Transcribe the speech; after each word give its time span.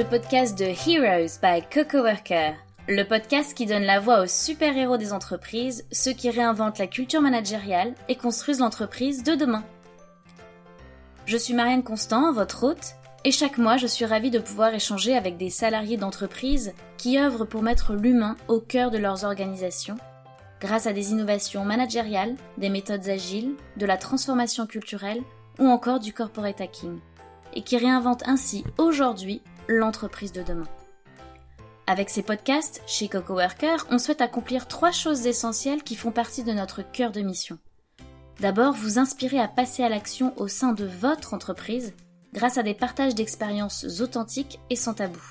le 0.00 0.06
podcast 0.06 0.58
de 0.58 0.64
Heroes 0.64 1.38
by 1.42 1.62
Coco 1.70 1.98
Worker, 1.98 2.54
le 2.88 3.02
podcast 3.02 3.52
qui 3.52 3.66
donne 3.66 3.82
la 3.82 4.00
voix 4.00 4.22
aux 4.22 4.26
super-héros 4.26 4.96
des 4.96 5.12
entreprises, 5.12 5.84
ceux 5.92 6.12
qui 6.12 6.30
réinventent 6.30 6.78
la 6.78 6.86
culture 6.86 7.20
managériale 7.20 7.92
et 8.08 8.16
construisent 8.16 8.60
l'entreprise 8.60 9.22
de 9.24 9.34
demain. 9.34 9.62
Je 11.26 11.36
suis 11.36 11.52
Marianne 11.52 11.82
Constant, 11.82 12.32
votre 12.32 12.64
hôte, 12.64 12.94
et 13.24 13.30
chaque 13.30 13.58
mois 13.58 13.76
je 13.76 13.86
suis 13.86 14.06
ravie 14.06 14.30
de 14.30 14.38
pouvoir 14.38 14.72
échanger 14.72 15.14
avec 15.14 15.36
des 15.36 15.50
salariés 15.50 15.98
d'entreprises 15.98 16.72
qui 16.96 17.18
œuvrent 17.18 17.46
pour 17.46 17.62
mettre 17.62 17.92
l'humain 17.92 18.38
au 18.48 18.58
cœur 18.58 18.90
de 18.90 18.96
leurs 18.96 19.26
organisations, 19.26 19.98
grâce 20.62 20.86
à 20.86 20.94
des 20.94 21.10
innovations 21.10 21.66
managériales, 21.66 22.36
des 22.56 22.70
méthodes 22.70 23.10
agiles, 23.10 23.54
de 23.76 23.84
la 23.84 23.98
transformation 23.98 24.66
culturelle 24.66 25.20
ou 25.58 25.66
encore 25.66 26.00
du 26.00 26.14
corporate 26.14 26.62
hacking, 26.62 27.00
et 27.52 27.60
qui 27.60 27.76
réinventent 27.76 28.26
ainsi 28.26 28.64
aujourd'hui 28.78 29.42
l'entreprise 29.70 30.32
de 30.32 30.42
demain. 30.42 30.68
Avec 31.86 32.10
ces 32.10 32.22
podcasts, 32.22 32.82
chez 32.86 33.08
Coco 33.08 33.34
Worker, 33.34 33.86
on 33.90 33.98
souhaite 33.98 34.20
accomplir 34.20 34.68
trois 34.68 34.90
choses 34.90 35.26
essentielles 35.26 35.82
qui 35.82 35.96
font 35.96 36.10
partie 36.10 36.44
de 36.44 36.52
notre 36.52 36.82
cœur 36.82 37.12
de 37.12 37.20
mission. 37.20 37.58
D'abord, 38.40 38.74
vous 38.74 38.98
inspirer 38.98 39.38
à 39.38 39.48
passer 39.48 39.82
à 39.82 39.88
l'action 39.88 40.32
au 40.36 40.48
sein 40.48 40.72
de 40.72 40.84
votre 40.84 41.34
entreprise 41.34 41.94
grâce 42.32 42.58
à 42.58 42.62
des 42.62 42.74
partages 42.74 43.14
d'expériences 43.14 44.00
authentiques 44.00 44.60
et 44.70 44.76
sans 44.76 44.94
tabou. 44.94 45.22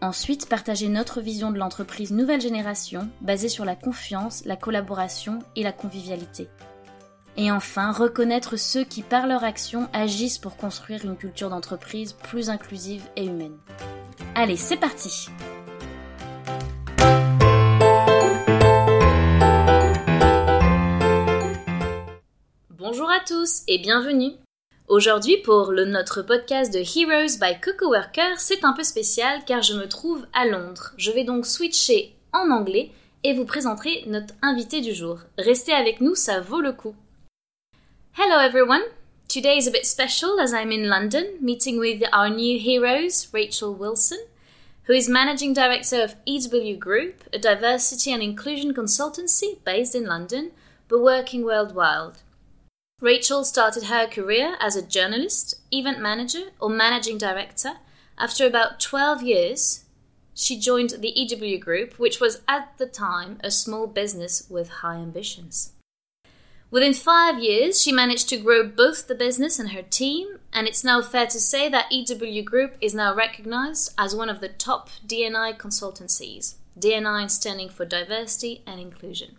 Ensuite, 0.00 0.48
partager 0.48 0.88
notre 0.88 1.20
vision 1.20 1.50
de 1.50 1.58
l'entreprise 1.58 2.10
nouvelle 2.10 2.40
génération 2.40 3.08
basée 3.20 3.48
sur 3.48 3.64
la 3.64 3.76
confiance, 3.76 4.44
la 4.44 4.56
collaboration 4.56 5.40
et 5.56 5.62
la 5.62 5.72
convivialité. 5.72 6.48
Et 7.36 7.50
enfin, 7.50 7.92
reconnaître 7.92 8.58
ceux 8.58 8.84
qui, 8.84 9.02
par 9.02 9.26
leur 9.26 9.42
action, 9.42 9.88
agissent 9.94 10.38
pour 10.38 10.56
construire 10.58 11.04
une 11.04 11.16
culture 11.16 11.48
d'entreprise 11.48 12.12
plus 12.12 12.50
inclusive 12.50 13.04
et 13.16 13.24
humaine. 13.24 13.56
Allez, 14.34 14.56
c'est 14.56 14.76
parti 14.76 15.28
Bonjour 22.70 23.10
à 23.10 23.20
tous 23.26 23.62
et 23.66 23.78
bienvenue 23.78 24.32
Aujourd'hui, 24.88 25.38
pour 25.38 25.72
le, 25.72 25.86
notre 25.86 26.20
podcast 26.20 26.70
de 26.70 26.80
Heroes 26.80 27.38
by 27.40 27.58
Coco 27.62 27.88
Worker, 27.88 28.38
c'est 28.38 28.62
un 28.62 28.74
peu 28.74 28.82
spécial 28.82 29.40
car 29.46 29.62
je 29.62 29.72
me 29.72 29.88
trouve 29.88 30.26
à 30.34 30.44
Londres. 30.44 30.92
Je 30.98 31.10
vais 31.10 31.24
donc 31.24 31.46
switcher 31.46 32.14
en 32.34 32.50
anglais 32.50 32.90
et 33.24 33.32
vous 33.32 33.46
présenterai 33.46 34.04
notre 34.06 34.34
invité 34.42 34.82
du 34.82 34.92
jour. 34.92 35.20
Restez 35.38 35.72
avec 35.72 36.02
nous, 36.02 36.14
ça 36.14 36.40
vaut 36.40 36.60
le 36.60 36.72
coup. 36.72 36.94
Hello 38.16 38.40
everyone! 38.40 38.84
Today 39.26 39.56
is 39.56 39.66
a 39.66 39.70
bit 39.70 39.86
special 39.86 40.38
as 40.38 40.52
I'm 40.52 40.70
in 40.70 40.90
London 40.90 41.38
meeting 41.40 41.78
with 41.78 42.02
our 42.12 42.28
new 42.28 42.58
heroes, 42.58 43.26
Rachel 43.32 43.72
Wilson, 43.72 44.18
who 44.82 44.92
is 44.92 45.08
Managing 45.08 45.54
Director 45.54 46.02
of 46.02 46.16
EW 46.26 46.76
Group, 46.76 47.24
a 47.32 47.38
diversity 47.38 48.12
and 48.12 48.22
inclusion 48.22 48.74
consultancy 48.74 49.64
based 49.64 49.94
in 49.94 50.04
London 50.04 50.50
but 50.88 51.00
working 51.00 51.42
worldwide. 51.42 52.18
Rachel 53.00 53.44
started 53.44 53.84
her 53.84 54.06
career 54.06 54.56
as 54.60 54.76
a 54.76 54.86
journalist, 54.86 55.62
event 55.70 55.98
manager, 55.98 56.50
or 56.60 56.68
managing 56.68 57.16
director. 57.16 57.78
After 58.18 58.46
about 58.46 58.78
12 58.78 59.22
years, 59.22 59.86
she 60.34 60.60
joined 60.60 60.96
the 60.98 61.18
EW 61.18 61.58
Group, 61.58 61.98
which 61.98 62.20
was 62.20 62.42
at 62.46 62.76
the 62.76 62.86
time 62.86 63.38
a 63.42 63.50
small 63.50 63.86
business 63.86 64.46
with 64.50 64.68
high 64.68 64.96
ambitions. 64.96 65.72
Within 66.72 66.94
five 66.94 67.38
years, 67.38 67.82
she 67.82 67.92
managed 67.92 68.30
to 68.30 68.38
grow 68.38 68.66
both 68.66 69.06
the 69.06 69.14
business 69.14 69.58
and 69.58 69.72
her 69.72 69.82
team, 69.82 70.38
and 70.54 70.66
it's 70.66 70.82
now 70.82 71.02
fair 71.02 71.26
to 71.26 71.38
say 71.38 71.68
that 71.68 71.92
EW 71.92 72.42
Group 72.42 72.76
is 72.80 72.94
now 72.94 73.14
recognized 73.14 73.92
as 73.98 74.16
one 74.16 74.30
of 74.30 74.40
the 74.40 74.48
top 74.48 74.88
DNI 75.06 75.58
consultancies, 75.58 76.54
DNI 76.80 77.30
standing 77.30 77.68
for 77.68 77.84
diversity 77.84 78.62
and 78.66 78.80
inclusion. 78.80 79.36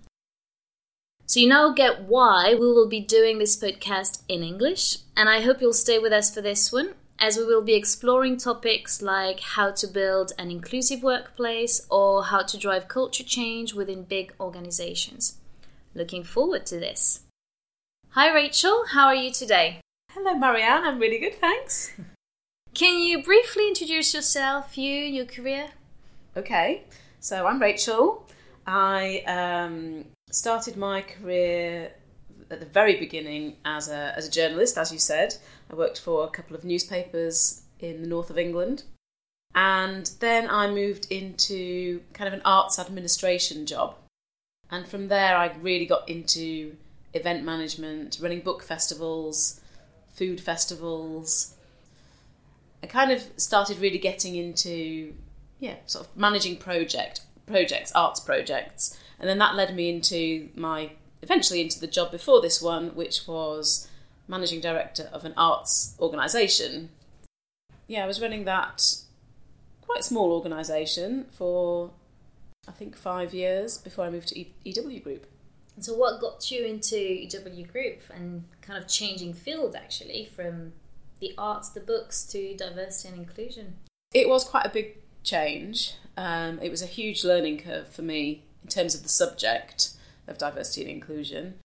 So 1.25 1.39
you 1.39 1.47
now 1.47 1.73
get 1.73 2.03
why 2.03 2.53
we 2.53 2.67
will 2.67 2.88
be 2.88 2.99
doing 2.99 3.39
this 3.39 3.57
podcast 3.57 4.22
in 4.27 4.43
English, 4.43 4.97
and 5.17 5.27
I 5.27 5.41
hope 5.41 5.59
you'll 5.59 5.73
stay 5.73 5.97
with 5.97 6.13
us 6.13 6.31
for 6.31 6.41
this 6.41 6.72
one, 6.72 6.93
as 7.17 7.35
we 7.35 7.45
will 7.45 7.63
be 7.63 7.73
exploring 7.73 8.38
topics 8.38 9.01
like 9.01 9.39
how 9.39 9.72
to 9.72 9.88
build 9.88 10.33
an 10.38 10.51
inclusive 10.51 11.01
workplace 11.01 11.88
or 11.89 12.25
how 12.25 12.43
to 12.43 12.59
drive 12.59 12.88
culture 12.88 13.23
change 13.23 13.73
within 13.73 14.03
big 14.03 14.35
organizations. 14.39 15.39
Looking 15.95 16.23
forward 16.23 16.65
to 16.67 16.79
this. 16.79 17.21
Hi 18.09 18.33
Rachel, 18.33 18.85
how 18.91 19.07
are 19.07 19.15
you 19.15 19.31
today? 19.31 19.79
Hello 20.11 20.33
Marianne, 20.35 20.83
I'm 20.83 20.99
really 20.99 21.19
good, 21.19 21.35
thanks. 21.35 21.93
Can 22.73 22.99
you 22.99 23.21
briefly 23.21 23.67
introduce 23.67 24.13
yourself, 24.13 24.77
you, 24.77 24.91
your 24.91 25.25
career? 25.25 25.69
Okay, 26.35 26.83
so 27.19 27.45
I'm 27.45 27.61
Rachel. 27.61 28.27
I 28.65 29.19
um, 29.27 30.05
started 30.31 30.77
my 30.77 31.01
career 31.01 31.91
at 32.49 32.59
the 32.59 32.65
very 32.65 32.97
beginning 32.97 33.57
as 33.63 33.89
a, 33.89 34.13
as 34.17 34.27
a 34.27 34.31
journalist, 34.31 34.77
as 34.77 34.91
you 34.91 34.97
said. 34.97 35.35
I 35.71 35.75
worked 35.75 35.99
for 35.99 36.23
a 36.23 36.29
couple 36.29 36.55
of 36.55 36.65
newspapers 36.65 37.61
in 37.79 38.01
the 38.01 38.07
north 38.07 38.31
of 38.31 38.39
England. 38.39 38.83
And 39.53 40.09
then 40.19 40.49
I 40.49 40.71
moved 40.71 41.11
into 41.11 42.01
kind 42.13 42.27
of 42.27 42.33
an 42.33 42.41
arts 42.43 42.79
administration 42.79 43.67
job. 43.67 43.95
And 44.73 44.88
from 44.88 45.07
there, 45.07 45.38
I 45.38 45.53
really 45.61 45.85
got 45.85 46.09
into 46.09 46.75
event 47.13 47.45
management, 47.45 48.17
running 48.19 48.39
book 48.39 48.63
festivals, 48.63 49.61
food 50.16 50.41
festivals. 50.41 51.53
I 52.81 52.88
kind 52.88 53.11
of 53.11 53.22
started 53.38 53.78
really 53.78 54.00
getting 54.00 54.35
into, 54.35 55.13
yeah, 55.59 55.75
sort 55.85 56.07
of 56.07 56.17
managing 56.17 56.57
project 56.57 57.22
projects, 57.45 57.91
arts 57.94 58.19
projects, 58.19 58.97
and 59.19 59.29
then 59.29 59.38
that 59.38 59.53
led 59.53 59.75
me 59.75 59.91
into 59.91 60.50
my 60.56 60.94
eventually 61.22 61.61
into 61.61 61.79
the 61.79 61.85
job 61.85 62.09
before 62.09 62.41
this 62.41 62.59
one, 62.59 62.95
which 62.95 63.28
was 63.28 63.88
managing 64.28 64.59
director 64.59 65.07
of 65.13 65.23
an 65.23 65.35
arts 65.38 65.95
organisation. 66.00 66.90
Yeah, 67.85 68.05
I 68.05 68.07
was 68.07 68.19
running 68.19 68.45
that 68.45 68.95
quite 69.81 70.03
small 70.03 70.31
organisation 70.31 71.25
for 71.31 71.91
I 72.68 72.72
think 72.72 72.96
five 72.97 73.34
years 73.34 73.78
before 73.78 74.06
I 74.06 74.09
moved 74.09 74.29
to 74.29 74.46
EW 74.63 75.00
Group. 75.00 75.28
And 75.75 75.84
so, 75.84 75.94
what 75.94 76.22
got 76.22 76.51
you 76.51 76.66
into 76.66 76.97
EW 76.97 77.66
Group 77.66 78.01
and 78.13 78.46
kind 78.62 78.81
of 78.81 78.88
changing 78.88 79.34
field 79.34 79.75
actually 79.75 80.25
from 80.25 80.73
the 81.19 81.34
arts, 81.38 81.69
the 81.69 81.79
books 81.79 82.23
to 82.25 82.56
diversity 82.56 83.09
and 83.09 83.18
inclusion? 83.19 83.75
It 84.13 84.29
was 84.29 84.44
quite 84.44 84.66
a 84.66 84.69
big 84.69 84.97
change. 85.23 85.96
Um, 86.16 86.59
it 86.62 86.69
was 86.69 86.81
a 86.81 86.88
huge 86.88 87.23
learning 87.23 87.59
curve 87.59 87.88
for 87.88 88.03
me 88.03 88.44
in 88.62 88.69
terms 88.69 88.94
of 88.94 89.03
the 89.03 89.09
subject 89.09 89.91
of 90.28 90.38
diversity 90.38 90.81
and 90.81 90.91
inclusion. 90.91 91.56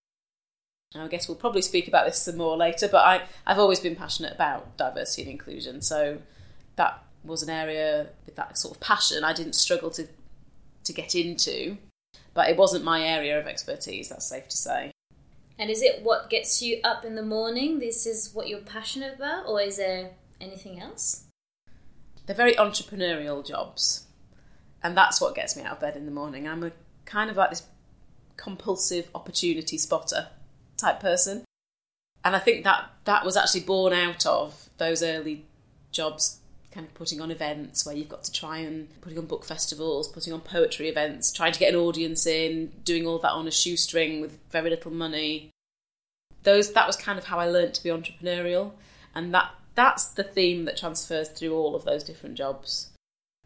I 0.95 1.07
guess 1.09 1.29
we'll 1.29 1.37
probably 1.37 1.61
speak 1.61 1.87
about 1.87 2.07
this 2.07 2.23
some 2.23 2.39
more 2.39 2.57
later, 2.57 2.89
but 2.89 3.05
I, 3.05 3.23
I've 3.47 3.59
always 3.59 3.79
been 3.79 3.95
passionate 3.95 4.33
about 4.33 4.79
diversity 4.79 5.23
and 5.23 5.31
inclusion, 5.31 5.83
so 5.83 6.23
that 6.77 7.05
was 7.25 7.43
an 7.43 7.51
area 7.51 8.07
with 8.25 8.37
that 8.37 8.57
sort 8.57 8.75
of 8.75 8.81
passion 8.81 9.23
I 9.23 9.35
didn't 9.35 9.55
struggle 9.55 9.91
to 9.91 10.09
to 10.89 10.93
get 10.93 11.15
into, 11.15 11.79
but 12.35 12.51
it 12.51 12.57
wasn't 12.57 12.85
my 12.85 13.03
area 13.03 13.39
of 13.39 13.47
expertise, 13.47 14.09
that's 14.09 14.29
safe 14.29 14.49
to 14.49 14.57
say. 14.57 14.91
And 15.59 15.71
is 15.71 15.83
it 15.83 16.03
what 16.03 16.31
gets 16.31 16.61
you 16.61 16.81
up 16.85 17.05
in 17.05 17.15
the 17.15 17.23
morning? 17.23 17.79
This 17.79 18.07
is 18.07 18.33
what 18.35 18.49
you're 18.49 18.61
passionate 18.61 19.15
about, 19.15 19.47
or 19.47 19.61
is 19.61 19.77
there 19.77 20.11
anything 20.41 20.81
else? 20.81 21.25
They're 22.27 22.37
very 22.37 22.55
entrepreneurial 22.55 23.47
jobs 23.47 24.09
and 24.83 24.97
that's 24.97 25.21
what 25.21 25.35
gets 25.35 25.57
me 25.57 25.63
out 25.63 25.73
of 25.73 25.81
bed 25.81 25.97
in 25.97 26.07
the 26.07 26.13
morning. 26.13 26.49
I'm 26.49 26.63
a 26.63 26.73
kind 27.05 27.31
of 27.31 27.37
like 27.37 27.51
this 27.51 27.65
compulsive 28.37 29.09
opportunity 29.15 29.79
spotter 29.79 30.29
type 30.77 31.01
person, 31.01 31.45
and 32.25 32.37
I 32.37 32.39
think 32.39 32.65
that 32.65 32.91
that 33.05 33.25
was 33.25 33.37
actually 33.37 33.63
born 33.63 33.93
out 33.93 34.27
of 34.27 34.69
those 34.79 35.03
early 35.03 35.47
jobs, 35.91 36.41
kind 36.71 36.87
of 36.87 36.95
putting 36.95 37.21
on 37.21 37.31
events 37.31 37.87
where 37.87 37.95
you've 37.95 38.09
got 38.09 38.25
to 38.25 38.33
try 38.33 38.59
and 38.59 38.89
putting 39.01 39.19
on 39.19 39.27
book 39.27 39.45
festivals, 39.45 40.09
putting 40.09 40.33
on 40.33 40.41
poetry 40.41 40.89
events, 40.89 41.33
trying 41.33 41.53
to 41.53 41.59
get 41.59 41.73
an 41.73 41.81
audience 41.81 42.27
in, 42.27 42.73
doing 42.85 43.07
all 43.07 43.19
that 43.19 43.33
on 43.33 43.49
a 43.49 43.51
shoestring 43.51 44.21
with 44.21 44.39
very 44.51 44.71
little 44.71 44.93
money. 44.93 45.51
Those 46.43 46.73
that 46.73 46.87
was 46.87 46.97
kind 46.97 47.19
of 47.19 47.25
how 47.25 47.39
I 47.39 47.49
learned 47.49 47.75
to 47.75 47.83
be 47.83 47.91
entrepreneurial, 47.91 48.73
and 49.15 49.35
that 49.35 49.51
that's 49.75 50.07
the 50.07 50.25
theme 50.25 50.65
that 50.67 50.77
transfers 50.77 51.29
through 51.29 51.55
all 51.55 51.75
of 51.75 51.85
those 51.85 52.05
different 52.05 52.37
jobs. 52.37 52.91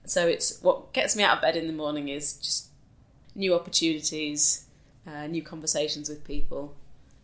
So 0.04 0.26
it's 0.26 0.60
what 0.62 0.92
gets 0.92 1.16
me 1.16 1.22
out 1.22 1.36
of 1.36 1.42
bed 1.42 1.56
in 1.56 1.66
the 1.66 1.72
morning 1.72 2.08
is 2.08 2.34
just 2.34 2.68
new 3.34 3.54
opportunities, 3.54 4.66
uh, 5.06 5.26
new 5.26 5.42
conversations 5.42 6.08
with 6.08 6.24
people, 6.24 6.74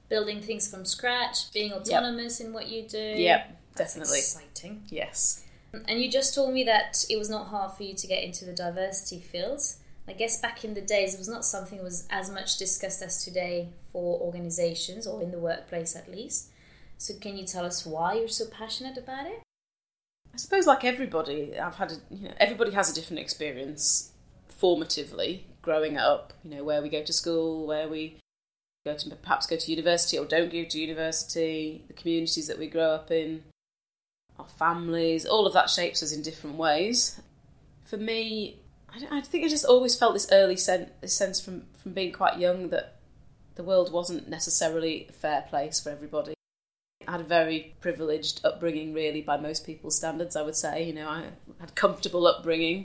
building 0.09 0.41
things 0.41 0.69
from 0.71 0.85
scratch, 0.85 1.53
being 1.53 1.73
autonomous 1.73 2.41
yep. 2.41 2.47
in 2.47 2.55
what 2.55 2.69
you 2.69 2.83
do. 2.83 2.99
Yep, 2.99 3.59
That's 3.75 3.95
definitely 3.95 4.19
exciting. 4.19 4.83
Yes. 4.89 5.45
And 5.73 6.01
you 6.01 6.11
just 6.11 6.35
told 6.35 6.55
me 6.55 6.65
that 6.65 7.05
it 7.11 7.19
was 7.19 7.29
not 7.29 7.49
hard 7.49 7.73
for 7.73 7.83
you 7.83 7.95
to 7.95 8.07
get 8.07 8.23
into 8.23 8.45
the 8.45 8.55
diversity 8.55 9.21
fields. 9.21 9.79
I 10.07 10.15
guess 10.15 10.41
back 10.41 10.65
in 10.65 10.73
the 10.73 10.81
days, 10.81 11.15
it 11.15 11.19
was 11.19 11.29
not 11.29 11.45
something 11.45 11.77
that 11.79 11.85
was 11.85 12.07
as 12.09 12.31
much 12.31 12.57
discussed 12.57 13.03
as 13.03 13.23
today 13.23 13.69
for 13.93 14.19
organizations 14.21 15.07
or 15.07 15.23
in 15.23 15.31
the 15.31 15.39
workplace 15.39 15.95
at 15.95 16.11
least. 16.11 16.51
So, 16.97 17.15
can 17.21 17.37
you 17.37 17.45
tell 17.45 17.67
us 17.67 17.85
why 17.85 18.15
you're 18.15 18.29
so 18.29 18.47
passionate 18.47 18.97
about 18.97 19.27
it? 19.27 19.43
I 20.33 20.37
suppose, 20.39 20.67
like 20.67 20.85
everybody, 20.85 21.59
I've 21.59 21.77
had, 21.77 21.93
a, 21.93 21.97
you 22.11 22.29
know, 22.29 22.35
everybody 22.39 22.73
has 22.73 22.91
a 22.91 22.95
different 22.95 23.21
experience 23.21 24.13
formatively 24.61 25.43
growing 25.61 25.99
up. 25.99 26.33
You 26.43 26.57
know, 26.57 26.65
where 26.65 26.81
we 26.81 26.89
go 26.89 27.03
to 27.03 27.13
school, 27.13 27.67
where 27.67 27.89
we 27.89 28.19
go 28.87 28.95
to 28.95 29.11
perhaps 29.17 29.47
go 29.47 29.57
to 29.57 29.71
university 29.71 30.19
or 30.19 30.25
don't 30.25 30.51
go 30.51 30.65
to 30.65 30.79
university, 30.79 31.85
the 31.87 31.93
communities 31.93 32.47
that 32.49 32.59
we 32.59 32.67
grow 32.67 32.93
up 32.93 33.11
in, 33.11 33.43
our 34.39 34.49
families, 34.49 35.27
all 35.27 35.47
of 35.47 35.53
that 35.53 35.71
shapes 35.71 36.03
us 36.03 36.13
in 36.13 36.23
different 36.23 36.57
ways. 36.57 37.21
For 37.85 37.97
me, 37.97 38.61
I, 38.89 39.19
I 39.19 39.21
think 39.21 39.45
I 39.45 39.49
just 39.49 39.65
always 39.65 39.97
felt 39.97 40.15
this 40.15 40.29
early 40.33 40.55
this 40.55 41.15
sense 41.15 41.41
from, 41.41 41.65
from 41.83 41.93
being 41.93 42.13
quite 42.13 42.39
young 42.39 42.69
that 42.69 42.97
the 43.55 43.65
world 43.65 43.93
wasn't 43.93 44.29
necessarily 44.29 45.07
a 45.09 45.13
fair 45.13 45.43
place 45.43 45.81
for 45.81 45.91
everybody. 45.91 46.35
I 47.07 47.13
had 47.13 47.21
a 47.21 47.25
very 47.25 47.75
privileged 47.81 48.41
upbringing, 48.45 48.93
really, 48.93 49.23
by 49.23 49.37
most 49.37 49.67
people's 49.67 49.97
standards, 49.97 50.37
I 50.37 50.43
would 50.43 50.57
say. 50.57 50.85
You 50.85 50.93
know, 50.93 51.09
I 51.09 51.25
had 51.59 51.75
comfortable 51.75 52.27
upbringing, 52.27 52.85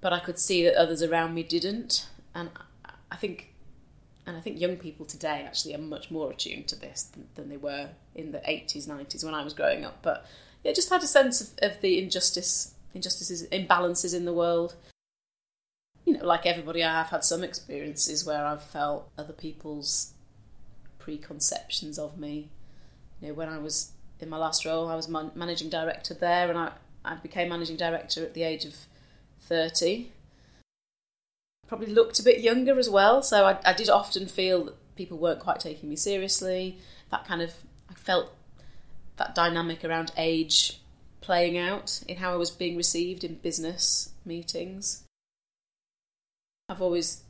but 0.00 0.12
I 0.12 0.18
could 0.18 0.38
see 0.38 0.64
that 0.64 0.74
others 0.74 1.02
around 1.02 1.34
me 1.34 1.42
didn't. 1.42 2.08
And 2.34 2.50
I 3.10 3.16
think 3.16 3.53
and 4.26 4.36
I 4.36 4.40
think 4.40 4.60
young 4.60 4.76
people 4.76 5.04
today 5.04 5.44
actually 5.46 5.74
are 5.74 5.78
much 5.78 6.10
more 6.10 6.30
attuned 6.30 6.68
to 6.68 6.76
this 6.76 7.02
than, 7.04 7.28
than 7.34 7.48
they 7.48 7.56
were 7.56 7.90
in 8.14 8.32
the 8.32 8.38
80s, 8.38 8.88
90s 8.88 9.24
when 9.24 9.34
I 9.34 9.44
was 9.44 9.52
growing 9.52 9.84
up. 9.84 9.98
But 10.02 10.26
yeah, 10.62 10.72
just 10.72 10.88
had 10.88 11.02
a 11.02 11.06
sense 11.06 11.40
of, 11.40 11.50
of 11.62 11.80
the 11.82 12.02
injustice, 12.02 12.74
injustices, 12.94 13.46
imbalances 13.48 14.14
in 14.14 14.24
the 14.24 14.32
world. 14.32 14.76
You 16.06 16.14
know, 16.14 16.24
like 16.24 16.46
everybody, 16.46 16.82
I 16.82 16.92
have 16.92 17.08
had 17.08 17.24
some 17.24 17.44
experiences 17.44 18.24
where 18.24 18.44
I've 18.46 18.62
felt 18.62 19.10
other 19.18 19.32
people's 19.32 20.12
preconceptions 20.98 21.98
of 21.98 22.18
me. 22.18 22.48
You 23.20 23.28
know, 23.28 23.34
when 23.34 23.48
I 23.48 23.58
was 23.58 23.92
in 24.20 24.30
my 24.30 24.38
last 24.38 24.64
role, 24.64 24.88
I 24.88 24.96
was 24.96 25.08
man- 25.08 25.32
managing 25.34 25.68
director 25.68 26.14
there, 26.14 26.48
and 26.48 26.58
I, 26.58 26.72
I 27.04 27.16
became 27.16 27.50
managing 27.50 27.76
director 27.76 28.22
at 28.22 28.32
the 28.32 28.42
age 28.42 28.64
of 28.64 28.74
30 29.40 30.08
probably 31.76 31.92
looked 31.92 32.20
a 32.20 32.22
bit 32.22 32.40
younger 32.40 32.78
as 32.78 32.88
well. 32.88 33.20
So 33.20 33.46
I, 33.46 33.58
I 33.66 33.72
did 33.72 33.90
often 33.90 34.28
feel 34.28 34.66
that 34.66 34.94
people 34.94 35.18
weren't 35.18 35.40
quite 35.40 35.58
taking 35.58 35.88
me 35.88 35.96
seriously. 35.96 36.78
That 37.10 37.26
kind 37.26 37.42
of, 37.42 37.52
I 37.90 37.94
felt 37.94 38.32
that 39.16 39.34
dynamic 39.34 39.84
around 39.84 40.12
age 40.16 40.80
playing 41.20 41.58
out 41.58 42.00
in 42.06 42.18
how 42.18 42.32
I 42.32 42.36
was 42.36 42.52
being 42.52 42.76
received 42.76 43.24
in 43.24 43.34
business 43.36 44.12
meetings. 44.24 45.02
I've 46.68 46.80
always 46.80 47.24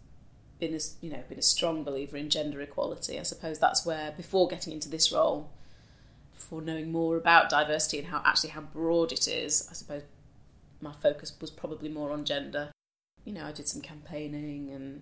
been 0.59 0.75
a, 0.75 0.81
you 1.01 1.11
know 1.11 1.23
been 1.29 1.39
a 1.39 1.43
strong 1.43 1.83
believer 1.83 2.19
in 2.19 2.29
gender 2.29 2.61
equality. 2.61 3.19
I 3.19 3.23
suppose 3.23 3.59
that's 3.59 3.87
where 3.87 4.13
before 4.13 4.47
getting 4.47 4.75
into 4.75 4.91
this 4.91 5.11
role, 5.11 5.51
before 6.35 6.61
knowing 6.61 6.93
more 6.93 7.17
about 7.17 7.49
diversity 7.49 7.99
and 7.99 8.09
how 8.09 8.21
actually 8.27 8.51
how 8.51 8.61
broad 8.61 9.11
it 9.11 9.27
is, 9.27 9.67
I 9.71 9.73
suppose 9.73 10.03
my 10.83 10.93
focus 10.93 11.33
was 11.41 11.51
probably 11.51 11.89
more 11.89 12.11
on 12.11 12.27
gender 12.27 12.73
you 13.25 13.33
know, 13.33 13.45
I 13.45 13.53
did 13.53 13.69
some 13.69 13.81
campaigning 13.81 14.71
and 14.71 15.01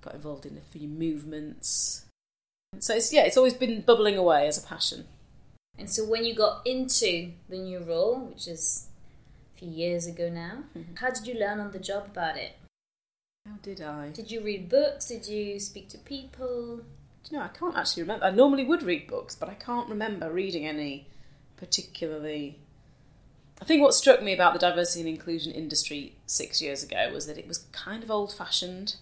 got 0.00 0.14
involved 0.14 0.46
in 0.46 0.56
a 0.56 0.60
few 0.60 0.88
movements. 0.88 2.04
So 2.78 2.94
it's 2.94 3.12
yeah, 3.12 3.22
it's 3.22 3.36
always 3.36 3.54
been 3.54 3.80
bubbling 3.82 4.16
away 4.16 4.46
as 4.46 4.58
a 4.58 4.66
passion. 4.66 5.06
And 5.78 5.90
so 5.90 6.04
when 6.04 6.24
you 6.24 6.34
got 6.34 6.66
into 6.66 7.32
the 7.48 7.58
new 7.58 7.80
role, 7.80 8.20
which 8.26 8.46
is 8.46 8.88
a 9.54 9.58
few 9.58 9.68
years 9.68 10.06
ago 10.06 10.28
now, 10.28 10.64
mm-hmm. 10.76 10.94
how 10.96 11.10
did 11.10 11.26
you 11.26 11.34
learn 11.34 11.58
on 11.58 11.72
the 11.72 11.78
job 11.78 12.06
about 12.06 12.36
it? 12.36 12.56
How 13.46 13.56
did 13.62 13.80
I? 13.80 14.10
Did 14.10 14.30
you 14.30 14.42
read 14.42 14.68
books? 14.68 15.08
Did 15.08 15.26
you 15.26 15.58
speak 15.58 15.88
to 15.90 15.98
people? 15.98 16.76
Do 17.24 17.30
you 17.30 17.38
know, 17.38 17.44
I 17.44 17.48
can't 17.48 17.76
actually 17.76 18.02
remember. 18.02 18.26
I 18.26 18.30
normally 18.30 18.64
would 18.64 18.82
read 18.82 19.06
books, 19.06 19.34
but 19.34 19.48
I 19.48 19.54
can't 19.54 19.88
remember 19.88 20.30
reading 20.30 20.66
any 20.66 21.08
particularly 21.56 22.58
I 23.60 23.64
think 23.64 23.82
what 23.82 23.94
struck 23.94 24.22
me 24.22 24.34
about 24.34 24.52
the 24.52 24.58
diversity 24.58 25.00
and 25.00 25.08
inclusion 25.08 25.52
industry 25.52 26.16
six 26.26 26.60
years 26.60 26.82
ago 26.82 27.10
was 27.12 27.26
that 27.26 27.38
it 27.38 27.46
was 27.46 27.58
kind 27.72 28.02
of 28.02 28.10
old 28.10 28.32
fashioned. 28.32 28.96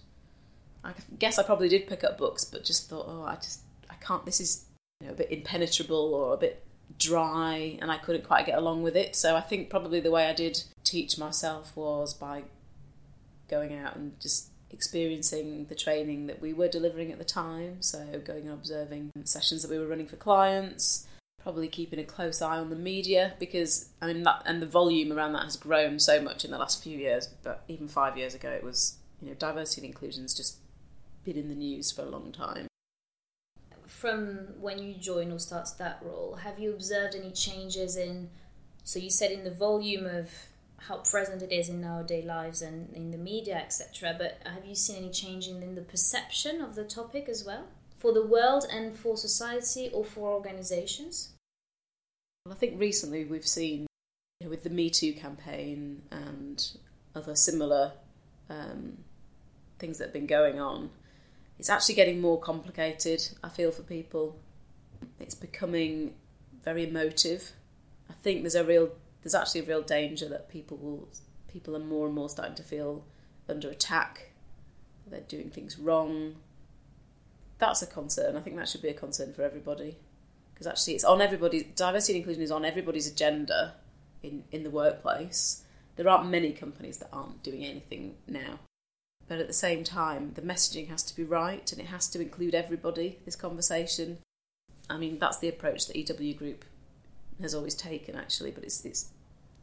I 0.83 0.93
guess 1.17 1.39
I 1.39 1.43
probably 1.43 1.69
did 1.69 1.87
pick 1.87 2.03
up 2.03 2.17
books, 2.17 2.45
but 2.45 2.63
just 2.63 2.89
thought, 2.89 3.05
oh, 3.07 3.23
I 3.23 3.35
just, 3.35 3.61
I 3.89 3.95
can't, 3.95 4.25
this 4.25 4.39
is 4.39 4.65
you 4.99 5.07
know, 5.07 5.13
a 5.13 5.15
bit 5.17 5.31
impenetrable 5.31 6.13
or 6.13 6.33
a 6.33 6.37
bit 6.37 6.63
dry, 6.99 7.77
and 7.81 7.91
I 7.91 7.97
couldn't 7.97 8.25
quite 8.25 8.45
get 8.45 8.57
along 8.57 8.83
with 8.83 8.95
it. 8.95 9.15
So 9.15 9.35
I 9.35 9.41
think 9.41 9.69
probably 9.69 9.99
the 9.99 10.11
way 10.11 10.27
I 10.27 10.33
did 10.33 10.63
teach 10.83 11.17
myself 11.17 11.75
was 11.75 12.13
by 12.13 12.43
going 13.49 13.73
out 13.73 13.95
and 13.95 14.19
just 14.19 14.49
experiencing 14.69 15.65
the 15.69 15.75
training 15.75 16.27
that 16.27 16.41
we 16.41 16.51
were 16.51 16.67
delivering 16.67 17.11
at 17.11 17.17
the 17.17 17.25
time. 17.25 17.81
So 17.81 18.21
going 18.23 18.43
and 18.43 18.53
observing 18.53 19.11
sessions 19.23 19.61
that 19.61 19.71
we 19.71 19.79
were 19.79 19.87
running 19.87 20.07
for 20.07 20.15
clients, 20.15 21.07
probably 21.43 21.67
keeping 21.67 21.99
a 21.99 22.03
close 22.03 22.41
eye 22.41 22.57
on 22.57 22.69
the 22.69 22.75
media 22.75 23.33
because 23.37 23.89
I 24.01 24.07
mean 24.07 24.23
that 24.23 24.43
and 24.45 24.61
the 24.61 24.65
volume 24.65 25.11
around 25.11 25.33
that 25.33 25.43
has 25.43 25.57
grown 25.57 25.99
so 25.99 26.21
much 26.21 26.45
in 26.45 26.51
the 26.51 26.57
last 26.57 26.81
few 26.81 26.97
years. 26.97 27.27
But 27.43 27.63
even 27.67 27.89
five 27.89 28.17
years 28.17 28.33
ago, 28.33 28.49
it 28.49 28.63
was 28.63 28.97
you 29.21 29.27
know 29.27 29.35
diversity 29.35 29.81
and 29.81 29.93
inclusion's 29.93 30.33
just 30.33 30.57
been 31.25 31.37
in 31.37 31.49
the 31.49 31.55
news 31.55 31.91
for 31.91 32.01
a 32.01 32.09
long 32.09 32.31
time. 32.31 32.67
From 33.85 34.59
when 34.59 34.79
you 34.79 34.95
joined 34.95 35.31
or 35.31 35.39
started 35.39 35.77
that 35.77 35.99
role, 36.01 36.35
have 36.35 36.57
you 36.59 36.73
observed 36.73 37.13
any 37.13 37.31
changes 37.31 37.97
in? 37.97 38.29
So 38.85 38.99
you 38.99 39.09
said 39.09 39.31
in 39.31 39.43
the 39.43 39.51
volume 39.51 40.05
of 40.05 40.29
how 40.77 40.97
present 40.97 41.41
it 41.41 41.51
is 41.53 41.69
in 41.69 41.83
our 41.85 42.03
day 42.03 42.21
lives 42.21 42.61
and 42.61 42.93
in 42.93 43.11
the 43.11 43.17
media, 43.17 43.55
etc. 43.55 44.15
But 44.17 44.39
have 44.45 44.65
you 44.65 44.75
seen 44.75 44.97
any 44.97 45.11
change 45.11 45.47
in, 45.47 45.61
in 45.61 45.75
the 45.75 45.81
perception 45.81 46.61
of 46.61 46.75
the 46.75 46.83
topic 46.83 47.27
as 47.29 47.45
well? 47.45 47.67
for 48.03 48.11
the 48.11 48.25
world 48.25 48.65
and 48.69 48.93
for 48.93 49.15
society 49.15 49.89
or 49.93 50.03
for 50.03 50.33
organizations? 50.33 51.29
I 52.51 52.55
think 52.55 52.77
recently 52.77 53.23
we've 53.23 53.47
seen 53.47 53.87
you 54.39 54.45
know, 54.45 54.49
with 54.49 54.63
the 54.63 54.69
Me 54.69 54.89
Too 54.89 55.13
campaign 55.13 56.01
and 56.11 56.61
other 57.15 57.35
similar 57.35 57.93
um, 58.49 58.97
things 59.79 59.97
that 59.97 60.05
have 60.05 60.13
been 60.13 60.27
going 60.27 60.59
on, 60.59 60.89
it's 61.57 61.69
actually 61.69 61.95
getting 61.95 62.19
more 62.19 62.37
complicated. 62.37 63.25
I 63.41 63.47
feel 63.47 63.71
for 63.71 63.83
people, 63.83 64.37
it's 65.21 65.35
becoming 65.35 66.15
very 66.65 66.85
emotive. 66.85 67.53
I 68.09 68.13
think 68.13 68.41
there's 68.41 68.55
a 68.55 68.65
real, 68.65 68.91
there's 69.21 69.35
actually 69.35 69.61
a 69.61 69.65
real 69.65 69.81
danger 69.81 70.27
that 70.27 70.49
people 70.49 70.75
will, 70.75 71.07
people 71.47 71.77
are 71.77 71.79
more 71.79 72.07
and 72.07 72.15
more 72.15 72.27
starting 72.27 72.55
to 72.55 72.63
feel 72.63 73.05
under 73.47 73.69
attack. 73.69 74.31
They're 75.07 75.21
doing 75.21 75.49
things 75.49 75.79
wrong. 75.79 76.35
That's 77.59 77.81
a 77.81 77.87
concern. 77.87 78.35
I 78.35 78.41
think 78.41 78.57
that 78.57 78.67
should 78.67 78.81
be 78.81 78.89
a 78.89 78.93
concern 78.93 79.31
for 79.31 79.43
everybody 79.43 79.95
because 80.63 80.79
actually 80.79 80.95
it's 80.95 81.03
on 81.03 81.21
everybody's 81.21 81.63
diversity 81.75 82.13
and 82.13 82.21
inclusion 82.21 82.43
is 82.43 82.51
on 82.51 82.63
everybody's 82.63 83.07
agenda 83.07 83.73
in 84.21 84.43
in 84.51 84.63
the 84.63 84.69
workplace. 84.69 85.63
There 85.95 86.07
aren't 86.07 86.29
many 86.29 86.53
companies 86.53 86.97
that 86.99 87.09
aren't 87.11 87.43
doing 87.43 87.63
anything 87.63 88.15
now. 88.27 88.59
But 89.27 89.39
at 89.39 89.47
the 89.47 89.53
same 89.53 89.83
time, 89.83 90.31
the 90.33 90.41
messaging 90.41 90.89
has 90.89 91.03
to 91.03 91.15
be 91.15 91.23
right 91.23 91.71
and 91.71 91.79
it 91.79 91.87
has 91.87 92.07
to 92.09 92.21
include 92.21 92.55
everybody, 92.55 93.19
this 93.25 93.35
conversation. 93.35 94.17
I 94.89 94.97
mean, 94.97 95.19
that's 95.19 95.39
the 95.39 95.47
approach 95.47 95.87
that 95.87 95.95
EW 95.95 96.33
Group 96.33 96.65
has 97.41 97.55
always 97.55 97.75
taken, 97.75 98.15
actually, 98.15 98.51
but 98.51 98.63
it's, 98.63 98.83
it's, 98.83 99.09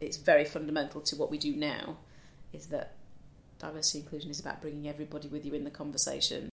it's 0.00 0.16
very 0.16 0.44
fundamental 0.44 1.00
to 1.02 1.16
what 1.16 1.30
we 1.30 1.36
do 1.36 1.54
now, 1.54 1.98
is 2.52 2.66
that 2.66 2.94
diversity 3.58 3.98
inclusion 3.98 4.30
is 4.30 4.40
about 4.40 4.62
bringing 4.62 4.88
everybody 4.88 5.28
with 5.28 5.44
you 5.44 5.52
in 5.52 5.64
the 5.64 5.70
conversation, 5.70 6.48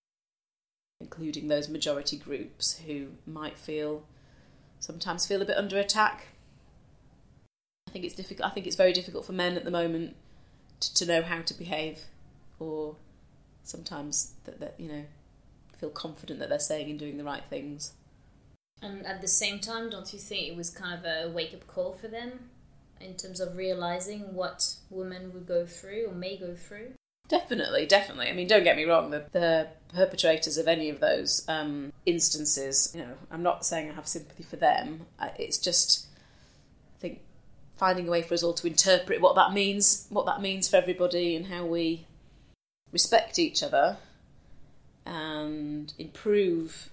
including 0.99 1.47
those 1.47 1.69
majority 1.69 2.17
groups 2.17 2.81
who 2.87 3.07
might 3.25 3.57
feel 3.57 4.03
sometimes 4.79 5.25
feel 5.25 5.41
a 5.41 5.45
bit 5.45 5.57
under 5.57 5.77
attack. 5.77 6.27
I 7.87 7.91
think 7.91 8.05
it's 8.05 8.15
difficult. 8.15 8.49
I 8.49 8.53
think 8.53 8.67
it's 8.67 8.75
very 8.75 8.93
difficult 8.93 9.25
for 9.25 9.33
men 9.33 9.55
at 9.55 9.63
the 9.63 9.71
moment 9.71 10.15
to, 10.79 10.93
to 10.95 11.05
know 11.05 11.21
how 11.21 11.41
to 11.41 11.53
behave, 11.53 12.01
or 12.59 12.95
sometimes 13.63 14.33
that, 14.45 14.59
that 14.59 14.75
you 14.77 14.87
know 14.87 15.05
feel 15.77 15.89
confident 15.89 16.39
that 16.39 16.49
they're 16.49 16.59
saying 16.59 16.89
and 16.89 16.99
doing 16.99 17.17
the 17.17 17.23
right 17.23 17.43
things. 17.49 17.93
And 18.81 19.05
at 19.05 19.21
the 19.21 19.27
same 19.27 19.59
time, 19.59 19.89
don't 19.89 20.11
you 20.13 20.19
think 20.19 20.47
it 20.47 20.55
was 20.55 20.69
kind 20.69 20.97
of 20.97 21.05
a 21.05 21.31
wake 21.31 21.53
up 21.53 21.65
call 21.67 21.93
for 21.93 22.07
them 22.07 22.49
in 22.99 23.15
terms 23.15 23.39
of 23.39 23.55
realizing 23.55 24.33
what 24.33 24.75
women 24.89 25.33
would 25.33 25.47
go 25.47 25.65
through 25.65 26.07
or 26.07 26.13
may 26.13 26.37
go 26.37 26.55
through? 26.55 26.93
Definitely, 27.27 27.85
definitely. 27.85 28.29
I 28.29 28.33
mean, 28.33 28.47
don't 28.47 28.63
get 28.63 28.77
me 28.77 28.85
wrong. 28.85 29.09
The, 29.09 29.25
the 29.31 29.67
perpetrators 29.93 30.57
of 30.57 30.67
any 30.67 30.89
of 30.89 30.99
those 30.99 31.43
um, 31.49 31.91
instances, 32.05 32.93
you 32.95 33.01
know, 33.01 33.13
I'm 33.29 33.43
not 33.43 33.65
saying 33.65 33.89
I 33.89 33.93
have 33.93 34.07
sympathy 34.07 34.43
for 34.43 34.55
them. 34.55 35.07
It's 35.37 35.57
just, 35.57 36.07
I 36.95 36.99
think, 36.99 37.19
finding 37.75 38.07
a 38.07 38.11
way 38.11 38.21
for 38.21 38.33
us 38.33 38.43
all 38.43 38.53
to 38.53 38.67
interpret 38.67 39.19
what 39.19 39.35
that 39.35 39.51
means, 39.51 40.07
what 40.09 40.25
that 40.25 40.41
means 40.41 40.69
for 40.69 40.77
everybody, 40.77 41.35
and 41.35 41.47
how 41.47 41.65
we 41.65 42.05
respect 42.91 43.37
each 43.37 43.61
other 43.61 43.97
and 45.05 45.93
improve 45.97 46.89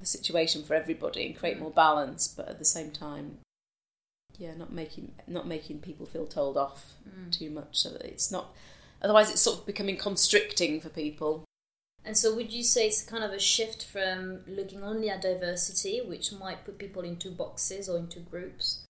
the 0.00 0.06
situation 0.06 0.62
for 0.62 0.74
everybody 0.74 1.26
and 1.26 1.36
create 1.36 1.58
more 1.58 1.70
balance, 1.70 2.28
but 2.28 2.48
at 2.48 2.58
the 2.58 2.64
same 2.64 2.90
time, 2.90 3.38
yeah, 4.38 4.54
not 4.54 4.72
making 4.72 5.12
not 5.26 5.48
making 5.48 5.80
people 5.80 6.06
feel 6.06 6.26
told 6.26 6.56
off 6.56 6.94
mm. 7.08 7.32
too 7.32 7.50
much, 7.50 7.70
so 7.72 7.90
that 7.90 8.02
it's 8.02 8.30
not 8.30 8.54
Otherwise, 9.02 9.30
it's 9.30 9.40
sort 9.40 9.60
of 9.60 9.66
becoming 9.66 9.96
constricting 9.96 10.80
for 10.80 10.88
people. 10.88 11.44
And 12.04 12.16
so, 12.16 12.34
would 12.34 12.52
you 12.52 12.62
say 12.62 12.86
it's 12.86 13.02
kind 13.02 13.24
of 13.24 13.32
a 13.32 13.38
shift 13.38 13.84
from 13.84 14.40
looking 14.46 14.82
only 14.82 15.10
at 15.10 15.22
diversity, 15.22 16.00
which 16.00 16.32
might 16.32 16.64
put 16.64 16.78
people 16.78 17.02
into 17.02 17.30
boxes 17.30 17.88
or 17.88 17.98
into 17.98 18.20
groups, 18.20 18.84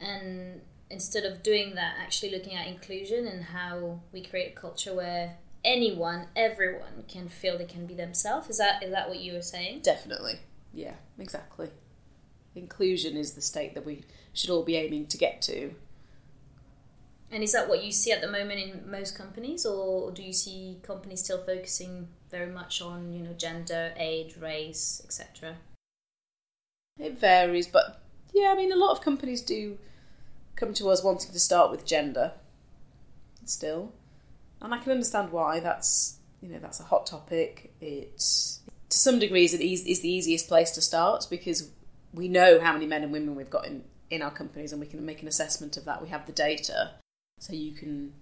and 0.00 0.62
instead 0.90 1.24
of 1.24 1.42
doing 1.42 1.74
that, 1.76 1.94
actually 2.00 2.32
looking 2.32 2.54
at 2.54 2.66
inclusion 2.66 3.26
and 3.26 3.44
how 3.44 4.00
we 4.12 4.22
create 4.22 4.52
a 4.52 4.60
culture 4.60 4.94
where 4.94 5.36
anyone, 5.64 6.26
everyone 6.34 7.04
can 7.06 7.28
feel 7.28 7.56
they 7.56 7.64
can 7.64 7.86
be 7.86 7.94
themselves. 7.94 8.48
Is 8.48 8.58
that 8.58 8.82
is 8.82 8.90
that 8.90 9.08
what 9.08 9.20
you 9.20 9.34
were 9.34 9.42
saying? 9.42 9.80
Definitely. 9.82 10.40
Yeah, 10.72 10.94
exactly. 11.18 11.70
Inclusion 12.54 13.16
is 13.16 13.32
the 13.32 13.40
state 13.40 13.74
that 13.74 13.86
we 13.86 14.04
should 14.32 14.50
all 14.50 14.64
be 14.64 14.76
aiming 14.76 15.06
to 15.06 15.18
get 15.18 15.40
to. 15.42 15.74
And 17.32 17.44
is 17.44 17.52
that 17.52 17.68
what 17.68 17.84
you 17.84 17.92
see 17.92 18.10
at 18.10 18.20
the 18.20 18.30
moment 18.30 18.58
in 18.60 18.90
most 18.90 19.16
companies, 19.16 19.64
or 19.64 20.10
do 20.10 20.22
you 20.22 20.32
see 20.32 20.80
companies 20.82 21.22
still 21.22 21.38
focusing 21.38 22.08
very 22.30 22.50
much 22.50 22.82
on 22.82 23.12
you 23.12 23.22
know 23.22 23.32
gender, 23.34 23.92
age, 23.96 24.36
race, 24.36 25.00
etc.? 25.04 25.56
It 26.98 27.18
varies, 27.18 27.68
but 27.68 28.02
yeah, 28.34 28.52
I 28.52 28.56
mean, 28.56 28.72
a 28.72 28.76
lot 28.76 28.92
of 28.92 29.00
companies 29.00 29.42
do 29.42 29.78
come 30.56 30.74
to 30.74 30.90
us 30.90 31.04
wanting 31.04 31.32
to 31.32 31.40
start 31.40 31.70
with 31.70 31.86
gender 31.86 32.32
still, 33.44 33.92
and 34.60 34.74
I 34.74 34.78
can 34.78 34.92
understand 34.92 35.30
why. 35.30 35.60
That's 35.60 36.18
you 36.40 36.48
know 36.48 36.58
that's 36.58 36.80
a 36.80 36.84
hot 36.84 37.06
topic. 37.06 37.72
It 37.80 38.18
to 38.18 38.98
some 38.98 39.20
degree 39.20 39.44
is, 39.44 39.54
is 39.54 40.00
the 40.00 40.10
easiest 40.10 40.48
place 40.48 40.72
to 40.72 40.80
start 40.80 41.26
because 41.30 41.70
we 42.12 42.26
know 42.26 42.58
how 42.60 42.72
many 42.72 42.86
men 42.86 43.04
and 43.04 43.12
women 43.12 43.36
we've 43.36 43.50
got 43.50 43.66
in 43.66 43.84
in 44.10 44.20
our 44.20 44.32
companies, 44.32 44.72
and 44.72 44.80
we 44.80 44.86
can 44.86 45.04
make 45.06 45.22
an 45.22 45.28
assessment 45.28 45.76
of 45.76 45.84
that. 45.84 46.02
We 46.02 46.08
have 46.08 46.26
the 46.26 46.32
data, 46.32 46.92
so 47.40 47.52
you 47.52 47.72
can 47.72 48.12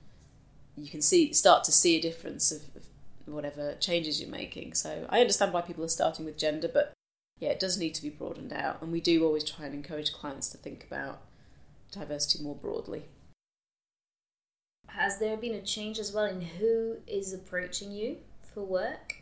you 0.77 0.89
can 0.89 1.03
see 1.03 1.33
start 1.35 1.65
to 1.65 1.73
see 1.73 1.97
a 1.97 2.01
difference 2.01 2.51
of, 2.51 2.63
of 2.77 2.85
whatever 3.27 3.75
changes 3.75 4.21
you're 4.21 4.31
making. 4.31 4.73
So 4.73 5.07
I 5.11 5.21
understand 5.21 5.53
why 5.53 5.61
people 5.61 5.85
are 5.85 5.89
starting 5.89 6.25
with 6.25 6.39
gender, 6.39 6.71
but 6.73 6.93
yeah, 7.39 7.51
it 7.51 7.61
does 7.61 7.77
need 7.77 7.95
to 7.95 8.03
be 8.03 8.09
broadened 8.09 8.53
out, 8.53 8.81
and 8.81 8.91
we 8.91 9.01
do 9.01 9.25
always 9.25 9.45
try 9.45 9.67
and 9.67 9.75
encourage 9.75 10.13
clients 10.13 10.49
to 10.49 10.57
think 10.57 10.85
about 10.85 11.21
diversity 11.93 12.43
more 12.43 12.55
broadly. 12.55 13.05
Has 14.89 15.19
there 15.19 15.37
been 15.37 15.55
a 15.55 15.61
change 15.61 15.99
as 15.99 16.13
well 16.13 16.25
in 16.25 16.41
who 16.41 16.97
is 17.07 17.33
approaching 17.33 17.93
you 17.93 18.17
for 18.43 18.63
work? 18.63 19.17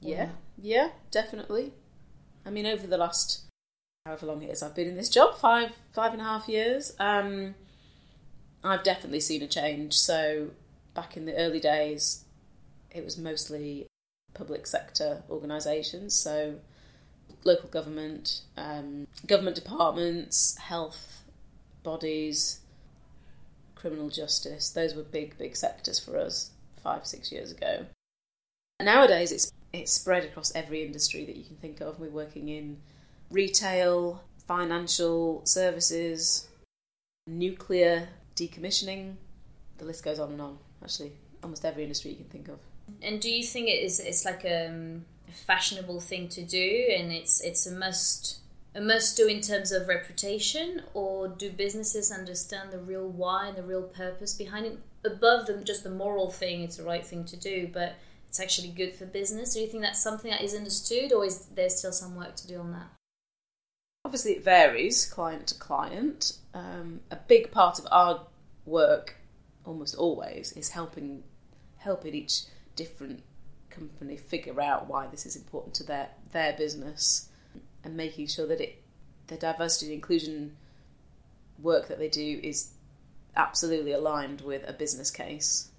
Yeah, 0.00 0.30
yeah, 0.56 0.90
definitely. 1.10 1.72
I 2.46 2.50
mean, 2.50 2.66
over 2.66 2.86
the 2.86 2.96
last 2.96 3.42
however 4.06 4.26
long 4.26 4.42
it 4.42 4.50
is 4.50 4.62
I've 4.62 4.74
been 4.74 4.88
in 4.88 4.96
this 4.96 5.10
job, 5.10 5.36
five 5.36 5.72
five 5.92 6.12
and 6.12 6.22
a 6.22 6.24
half 6.24 6.48
years, 6.48 6.94
um, 6.98 7.54
I've 8.62 8.82
definitely 8.82 9.20
seen 9.20 9.42
a 9.42 9.46
change. 9.46 9.94
So 9.94 10.50
back 10.94 11.16
in 11.16 11.24
the 11.24 11.36
early 11.36 11.60
days, 11.60 12.24
it 12.90 13.04
was 13.04 13.16
mostly 13.16 13.86
public 14.34 14.66
sector 14.66 15.22
organisations, 15.30 16.14
so 16.14 16.56
local 17.44 17.68
government, 17.68 18.42
um, 18.56 19.06
government 19.26 19.56
departments, 19.56 20.56
health 20.58 21.22
bodies, 21.82 22.60
criminal 23.74 24.08
justice. 24.08 24.70
Those 24.70 24.94
were 24.94 25.02
big, 25.02 25.38
big 25.38 25.56
sectors 25.56 25.98
for 25.98 26.18
us 26.18 26.50
five, 26.82 27.06
six 27.06 27.32
years 27.32 27.50
ago. 27.50 27.86
Nowadays, 28.80 29.32
it's 29.32 29.52
it's 29.72 29.92
spread 29.92 30.24
across 30.24 30.54
every 30.54 30.84
industry 30.84 31.24
that 31.24 31.36
you 31.36 31.44
can 31.44 31.56
think 31.56 31.80
of. 31.80 32.00
We're 32.00 32.10
working 32.10 32.48
in 32.48 32.78
retail, 33.30 34.22
financial 34.46 35.42
services, 35.44 36.48
nuclear 37.26 38.08
decommissioning. 38.40 39.14
The 39.78 39.84
list 39.84 40.04
goes 40.04 40.18
on 40.18 40.32
and 40.32 40.40
on. 40.40 40.58
Actually, 40.82 41.12
almost 41.42 41.64
every 41.64 41.82
industry 41.82 42.10
you 42.12 42.16
can 42.16 42.26
think 42.26 42.48
of. 42.48 42.58
And 43.02 43.20
do 43.20 43.30
you 43.30 43.44
think 43.44 43.68
it 43.68 43.82
is 43.82 44.00
it's 44.00 44.24
like 44.24 44.44
a, 44.44 45.00
a 45.28 45.32
fashionable 45.32 46.00
thing 46.00 46.28
to 46.28 46.42
do, 46.42 46.86
and 46.96 47.12
it's 47.12 47.40
it's 47.40 47.66
a 47.66 47.72
must 47.72 48.38
a 48.74 48.80
must 48.80 49.16
do 49.16 49.26
in 49.26 49.40
terms 49.40 49.72
of 49.72 49.88
reputation, 49.88 50.82
or 50.94 51.28
do 51.28 51.50
businesses 51.50 52.10
understand 52.10 52.70
the 52.70 52.78
real 52.78 53.08
why 53.08 53.48
and 53.48 53.56
the 53.56 53.62
real 53.62 53.82
purpose 53.82 54.34
behind 54.34 54.66
it? 54.66 54.78
Above 55.04 55.46
them, 55.46 55.64
just 55.64 55.82
the 55.82 55.90
moral 55.90 56.30
thing, 56.30 56.62
it's 56.62 56.76
the 56.76 56.84
right 56.84 57.06
thing 57.06 57.24
to 57.24 57.36
do, 57.36 57.68
but 57.72 57.94
it's 58.28 58.38
actually 58.38 58.68
good 58.68 58.94
for 58.94 59.06
business. 59.06 59.54
Do 59.54 59.60
you 59.60 59.66
think 59.66 59.82
that's 59.82 60.02
something 60.02 60.30
that 60.30 60.42
is 60.42 60.54
understood, 60.54 61.12
or 61.12 61.24
is 61.24 61.46
there 61.46 61.70
still 61.70 61.92
some 61.92 62.16
work 62.16 62.36
to 62.36 62.46
do 62.46 62.58
on 62.58 62.72
that? 62.72 62.90
Obviously, 64.04 64.32
it 64.32 64.44
varies 64.44 65.06
client 65.06 65.46
to 65.48 65.54
client. 65.54 66.38
Um, 66.54 67.00
a 67.10 67.16
big 67.16 67.50
part 67.50 67.78
of 67.78 67.86
our 67.90 68.26
work, 68.70 69.16
almost 69.64 69.94
always, 69.96 70.52
is 70.52 70.70
helping 70.70 71.22
helping 71.78 72.14
each 72.14 72.42
different 72.76 73.22
company 73.70 74.16
figure 74.16 74.60
out 74.60 74.88
why 74.88 75.06
this 75.06 75.26
is 75.26 75.36
important 75.36 75.74
to 75.74 75.84
their 75.84 76.08
their 76.32 76.52
business 76.54 77.28
and 77.84 77.96
making 77.96 78.26
sure 78.26 78.46
that 78.46 78.60
it 78.60 78.82
the 79.26 79.36
diversity 79.36 79.86
and 79.86 79.94
inclusion 79.94 80.56
work 81.62 81.88
that 81.88 81.98
they 81.98 82.08
do 82.08 82.40
is 82.42 82.72
absolutely 83.36 83.92
aligned 83.92 84.40
with 84.40 84.68
a 84.68 84.72
business 84.72 85.10
case. 85.10 85.70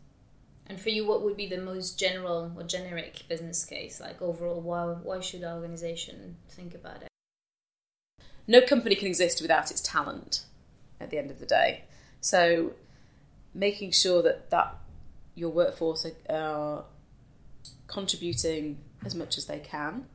And 0.68 0.80
for 0.80 0.90
you, 0.90 1.06
what 1.06 1.22
would 1.24 1.36
be 1.36 1.48
the 1.48 1.60
most 1.60 2.00
general 2.00 2.52
or 2.56 2.64
generic 2.64 3.24
business 3.28 3.66
case? 3.66 4.00
Like 4.00 4.22
overall, 4.22 4.62
why 4.62 4.86
why 4.86 5.20
should 5.20 5.44
our 5.44 5.56
organization 5.56 6.38
think 6.50 6.74
about 6.74 7.02
it? 7.02 7.08
No 8.48 8.62
company 8.62 8.96
can 8.96 9.08
exist 9.08 9.42
without 9.42 9.72
its 9.72 9.82
talent. 9.82 10.46
At 11.00 11.10
the 11.10 11.18
end 11.18 11.32
of 11.32 11.40
the 11.40 11.48
day, 11.48 11.86
so 12.22 12.74
making 13.54 13.92
sure 13.92 14.22
that 14.22 14.50
that 14.50 14.78
your 15.36 15.50
workforce 15.50 16.06
are, 16.30 16.86
contributing 17.88 18.78
as 19.04 19.14
much 19.14 19.38
as 19.38 19.48
they 19.48 19.60
can, 19.60 20.06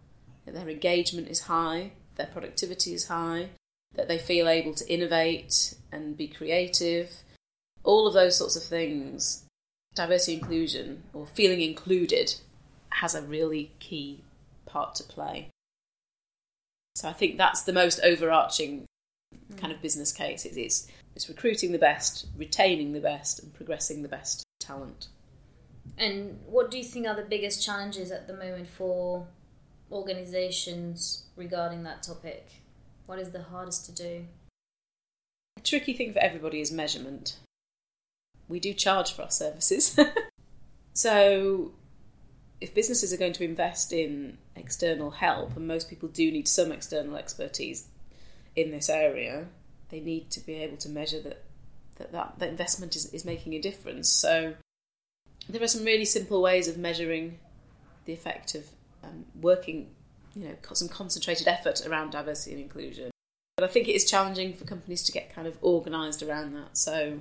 that 0.46 0.54
their 0.54 0.68
engagement 0.68 1.28
is 1.28 1.40
high, 1.40 1.92
their 2.16 2.26
productivity 2.26 2.94
is 2.94 3.08
high, 3.08 3.50
that 3.94 4.08
they 4.08 4.18
feel 4.18 4.48
able 4.48 4.72
to 4.72 4.90
innovate 4.90 5.74
and 5.92 6.16
be 6.16 6.26
creative, 6.26 7.22
all 7.84 8.06
of 8.06 8.14
those 8.14 8.36
sorts 8.36 8.56
of 8.56 8.62
things, 8.62 9.44
diversity 9.94 10.34
inclusion 10.34 11.02
or 11.12 11.26
feeling 11.26 11.60
included 11.60 12.34
has 12.90 13.14
a 13.14 13.22
really 13.22 13.72
key 13.78 14.22
part 14.64 14.94
to 14.94 15.02
play. 15.02 15.50
So 16.94 17.08
I 17.08 17.12
think 17.12 17.36
that's 17.36 17.62
the 17.62 17.72
most 17.72 18.00
overarching 18.02 18.86
kind 19.58 19.72
of 19.72 19.82
business 19.82 20.12
case. 20.12 20.46
It's 20.46 20.88
recruiting 21.28 21.72
the 21.72 21.78
best, 21.78 22.26
retaining 22.36 22.92
the 22.92 23.00
best, 23.00 23.42
and 23.42 23.52
progressing 23.54 24.02
the 24.02 24.08
best 24.08 24.44
talent. 24.60 25.08
And 25.96 26.38
what 26.46 26.70
do 26.70 26.78
you 26.78 26.84
think 26.84 27.06
are 27.06 27.14
the 27.14 27.22
biggest 27.22 27.64
challenges 27.64 28.10
at 28.10 28.26
the 28.26 28.34
moment 28.34 28.68
for 28.68 29.26
organizations 29.90 31.24
regarding 31.36 31.84
that 31.84 32.02
topic? 32.02 32.62
What 33.06 33.18
is 33.18 33.30
the 33.30 33.42
hardest 33.42 33.86
to 33.86 33.92
do? 33.92 34.26
A 35.56 35.60
tricky 35.60 35.92
thing 35.92 36.12
for 36.12 36.18
everybody 36.18 36.60
is 36.60 36.70
measurement. 36.70 37.38
We 38.48 38.60
do 38.60 38.74
charge 38.74 39.12
for 39.12 39.22
our 39.22 39.30
services. 39.30 39.98
so 40.92 41.72
if 42.60 42.74
businesses 42.74 43.12
are 43.12 43.16
going 43.16 43.32
to 43.34 43.44
invest 43.44 43.92
in 43.92 44.38
external 44.54 45.10
help, 45.10 45.56
and 45.56 45.66
most 45.66 45.88
people 45.88 46.08
do 46.08 46.30
need 46.30 46.48
some 46.48 46.72
external 46.72 47.16
expertise 47.16 47.88
in 48.54 48.70
this 48.70 48.88
area, 48.88 49.46
they 49.90 50.00
need 50.00 50.30
to 50.30 50.40
be 50.40 50.54
able 50.54 50.76
to 50.78 50.88
measure 50.88 51.20
that 51.20 51.42
that, 51.96 52.12
that, 52.12 52.38
that 52.38 52.48
investment 52.48 52.94
is, 52.94 53.12
is 53.12 53.24
making 53.24 53.54
a 53.54 53.60
difference. 53.60 54.08
So 54.08 54.54
there 55.48 55.62
are 55.62 55.68
some 55.68 55.84
really 55.84 56.04
simple 56.04 56.42
ways 56.42 56.68
of 56.68 56.76
measuring 56.76 57.38
the 58.04 58.12
effect 58.12 58.54
of 58.54 58.66
um, 59.02 59.24
working, 59.40 59.88
you 60.34 60.48
know, 60.48 60.54
some 60.72 60.88
concentrated 60.88 61.48
effort 61.48 61.86
around 61.86 62.10
diversity 62.10 62.52
and 62.52 62.62
inclusion. 62.62 63.10
But 63.56 63.64
I 63.64 63.68
think 63.68 63.88
it 63.88 63.92
is 63.92 64.04
challenging 64.04 64.52
for 64.54 64.64
companies 64.64 65.02
to 65.04 65.12
get 65.12 65.34
kind 65.34 65.46
of 65.48 65.62
organised 65.62 66.22
around 66.22 66.54
that. 66.54 66.76
So 66.76 67.20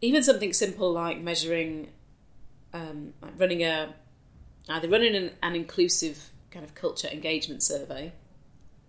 even 0.00 0.22
something 0.22 0.52
simple 0.52 0.92
like 0.92 1.20
measuring, 1.20 1.88
um, 2.72 3.14
like 3.20 3.32
running 3.38 3.64
a 3.64 3.94
either 4.68 4.88
running 4.88 5.14
an, 5.14 5.30
an 5.42 5.54
inclusive 5.54 6.30
kind 6.50 6.64
of 6.64 6.74
culture 6.74 7.08
engagement 7.08 7.62
survey 7.62 8.12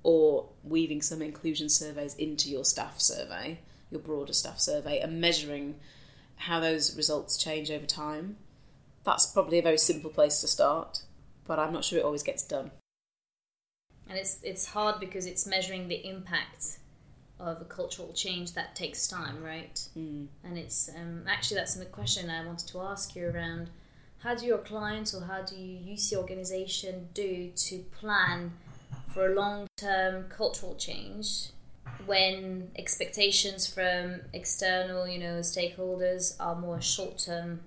or 0.08 0.46
weaving 0.64 1.02
some 1.02 1.22
inclusion 1.22 1.68
surveys 1.68 2.16
into 2.16 2.50
your 2.50 2.64
staff 2.64 2.98
survey, 2.98 3.60
your 3.92 4.00
broader 4.00 4.32
staff 4.32 4.58
survey, 4.58 5.02
and 5.02 5.20
measuring 5.20 5.76
how 6.38 6.62
those 6.62 6.96
results 6.96 7.36
change 7.38 7.70
over 7.70 7.86
time. 7.86 8.38
That's 9.04 9.26
probably 9.26 9.60
a 9.60 9.62
very 9.62 9.78
simple 9.78 10.10
place 10.10 10.40
to 10.40 10.48
start, 10.48 11.02
but 11.46 11.60
I'm 11.60 11.74
not 11.74 11.84
sure 11.84 12.00
it 12.00 12.06
always 12.06 12.24
gets 12.24 12.42
done. 12.42 12.72
And 14.08 14.18
it's 14.18 14.40
it's 14.44 14.68
hard 14.68 15.02
because 15.02 15.26
it's 15.26 15.46
measuring 15.46 15.90
the 15.90 16.08
impact 16.08 16.78
of 17.38 17.60
a 17.60 17.66
cultural 17.66 18.14
change 18.14 18.54
that 18.54 18.78
takes 18.78 19.10
time, 19.10 19.44
right? 19.44 19.76
Mm. 19.98 20.28
And 20.46 20.58
it's 20.58 20.90
um, 20.96 21.24
actually 21.28 21.58
that's 21.58 21.76
a 21.76 21.84
question 21.84 22.30
I 22.30 22.46
wanted 22.46 22.70
to 22.70 22.80
ask 22.80 23.14
you 23.14 23.28
around 23.28 23.72
how 24.20 24.36
do 24.36 24.46
your 24.46 24.60
clients 24.60 25.14
or 25.14 25.26
how 25.26 25.42
do 25.42 25.58
you 25.58 25.78
use 25.78 26.10
the 26.10 26.16
organization 26.16 27.10
do 27.14 27.52
to 27.54 27.80
plan 28.00 28.54
for 29.14 29.32
a 29.32 29.36
long 29.36 29.68
term 29.78 30.26
cultural 30.30 30.76
change 30.76 31.50
when 32.06 32.70
expectations 32.78 33.68
from 33.68 34.22
external, 34.34 35.08
you 35.08 35.20
know, 35.20 35.40
stakeholders 35.40 36.36
are 36.40 36.56
more 36.56 36.82
short 36.82 37.18
term 37.18 37.62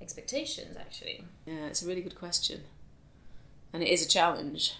expectations 0.00 0.76
actually? 0.76 1.24
Yeah, 1.46 1.66
it's 1.66 1.82
a 1.82 1.86
really 1.86 2.02
good 2.02 2.18
question. 2.18 2.62
And 3.72 3.82
it 3.82 3.88
is 3.88 4.04
a 4.04 4.08
challenge. 4.08 4.74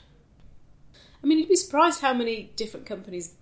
I 1.23 1.27
mean, 1.27 1.39
you'd 1.39 1.49
be 1.49 1.57
surprised 1.57 2.01
how 2.01 2.15
many 2.15 2.53
different 2.57 2.87
companies 2.87 3.35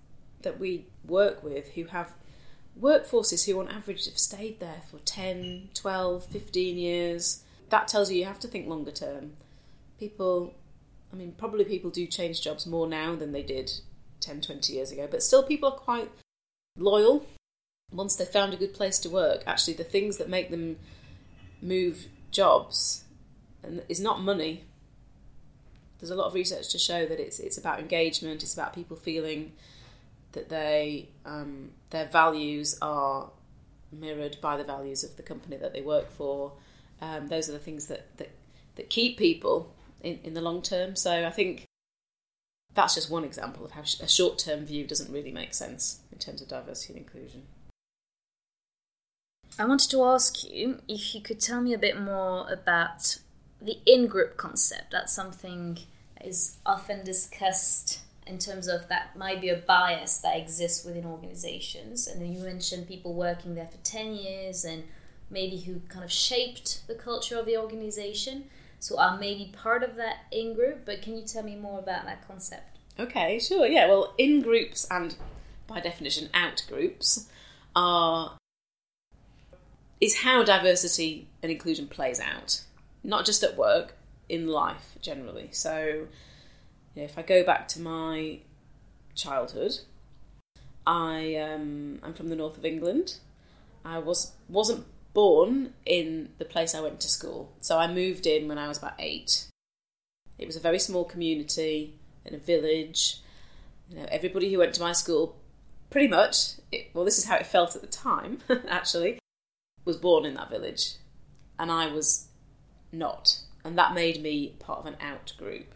that 0.43 0.59
we 0.59 0.87
work 1.07 1.43
with 1.43 1.73
who 1.73 1.85
have 1.85 2.13
workforces 2.81 3.47
who 3.47 3.61
on 3.61 3.69
average 3.69 4.07
have 4.07 4.19
stayed 4.19 4.61
there 4.61 4.83
for 4.91 4.99
10, 4.99 5.71
12, 5.75 6.27
15 6.27 6.79
years. 6.79 7.43
That 7.71 7.89
tells 7.89 8.11
you 8.11 8.19
you 8.19 8.25
have 8.25 8.41
to 8.41 8.49
think 8.49 8.69
longer 8.69 8.91
term. 8.91 9.33
People, 9.99 10.55
I 11.15 11.17
mean, 11.17 11.33
probably 11.39 11.65
people 11.65 11.91
do 11.91 12.07
change 12.09 12.43
jobs 12.43 12.67
more 12.67 12.89
now 12.89 13.15
than 13.15 13.31
they 13.31 13.45
did 13.45 13.73
10, 14.19 14.41
20 14.41 14.73
years 14.73 14.91
ago, 14.91 15.07
but 15.09 15.23
still 15.23 15.45
people 15.45 15.69
are 15.69 15.77
quite 15.77 16.11
loyal 16.77 17.25
once 17.93 18.17
they've 18.17 18.27
found 18.27 18.53
a 18.53 18.57
good 18.57 18.75
place 18.75 18.99
to 18.99 19.09
work. 19.09 19.45
Actually, 19.47 19.75
the 19.75 19.85
things 19.85 20.17
that 20.17 20.29
make 20.29 20.51
them 20.51 20.77
move 21.63 22.07
jobs 22.33 23.05
and 23.63 23.85
is 23.89 24.01
not 24.01 24.23
money. 24.23 24.65
There's 26.01 26.11
a 26.11 26.17
lot 26.17 26.27
of 26.27 26.35
research 26.35 26.73
to 26.73 26.79
show 26.79 27.07
that 27.07 27.21
it's 27.21 27.39
it's 27.39 27.57
about 27.57 27.79
engagement. 27.79 28.43
It's 28.43 28.55
about 28.55 28.75
people 28.75 28.97
feeling 28.97 29.53
that 30.33 30.49
they 30.49 31.11
um, 31.25 31.71
their 31.91 32.07
values 32.07 32.77
are 32.83 33.31
mirrored 33.93 34.39
by 34.41 34.57
the 34.57 34.65
values 34.65 35.05
of 35.05 35.17
the 35.17 35.23
company 35.23 35.59
that 35.59 35.73
they 35.73 35.81
work 35.81 36.11
for. 36.11 36.55
Um, 37.01 37.29
those 37.29 37.49
are 37.49 37.53
the 37.53 37.61
things 37.61 37.87
that, 37.87 38.17
that 38.17 38.31
that 38.75 38.91
keep 38.91 39.17
people 39.17 39.73
in, 40.05 40.21
in 40.23 40.35
the 40.35 40.41
long 40.41 40.63
term. 40.63 40.97
So 40.97 41.27
I 41.27 41.31
think 41.31 41.67
that's 42.75 42.95
just 42.95 43.11
one 43.11 43.25
example 43.25 43.65
of 43.65 43.73
how 43.73 43.83
a 43.83 44.09
short 44.09 44.39
term 44.39 44.65
view 44.65 44.87
doesn't 44.87 45.13
really 45.13 45.33
make 45.33 45.55
sense 45.55 46.01
in 46.13 46.19
terms 46.19 46.43
of 46.43 46.49
diversity 46.49 46.95
and 46.95 47.03
inclusion. 47.03 47.43
I 49.59 49.65
wanted 49.67 49.91
to 49.91 50.05
ask 50.05 50.43
you 50.45 50.81
if 50.89 51.15
you 51.15 51.21
could 51.21 51.41
tell 51.41 51.61
me 51.61 51.73
a 51.73 51.79
bit 51.79 52.01
more 52.01 52.51
about 52.53 53.19
the 53.61 53.79
in 53.87 54.07
group 54.07 54.37
concept. 54.37 54.91
That's 54.91 55.15
something 55.15 55.79
that 56.17 56.27
is 56.27 56.59
often 56.67 57.05
discussed 57.05 58.01
in 58.27 58.39
terms 58.39 58.69
of 58.69 58.89
that 58.89 59.17
might 59.17 59.41
be 59.41 59.51
a 59.51 59.57
bias 59.57 60.19
that 60.19 60.37
exists 60.37 60.85
within 60.85 61.05
organizations. 61.05 62.09
And 62.09 62.21
then 62.21 62.33
you 62.33 62.41
mentioned 62.41 62.89
people 62.89 63.15
working 63.15 63.55
there 63.55 63.67
for 63.67 63.77
10 63.79 64.15
years 64.15 64.65
and 64.65 64.85
maybe 65.31 65.59
who 65.59 65.81
kind 65.89 66.05
of 66.05 66.11
shaped 66.11 66.87
the 66.87 66.95
culture 66.95 67.39
of 67.39 67.47
the 67.47 67.57
organization. 67.57 68.45
So 68.85 68.99
are 68.99 69.19
maybe 69.19 69.51
part 69.51 69.83
of 69.83 69.97
that 69.97 70.27
in 70.31 70.53
group, 70.53 70.85
but 70.85 71.01
can 71.01 71.17
you 71.17 71.25
tell 71.25 71.43
me 71.43 71.57
more 71.57 71.79
about 71.79 72.05
that 72.05 72.29
concept? 72.29 72.77
Okay, 73.01 73.39
sure. 73.39 73.67
Yeah, 73.67 73.89
well, 73.89 74.13
in 74.19 74.43
groups 74.43 74.87
and 74.91 75.17
by 75.67 75.81
definition 75.81 76.29
out 76.35 76.63
groups 76.69 77.27
are 77.75 78.37
is 80.03 80.17
how 80.17 80.43
diversity 80.45 81.29
and 81.43 81.51
inclusion 81.51 81.89
plays 81.89 82.21
out, 82.21 82.63
not 83.03 83.25
just 83.25 83.43
at 83.43 83.57
work, 83.57 83.95
in 84.29 84.49
life 84.49 84.99
generally. 85.01 85.49
So 85.51 86.07
if 86.95 87.17
I 87.17 87.23
go 87.23 87.43
back 87.43 87.69
to 87.69 87.81
my 87.81 88.41
childhood, 89.15 89.79
I 90.87 91.37
um, 91.37 92.01
I'm 92.03 92.13
from 92.13 92.29
the 92.29 92.37
north 92.37 92.59
of 92.59 92.67
England. 92.67 93.17
I 93.83 93.97
was 93.97 94.33
wasn't 94.47 94.85
born 95.15 95.73
in 95.87 96.31
the 96.39 96.45
place 96.45 96.75
I 96.75 96.81
went 96.81 97.01
to 97.01 97.09
school, 97.09 97.53
so 97.61 97.79
I 97.79 97.93
moved 97.93 98.27
in 98.27 98.49
when 98.49 98.59
I 98.59 98.69
was 98.69 98.79
about 98.79 98.95
eight. 98.99 99.47
It 100.39 100.47
was 100.47 100.57
a 100.57 100.61
very 100.61 100.79
small 100.79 101.05
community 101.05 101.95
in 102.25 102.35
a 102.35 102.39
village. 102.39 103.21
You 103.89 103.97
know, 103.97 104.07
everybody 104.11 104.53
who 104.53 104.59
went 104.59 104.75
to 104.75 104.83
my 104.83 104.93
school, 104.93 105.37
pretty 105.89 106.09
much. 106.09 106.55
It, 106.73 106.91
well, 106.93 107.05
this 107.05 107.19
is 107.19 107.27
how 107.27 107.37
it 107.37 107.47
felt 107.47 107.77
at 107.77 107.83
the 107.83 107.89
time. 107.89 108.41
Actually, 108.69 109.19
was 109.85 109.97
born 109.97 110.25
in 110.25 110.35
that 110.35 110.51
village, 110.51 110.95
and 111.59 111.71
I 111.71 111.87
was 111.87 112.27
not, 112.93 113.39
and 113.65 113.79
that 113.79 113.95
made 113.95 114.23
me 114.23 114.57
part 114.59 114.81
of 114.81 114.87
an 114.87 114.97
out 115.01 115.33
group 115.39 115.75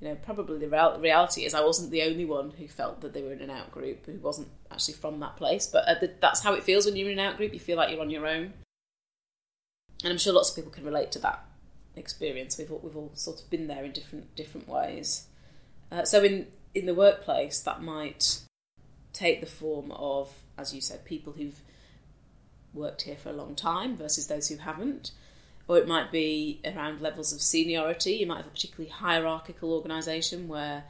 you 0.00 0.08
know, 0.08 0.16
probably 0.16 0.58
the 0.58 0.68
real- 0.68 0.98
reality 1.00 1.44
is 1.44 1.54
I 1.54 1.64
wasn't 1.64 1.90
the 1.90 2.02
only 2.02 2.24
one 2.24 2.50
who 2.50 2.68
felt 2.68 3.00
that 3.00 3.14
they 3.14 3.22
were 3.22 3.32
in 3.32 3.40
an 3.40 3.50
out 3.50 3.70
group 3.70 4.06
who 4.06 4.14
wasn't 4.14 4.48
actually 4.70 4.94
from 4.94 5.20
that 5.20 5.36
place. 5.36 5.66
But 5.66 6.00
the, 6.00 6.12
that's 6.20 6.40
how 6.40 6.54
it 6.54 6.64
feels 6.64 6.86
when 6.86 6.96
you're 6.96 7.10
in 7.10 7.18
an 7.18 7.24
out 7.24 7.36
group. 7.36 7.54
You 7.54 7.60
feel 7.60 7.76
like 7.76 7.90
you're 7.90 8.00
on 8.00 8.10
your 8.10 8.26
own, 8.26 8.52
and 10.02 10.12
I'm 10.12 10.18
sure 10.18 10.32
lots 10.32 10.50
of 10.50 10.56
people 10.56 10.72
can 10.72 10.84
relate 10.84 11.12
to 11.12 11.18
that 11.20 11.44
experience. 11.96 12.58
We've 12.58 12.70
all, 12.70 12.80
we've 12.82 12.96
all 12.96 13.12
sort 13.14 13.40
of 13.40 13.48
been 13.50 13.66
there 13.68 13.84
in 13.84 13.92
different 13.92 14.34
different 14.34 14.68
ways. 14.68 15.26
Uh, 15.90 16.04
so 16.04 16.22
in 16.22 16.48
in 16.74 16.86
the 16.86 16.94
workplace, 16.94 17.60
that 17.60 17.82
might 17.82 18.40
take 19.12 19.40
the 19.40 19.46
form 19.46 19.92
of, 19.92 20.32
as 20.58 20.74
you 20.74 20.80
said, 20.80 21.04
people 21.04 21.32
who've 21.34 21.60
worked 22.74 23.02
here 23.02 23.16
for 23.16 23.28
a 23.28 23.32
long 23.32 23.54
time 23.54 23.96
versus 23.96 24.26
those 24.26 24.48
who 24.48 24.56
haven't 24.56 25.12
or 25.66 25.78
it 25.78 25.88
might 25.88 26.12
be 26.12 26.60
around 26.64 27.00
levels 27.00 27.32
of 27.32 27.40
seniority. 27.40 28.14
You 28.14 28.26
might 28.26 28.38
have 28.38 28.46
a 28.46 28.50
particularly 28.50 28.90
hierarchical 28.90 29.72
organisation 29.72 30.48
where 30.48 30.84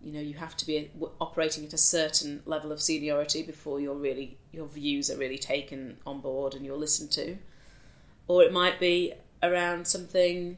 you 0.00 0.12
know 0.12 0.20
you 0.20 0.34
have 0.34 0.56
to 0.58 0.66
be 0.66 0.90
operating 1.20 1.64
at 1.64 1.72
a 1.72 1.78
certain 1.78 2.42
level 2.44 2.70
of 2.70 2.80
seniority 2.80 3.42
before 3.42 3.80
you're 3.80 3.94
really 3.94 4.36
your 4.52 4.66
views 4.66 5.10
are 5.10 5.16
really 5.16 5.38
taken 5.38 5.96
on 6.06 6.20
board 6.20 6.54
and 6.54 6.64
you're 6.64 6.76
listened 6.76 7.10
to, 7.12 7.36
or 8.28 8.42
it 8.42 8.52
might 8.52 8.78
be 8.78 9.12
around 9.42 9.86
something 9.86 10.56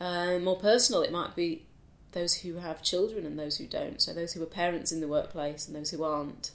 uh, 0.00 0.38
more 0.38 0.56
personal. 0.56 1.02
It 1.02 1.12
might 1.12 1.36
be 1.36 1.66
those 2.12 2.34
who 2.36 2.54
have 2.56 2.82
children 2.82 3.24
and 3.24 3.38
those 3.38 3.58
who 3.58 3.66
don't. 3.66 4.02
So 4.02 4.12
those 4.12 4.32
who 4.32 4.42
are 4.42 4.46
parents 4.46 4.90
in 4.90 5.00
the 5.00 5.06
workplace 5.06 5.68
and 5.68 5.76
those 5.76 5.90
who 5.90 6.02
aren't 6.02 6.50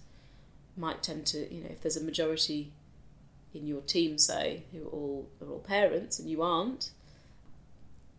might 0.75 1.01
tend 1.01 1.25
to 1.25 1.53
you 1.53 1.61
know 1.61 1.69
if 1.69 1.81
there's 1.81 1.95
a 1.95 2.03
majority 2.03 2.73
in 3.55 3.65
your 3.65 3.81
team, 3.81 4.17
say, 4.17 4.63
who 4.71 4.85
are 4.85 4.89
all 4.89 5.29
are 5.41 5.49
all 5.49 5.59
parents 5.59 6.19
and 6.19 6.29
you 6.29 6.41
aren't, 6.41 6.91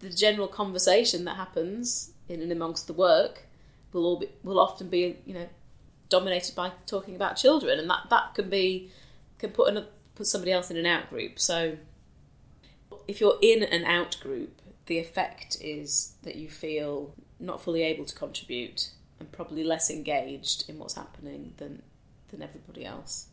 the 0.00 0.10
general 0.10 0.48
conversation 0.48 1.24
that 1.24 1.36
happens 1.36 2.12
in 2.28 2.40
and 2.40 2.52
amongst 2.52 2.86
the 2.86 2.92
work 2.92 3.46
will 3.92 4.04
all 4.04 4.18
be, 4.18 4.28
will 4.42 4.58
often 4.58 4.88
be 4.88 5.18
you 5.24 5.34
know 5.34 5.48
dominated 6.08 6.54
by 6.54 6.72
talking 6.86 7.14
about 7.16 7.36
children, 7.36 7.78
and 7.78 7.88
that 7.90 8.08
that 8.10 8.34
can 8.34 8.48
be 8.48 8.90
can 9.38 9.50
put 9.50 9.68
another, 9.68 9.88
put 10.14 10.26
somebody 10.26 10.52
else 10.52 10.70
in 10.70 10.76
an 10.76 10.86
out 10.86 11.10
group. 11.10 11.38
So 11.38 11.76
if 13.06 13.20
you're 13.20 13.38
in 13.42 13.62
an 13.62 13.84
out 13.84 14.16
group, 14.20 14.62
the 14.86 14.98
effect 14.98 15.56
is 15.60 16.14
that 16.22 16.36
you 16.36 16.48
feel 16.48 17.14
not 17.38 17.62
fully 17.62 17.82
able 17.82 18.04
to 18.04 18.14
contribute 18.14 18.90
and 19.18 19.30
probably 19.32 19.64
less 19.64 19.90
engaged 19.90 20.68
in 20.68 20.78
what's 20.78 20.94
happening 20.94 21.54
than 21.58 21.82
than 22.28 22.42
everybody 22.42 22.84
else. 22.84 23.28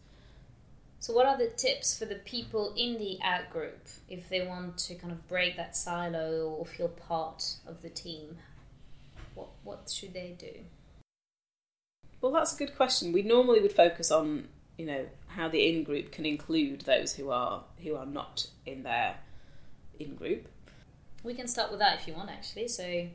So, 1.04 1.12
what 1.12 1.26
are 1.26 1.38
the 1.38 1.50
tips 1.50 2.00
for 2.00 2.06
the 2.06 2.16
people 2.16 2.74
in 2.78 2.98
the 2.98 3.20
out 3.22 3.50
group 3.52 3.90
if 4.08 4.30
they 4.30 4.48
want 4.48 4.78
to 4.78 4.96
kind 4.96 5.12
of 5.12 5.28
break 5.28 5.58
that 5.58 5.76
silo 5.76 6.48
or 6.48 6.66
feel 6.66 6.88
part 6.88 7.56
of 7.68 7.82
the 7.82 7.90
team? 7.90 8.38
What 9.36 9.50
what 9.66 9.90
should 9.94 10.14
they 10.14 10.34
do? 10.40 10.62
Well, 12.22 12.32
that's 12.32 12.56
a 12.56 12.58
good 12.58 12.78
question. 12.78 13.12
We 13.12 13.22
normally 13.22 13.60
would 13.60 13.74
focus 13.74 14.12
on 14.12 14.48
you 14.78 14.86
know 14.86 15.08
how 15.28 15.50
the 15.50 15.68
in 15.68 15.84
group 15.84 16.14
can 16.14 16.26
include 16.26 16.82
those 16.82 17.16
who 17.16 17.32
are 17.32 17.66
who 17.84 17.98
are 17.98 18.06
not 18.06 18.48
in 18.66 18.84
their 18.84 19.18
in 20.00 20.16
group. 20.16 20.48
We 21.22 21.34
can 21.34 21.50
start 21.50 21.70
with 21.70 21.82
that 21.82 22.00
if 22.00 22.08
you 22.08 22.14
want, 22.14 22.30
actually. 22.30 22.70
So, 22.70 23.10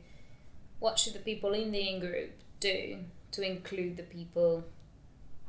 what 0.77 0.99
should 0.99 1.13
the 1.13 1.25
people 1.31 1.53
in 1.53 1.71
the 1.71 1.89
in 1.89 1.99
group 1.99 2.33
do 2.59 2.99
to 3.31 3.41
include 3.41 3.97
the 3.97 4.03
people 4.03 4.65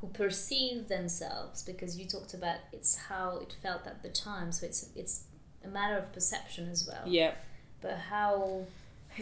who 0.01 0.09
perceive 0.09 0.89
themselves 0.89 1.63
because 1.63 1.99
you 1.99 2.07
talked 2.07 2.35
about 2.35 2.57
it's 2.73 2.97
how 2.97 3.39
it 3.39 3.55
felt 3.63 3.87
at 3.87 4.03
the 4.03 4.09
time 4.09 4.51
so 4.51 4.65
it's 4.67 4.89
it's 4.97 5.25
a 5.65 5.69
matter 5.69 5.97
of 5.97 6.13
perception 6.13 6.69
as 6.69 6.87
well. 6.87 7.03
Yeah. 7.07 7.33
But 7.81 7.99
how 7.99 8.67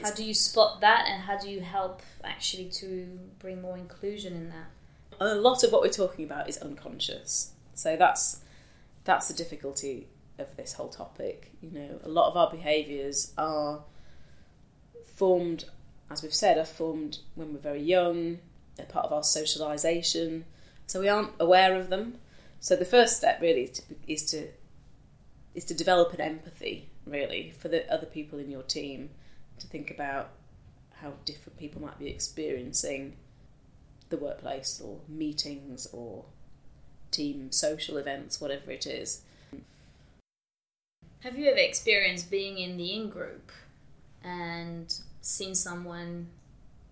how 0.02 0.10
do 0.10 0.24
you 0.24 0.34
spot 0.34 0.80
that 0.80 1.06
and 1.08 1.22
how 1.22 1.38
do 1.38 1.48
you 1.50 1.60
help 1.60 2.02
actually 2.22 2.66
to 2.66 3.18
bring 3.38 3.60
more 3.60 3.76
inclusion 3.76 4.34
in 4.34 4.50
that? 4.50 4.66
A 5.20 5.34
lot 5.34 5.64
of 5.64 5.72
what 5.72 5.82
we're 5.82 5.88
talking 5.88 6.24
about 6.24 6.48
is 6.48 6.58
unconscious. 6.58 7.52
So 7.74 7.96
that's 7.96 8.42
that's 9.04 9.28
the 9.28 9.34
difficulty 9.34 10.08
of 10.38 10.54
this 10.56 10.74
whole 10.74 10.88
topic 10.88 11.52
you 11.60 11.70
know. 11.70 12.00
A 12.04 12.08
lot 12.08 12.28
of 12.28 12.36
our 12.36 12.50
behaviors 12.50 13.32
are 13.36 13.82
formed 15.14 15.64
as 16.10 16.22
we've 16.22 16.34
said 16.34 16.58
are 16.58 16.64
formed 16.64 17.18
when 17.34 17.52
we're 17.52 17.58
very 17.58 17.82
young 17.82 18.38
they're 18.76 18.86
part 18.86 19.04
of 19.04 19.12
our 19.12 19.24
socialization 19.24 20.44
so 20.88 21.00
we 21.00 21.08
aren't 21.08 21.32
aware 21.38 21.78
of 21.78 21.90
them. 21.90 22.14
So 22.60 22.74
the 22.74 22.84
first 22.84 23.16
step 23.16 23.40
really 23.40 23.64
is 23.64 23.70
to, 23.70 23.82
is 24.08 24.22
to 24.30 24.48
is 25.54 25.64
to 25.64 25.74
develop 25.74 26.12
an 26.12 26.20
empathy 26.20 26.88
really 27.04 27.52
for 27.58 27.68
the 27.68 27.90
other 27.92 28.06
people 28.06 28.38
in 28.38 28.50
your 28.50 28.62
team 28.62 29.10
to 29.58 29.66
think 29.66 29.90
about 29.90 30.30
how 31.00 31.14
different 31.24 31.58
people 31.58 31.80
might 31.80 31.98
be 31.98 32.08
experiencing 32.08 33.16
the 34.08 34.16
workplace 34.16 34.80
or 34.84 34.98
meetings 35.08 35.86
or 35.92 36.24
team 37.10 37.50
social 37.50 37.96
events, 37.96 38.40
whatever 38.40 38.70
it 38.70 38.86
is. 38.86 39.22
Have 41.20 41.36
you 41.36 41.50
ever 41.50 41.58
experienced 41.58 42.30
being 42.30 42.58
in 42.58 42.76
the 42.76 42.94
in 42.94 43.10
group 43.10 43.50
and 44.22 44.94
seen 45.20 45.54
someone 45.54 46.28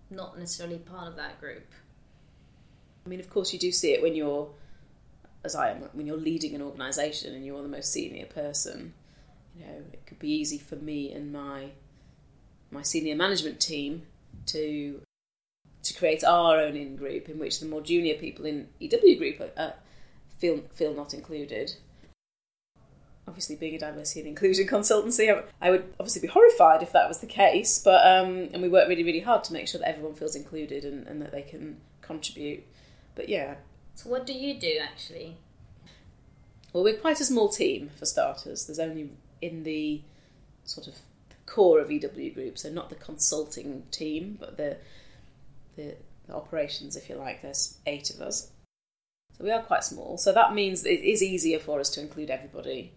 not 0.09 0.37
necessarily 0.37 0.77
part 0.77 1.07
of 1.07 1.15
that 1.15 1.39
group? 1.39 1.71
I 3.07 3.09
mean, 3.09 3.21
of 3.21 3.29
course, 3.29 3.53
you 3.53 3.59
do 3.59 3.71
see 3.71 3.93
it 3.93 4.01
when 4.01 4.15
you're, 4.15 4.49
as 5.45 5.55
I 5.55 5.71
am, 5.71 5.77
when 5.93 6.05
you're 6.05 6.17
leading 6.17 6.53
an 6.55 6.61
organisation 6.61 7.33
and 7.33 7.45
you're 7.45 7.61
the 7.61 7.69
most 7.69 7.93
senior 7.93 8.25
person. 8.25 8.93
You 9.55 9.65
know, 9.65 9.83
it 9.93 10.05
could 10.05 10.19
be 10.19 10.29
easy 10.29 10.57
for 10.57 10.75
me 10.75 11.13
and 11.13 11.31
my 11.31 11.69
my 12.69 12.81
senior 12.81 13.15
management 13.15 13.61
team 13.61 14.01
to 14.47 15.01
to 15.83 15.93
create 15.93 16.21
our 16.25 16.59
own 16.59 16.75
in 16.75 16.97
group 16.97 17.29
in 17.29 17.39
which 17.39 17.61
the 17.61 17.65
more 17.65 17.79
junior 17.79 18.15
people 18.15 18.45
in 18.45 18.67
EW 18.81 19.17
group 19.17 19.39
are, 19.39 19.51
uh, 19.55 19.71
feel 20.37 20.63
feel 20.73 20.93
not 20.93 21.13
included. 21.13 21.75
Obviously, 23.25 23.55
being 23.55 23.75
a 23.75 23.79
diversity 23.79 24.19
and 24.19 24.29
inclusion 24.29 24.67
consultancy, 24.67 25.43
I, 25.61 25.69
would 25.69 25.93
obviously 25.97 26.21
be 26.21 26.27
horrified 26.27 26.83
if 26.83 26.91
that 26.91 27.07
was 27.07 27.19
the 27.19 27.25
case. 27.25 27.79
But 27.79 28.05
um, 28.05 28.49
and 28.51 28.61
we 28.61 28.67
work 28.67 28.89
really, 28.89 29.05
really 29.05 29.21
hard 29.21 29.45
to 29.45 29.53
make 29.53 29.69
sure 29.69 29.79
that 29.79 29.87
everyone 29.87 30.13
feels 30.13 30.35
included 30.35 30.83
and, 30.83 31.07
and 31.07 31.21
that 31.21 31.31
they 31.31 31.43
can 31.43 31.77
contribute. 32.01 32.65
But 33.17 33.27
yeah. 33.27 33.55
So, 33.95 34.09
what 34.09 34.25
do 34.25 34.31
you 34.31 34.57
do 34.59 34.77
actually? 34.81 35.35
Well, 36.71 36.83
we're 36.83 36.97
quite 36.97 37.19
a 37.19 37.25
small 37.25 37.49
team 37.49 37.89
for 37.97 38.05
starters. 38.05 38.67
There's 38.67 38.79
only 38.79 39.09
in 39.41 39.63
the 39.63 40.01
sort 40.63 40.87
of 40.87 40.95
core 41.47 41.79
of 41.79 41.91
EW 41.91 42.31
Group, 42.31 42.57
so 42.57 42.69
not 42.69 42.89
the 42.89 42.95
consulting 42.95 43.83
team, 43.91 44.37
but 44.39 44.55
the 44.55 44.77
the, 45.75 45.95
the 46.27 46.35
operations, 46.35 46.95
if 46.95 47.09
you 47.09 47.15
like. 47.15 47.41
There's 47.41 47.79
eight 47.87 48.11
of 48.11 48.21
us. 48.21 48.51
So 49.37 49.43
we 49.43 49.51
are 49.51 49.61
quite 49.61 49.83
small. 49.83 50.17
So 50.17 50.31
that 50.31 50.53
means 50.53 50.85
it 50.85 51.01
is 51.01 51.23
easier 51.23 51.59
for 51.59 51.79
us 51.79 51.89
to 51.91 52.01
include 52.01 52.29
everybody. 52.29 52.91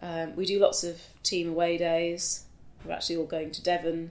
Um, 0.00 0.34
we 0.36 0.46
do 0.46 0.58
lots 0.58 0.84
of 0.84 1.02
team 1.22 1.50
away 1.50 1.76
days. 1.76 2.44
We're 2.84 2.92
actually 2.92 3.16
all 3.16 3.26
going 3.26 3.50
to 3.52 3.62
Devon 3.62 4.10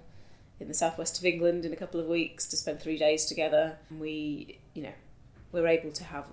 in 0.60 0.68
the 0.68 0.74
southwest 0.74 1.18
of 1.18 1.26
England 1.26 1.66
in 1.66 1.74
a 1.74 1.76
couple 1.76 2.00
of 2.00 2.06
weeks 2.06 2.48
to 2.48 2.58
spend 2.58 2.80
three 2.80 2.98
days 2.98 3.26
together. 3.26 3.78
We, 3.98 4.60
you 4.74 4.84
know, 4.84 4.94
we're 5.52 5.68
able 5.68 5.92
to 5.92 6.04
have 6.04 6.26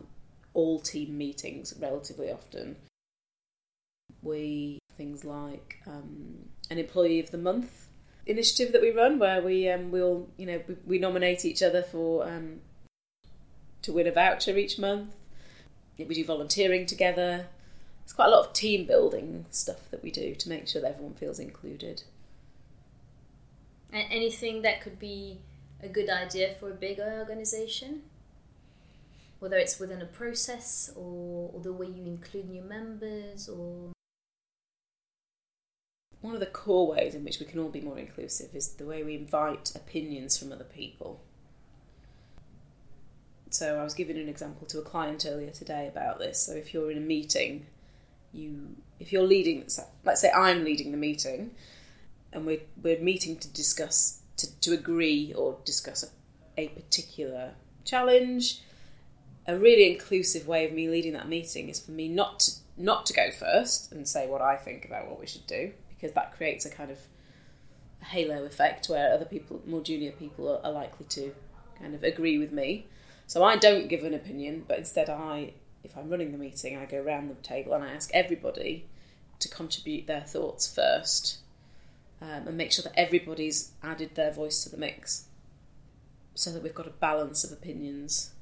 all 0.55 0.79
team 0.79 1.17
meetings 1.17 1.75
relatively 1.81 2.31
often. 2.31 2.77
We 4.23 4.79
things 4.97 5.25
like 5.25 5.83
um, 5.87 6.49
an 6.71 6.79
employee 6.79 7.21
of 7.21 7.31
the 7.31 7.39
month 7.39 7.87
initiative 8.27 8.73
that 8.73 8.83
we 8.83 8.91
run, 8.91 9.19
where 9.19 9.41
we 9.41 9.69
um, 9.69 9.91
we'll 9.91 10.29
you 10.37 10.47
know 10.47 10.61
we, 10.67 10.77
we 10.87 10.99
nominate 10.99 11.45
each 11.45 11.63
other 11.63 11.83
for 11.83 12.27
um, 12.27 12.61
to 13.83 13.93
win 13.93 14.07
a 14.07 14.13
voucher 14.13 14.57
each 14.57 14.79
month. 14.79 15.15
We 15.99 16.05
do 16.05 16.25
volunteering 16.25 16.87
together. 16.87 17.47
It's 18.05 18.13
quite 18.13 18.27
a 18.27 18.31
lot 18.31 18.47
of 18.47 18.53
team 18.53 18.87
building 18.87 19.47
stuff 19.51 19.91
that 19.91 20.03
we 20.03 20.11
do 20.11 20.35
to 20.35 20.49
make 20.49 20.69
sure 20.69 20.83
that 20.83 20.93
everyone 20.93 21.15
feels 21.15 21.39
included. 21.39 22.03
And 23.93 24.05
anything 24.11 24.63
that 24.63 24.81
could 24.81 24.99
be 24.99 25.39
a 25.83 25.89
good 25.89 26.09
idea 26.09 26.55
for 26.61 26.71
a 26.71 26.75
bigger 26.75 27.17
organization? 27.19 28.03
Whether 29.39 29.57
it's 29.59 29.79
within 29.79 30.01
a 30.01 30.07
process 30.07 30.91
or, 30.97 31.51
or 31.53 31.61
the 31.61 31.73
way 31.73 31.87
you 31.87 32.05
include 32.05 32.49
new 32.49 32.63
members 32.63 33.49
or 33.49 33.93
one 36.23 36.35
of 36.35 36.41
the 36.41 36.47
core 36.47 36.89
ways 36.89 37.15
in 37.15 37.25
which 37.25 37.39
we 37.39 37.47
can 37.47 37.59
all 37.59 37.69
be 37.69 37.81
more 37.81 37.99
inclusive 37.99 38.55
is 38.55 38.73
the 38.75 38.87
way 38.87 39.03
we 39.03 39.15
invite 39.15 39.73
opinions 39.75 40.37
from 40.37 40.53
other 40.53 40.65
people. 40.65 41.21
So 43.51 43.79
I 43.79 43.85
was 43.85 43.95
giving 43.95 44.19
an 44.19 44.29
example 44.29 44.67
to 44.69 44.79
a 44.79 44.83
client 44.83 45.25
earlier 45.29 45.51
today 45.51 45.87
about 45.87 46.19
this. 46.19 46.43
So 46.43 46.53
if 46.53 46.75
you're 46.75 46.91
in 46.91 46.99
a 46.99 47.01
meeting, 47.01 47.67
you 48.33 48.77
if 48.99 49.13
you're 49.13 49.23
leading, 49.23 49.67
let's 50.05 50.21
say 50.21 50.31
I'm 50.31 50.65
leading 50.65 50.91
the 50.91 50.97
meeting, 50.97 51.53
and 52.33 52.45
we're 52.45 52.61
we're 52.83 52.99
meeting 53.01 53.37
to 53.39 53.49
discuss 53.49 54.21
to, 54.39 54.61
to 54.61 54.73
agree 54.73 55.33
or 55.33 55.59
discuss 55.65 56.03
a, 56.03 56.61
a 56.61 56.69
particular 56.69 57.53
challenge. 57.85 58.63
A 59.49 59.57
really 59.57 59.93
inclusive 59.93 60.47
way 60.47 60.65
of 60.67 60.73
me 60.73 60.89
leading 60.89 61.13
that 61.13 61.29
meeting 61.29 61.69
is 61.69 61.79
for 61.79 61.93
me 61.93 62.09
not 62.09 62.41
to, 62.41 62.53
not 62.77 63.07
to 63.07 63.13
go 63.13 63.31
first 63.31 63.93
and 63.93 64.07
say 64.07 64.27
what 64.27 64.43
I 64.43 64.57
think 64.57 64.85
about 64.85 65.09
what 65.09 65.21
we 65.21 65.27
should 65.27 65.47
do, 65.47 65.73
because 65.89 66.15
that 66.15 66.37
creates 66.37 66.67
a 66.67 66.71
kind 66.71 66.91
of 66.91 66.99
halo 68.01 68.45
effect 68.45 68.89
where 68.89 69.13
other 69.13 69.25
people, 69.25 69.63
more 69.67 69.83
junior 69.83 70.13
people, 70.13 70.61
are, 70.63 70.73
likely 70.73 71.07
to 71.11 71.35
kind 71.79 71.95
of 71.95 72.03
agree 72.03 72.39
with 72.39 72.53
me. 72.53 72.87
So 73.27 73.43
I 73.43 73.57
don't 73.57 73.89
give 73.89 74.05
an 74.05 74.15
opinion, 74.15 74.65
but 74.67 74.79
instead 74.79 75.11
I, 75.11 75.53
if 75.83 75.97
I'm 75.97 76.09
running 76.11 76.33
the 76.33 76.39
meeting, 76.39 76.77
I 76.77 76.85
go 76.85 77.01
around 77.01 77.29
the 77.29 77.35
table 77.35 77.73
and 77.73 77.85
I 77.85 77.93
ask 77.93 78.11
everybody 78.13 78.87
to 79.39 79.49
contribute 79.49 80.07
their 80.07 80.23
thoughts 80.23 80.73
first 80.73 81.39
um, 82.21 82.49
and 82.49 82.57
make 82.57 82.73
sure 82.73 82.83
that 82.83 82.99
everybody's 82.99 83.73
added 83.83 84.15
their 84.15 84.33
voice 84.33 84.65
to 84.65 84.71
the 84.71 84.77
mix 84.77 85.27
so 86.35 86.51
that 86.51 86.63
we've 86.63 86.75
got 86.75 86.87
a 86.87 86.91
balance 86.91 87.45
of 87.45 87.53
opinions. 87.53 88.33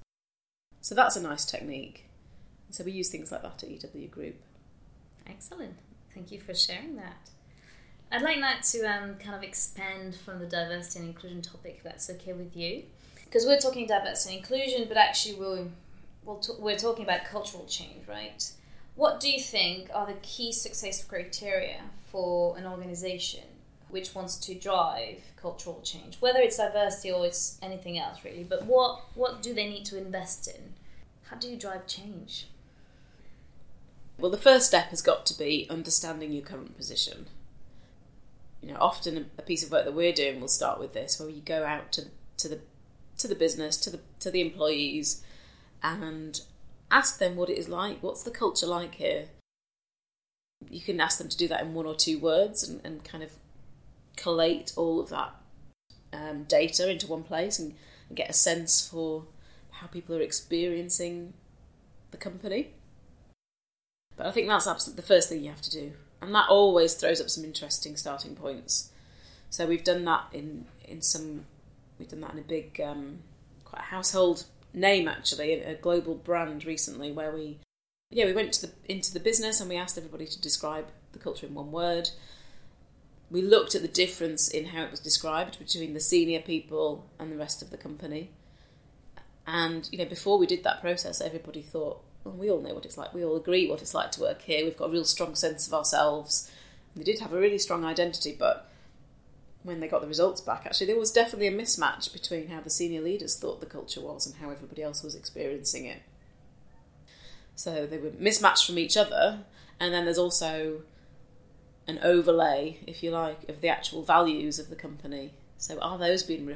So 0.85 0.95
that's 0.95 1.17
a 1.17 1.23
nice 1.23 1.47
technique. 1.47 2.05
So 2.69 2.85
we 2.85 2.93
use 2.93 3.09
things 3.09 3.33
like 3.33 3.41
that 3.41 3.65
at 3.65 3.71
EW 3.95 4.07
Group. 4.09 4.35
Excellent. 5.27 5.79
Thank 6.13 6.31
you 6.31 6.39
for 6.39 6.55
sharing 6.55 6.97
that. 6.97 7.31
I'd 8.13 8.21
like 8.21 8.39
that 8.41 8.65
to 8.65 8.85
um, 8.85 9.15
kind 9.15 9.35
of 9.35 9.43
expand 9.43 10.15
from 10.15 10.41
the 10.41 10.45
diversity 10.45 10.99
and 10.99 11.09
inclusion 11.09 11.41
topic, 11.41 11.77
if 11.79 11.85
that's 11.85 12.11
okay 12.11 12.35
with 12.35 12.55
you. 12.55 12.83
Because 13.25 13.47
we're 13.47 13.59
talking 13.59 13.87
diversity 13.87 14.35
and 14.35 14.45
inclusion, 14.45 14.85
but 14.87 14.99
actually 14.99 15.37
we're, 15.37 15.69
we're, 16.23 16.39
t- 16.39 16.53
we're 16.59 16.77
talking 16.77 17.05
about 17.05 17.25
cultural 17.25 17.65
change, 17.65 18.07
right? 18.07 18.47
What 18.95 19.21
do 19.21 19.31
you 19.31 19.41
think 19.41 19.89
are 19.95 20.07
the 20.07 20.19
key 20.21 20.53
success 20.53 21.03
criteria 21.03 21.81
for 22.13 22.59
an 22.59 22.67
organization 22.67 23.45
which 23.89 24.15
wants 24.15 24.37
to 24.37 24.55
drive 24.55 25.23
cultural 25.37 25.81
change, 25.83 26.17
whether 26.21 26.41
it's 26.41 26.57
diversity 26.57 27.13
or 27.13 27.27
it's 27.27 27.59
anything 27.63 27.99
else, 27.99 28.25
really? 28.25 28.45
But 28.45 28.67
what, 28.67 29.03
what 29.15 29.43
do 29.43 29.55
they 29.55 29.69
need 29.69 29.85
to 29.87 29.99
invest 29.99 30.49
in? 30.49 30.75
How 31.31 31.37
do 31.37 31.49
you 31.49 31.57
drive 31.57 31.87
change? 31.87 32.49
Well, 34.19 34.31
the 34.31 34.37
first 34.37 34.67
step 34.67 34.87
has 34.87 35.03
got 35.03 35.27
to 35.27 35.39
be 35.39 35.67
understanding 35.69 36.33
your 36.33 36.43
current 36.43 36.77
position 36.77 37.27
you 38.65 38.73
know, 38.73 38.79
often 38.81 39.31
a 39.37 39.43
piece 39.43 39.63
of 39.63 39.71
work 39.71 39.85
that 39.85 39.93
we're 39.93 40.13
doing 40.13 40.41
will 40.41 40.49
start 40.49 40.81
with 40.81 40.95
this, 40.95 41.21
where 41.21 41.29
you 41.29 41.43
go 41.43 41.65
out 41.65 41.93
to 41.93 42.07
to 42.39 42.49
the 42.49 42.61
to 43.19 43.29
the 43.29 43.35
business, 43.35 43.77
to 43.77 43.91
the 43.91 44.01
to 44.21 44.31
the 44.31 44.41
employees, 44.41 45.23
and 45.83 46.41
ask 46.91 47.19
them 47.19 47.37
what 47.37 47.51
it 47.51 47.59
is 47.59 47.69
like. 47.69 48.03
What's 48.03 48.23
the 48.23 48.31
culture 48.31 48.67
like 48.67 48.95
here? 48.95 49.27
You 50.71 50.81
can 50.81 50.99
ask 50.99 51.19
them 51.19 51.29
to 51.29 51.37
do 51.37 51.47
that 51.49 51.61
in 51.61 51.75
one 51.75 51.85
or 51.85 51.95
two 51.95 52.19
words 52.19 52.67
and, 52.67 52.81
and 52.85 53.05
kind 53.05 53.23
of 53.23 53.33
collate 54.17 54.73
all 54.77 55.01
of 55.01 55.09
that 55.11 55.35
um, 56.13 56.45
data 56.45 56.91
into 56.91 57.07
one 57.07 57.23
place 57.23 57.59
and, 57.59 57.75
and 58.09 58.17
get 58.17 58.31
a 58.31 58.35
sense 58.35 58.87
for 58.87 59.25
how 59.71 59.87
people 59.87 60.15
are 60.15 60.21
experiencing 60.21 61.33
the 62.11 62.17
company. 62.17 62.71
But 64.17 64.27
I 64.27 64.31
think 64.31 64.49
that's 64.49 64.67
absolutely 64.67 65.03
the 65.03 65.07
first 65.07 65.29
thing 65.29 65.43
you 65.43 65.51
have 65.51 65.63
to 65.63 65.71
do 65.71 65.93
and 66.25 66.35
that 66.35 66.49
always 66.49 66.95
throws 66.95 67.21
up 67.21 67.29
some 67.29 67.45
interesting 67.45 67.97
starting 67.97 68.35
points. 68.35 68.91
So 69.51 69.67
we've 69.67 69.85
done 69.85 70.05
that 70.07 70.25
in 70.33 70.65
in 70.85 71.03
some 71.03 71.45
we've 71.99 72.09
done 72.09 72.23
that 72.23 72.33
in 72.33 72.39
a 72.39 72.43
big 72.43 72.81
um, 72.81 73.19
quite 73.65 73.83
a 73.83 73.87
household 73.87 74.45
name 74.73 75.07
actually, 75.07 75.53
a 75.61 75.75
global 75.75 76.15
brand 76.15 76.65
recently 76.65 77.13
where 77.13 77.31
we 77.31 77.59
yeah 78.11 78.25
we 78.25 78.33
went 78.33 78.53
to 78.55 78.67
the 78.67 78.73
into 78.89 79.13
the 79.13 79.21
business 79.21 79.61
and 79.61 79.69
we 79.69 79.77
asked 79.77 79.99
everybody 79.99 80.27
to 80.27 80.41
describe 80.41 80.87
the 81.13 81.19
culture 81.19 81.47
in 81.47 81.55
one 81.55 81.71
word. 81.71 82.11
We 83.31 83.43
looked 83.43 83.75
at 83.75 83.83
the 83.83 83.89
difference 83.89 84.49
in 84.49 84.67
how 84.67 84.85
it 84.85 84.91
was 84.91 85.01
described 85.01 85.59
between 85.59 85.95
the 85.95 86.01
senior 86.01 86.41
people 86.41 87.07
and 87.19 87.33
the 87.33 87.37
rest 87.37 87.63
of 87.63 87.71
the 87.71 87.77
company. 87.77 88.31
And 89.47 89.89
you 89.91 89.99
know, 89.99 90.05
before 90.05 90.39
we 90.39 90.47
did 90.47 90.65
that 90.65 90.81
process, 90.81 91.21
everybody 91.21 91.63
thought, 91.63 92.03
well, 92.25 92.35
we 92.35 92.51
all 92.51 92.61
know 92.61 92.75
what 92.75 92.87
it's 92.87 92.97
like. 92.97 93.13
We 93.13 93.25
all 93.25 93.37
agree 93.37 93.69
what 93.69 93.83
it's 93.83 93.95
like 93.95 94.13
to 94.13 94.21
work 94.21 94.43
here. 94.43 94.65
We've 94.65 94.77
got 94.77 94.89
a 94.89 94.93
real 94.93 95.05
strong 95.05 95.35
sense 95.35 95.67
of 95.67 95.75
ourselves. 95.75 96.51
They 96.97 97.05
did 97.05 97.21
have 97.21 97.33
a 97.33 97.39
really 97.39 97.59
strong 97.59 97.85
identity, 97.85 98.35
but 98.39 98.71
when 99.63 99.81
they 99.81 99.89
got 99.89 100.01
the 100.01 100.09
results 100.09 100.41
back, 100.41 100.65
actually, 100.65 100.87
there 100.87 100.99
was 100.99 101.11
definitely 101.11 101.49
a 101.49 101.53
mismatch 101.53 102.13
between 102.13 102.49
how 102.49 102.61
the 102.61 102.71
senior 102.71 103.01
leaders 103.01 103.37
thought 103.37 103.61
the 103.61 103.67
culture 103.67 104.01
was 104.01 104.27
and 104.27 104.37
how 104.37 104.51
everybody 104.51 104.83
else 104.83 105.03
was 105.03 105.15
experiencing 105.15 105.87
it. 105.87 106.03
So 107.57 107.87
they 107.87 107.99
were 107.99 108.13
mismatched 108.19 108.67
from 108.67 108.79
each 108.79 108.97
other, 108.97 109.41
and 109.81 109.93
then 109.93 110.05
there's 110.05 110.19
also 110.19 110.83
an 111.87 111.99
overlay, 112.03 112.79
if 112.87 113.03
you 113.03 113.11
like, 113.11 113.49
of 113.49 113.61
the 113.61 113.69
actual 113.69 114.03
values 114.03 114.59
of 114.59 114.71
the 114.71 114.77
company. 114.77 115.35
So 115.59 115.79
are 115.81 115.99
those 115.99 116.23
being, 116.23 116.49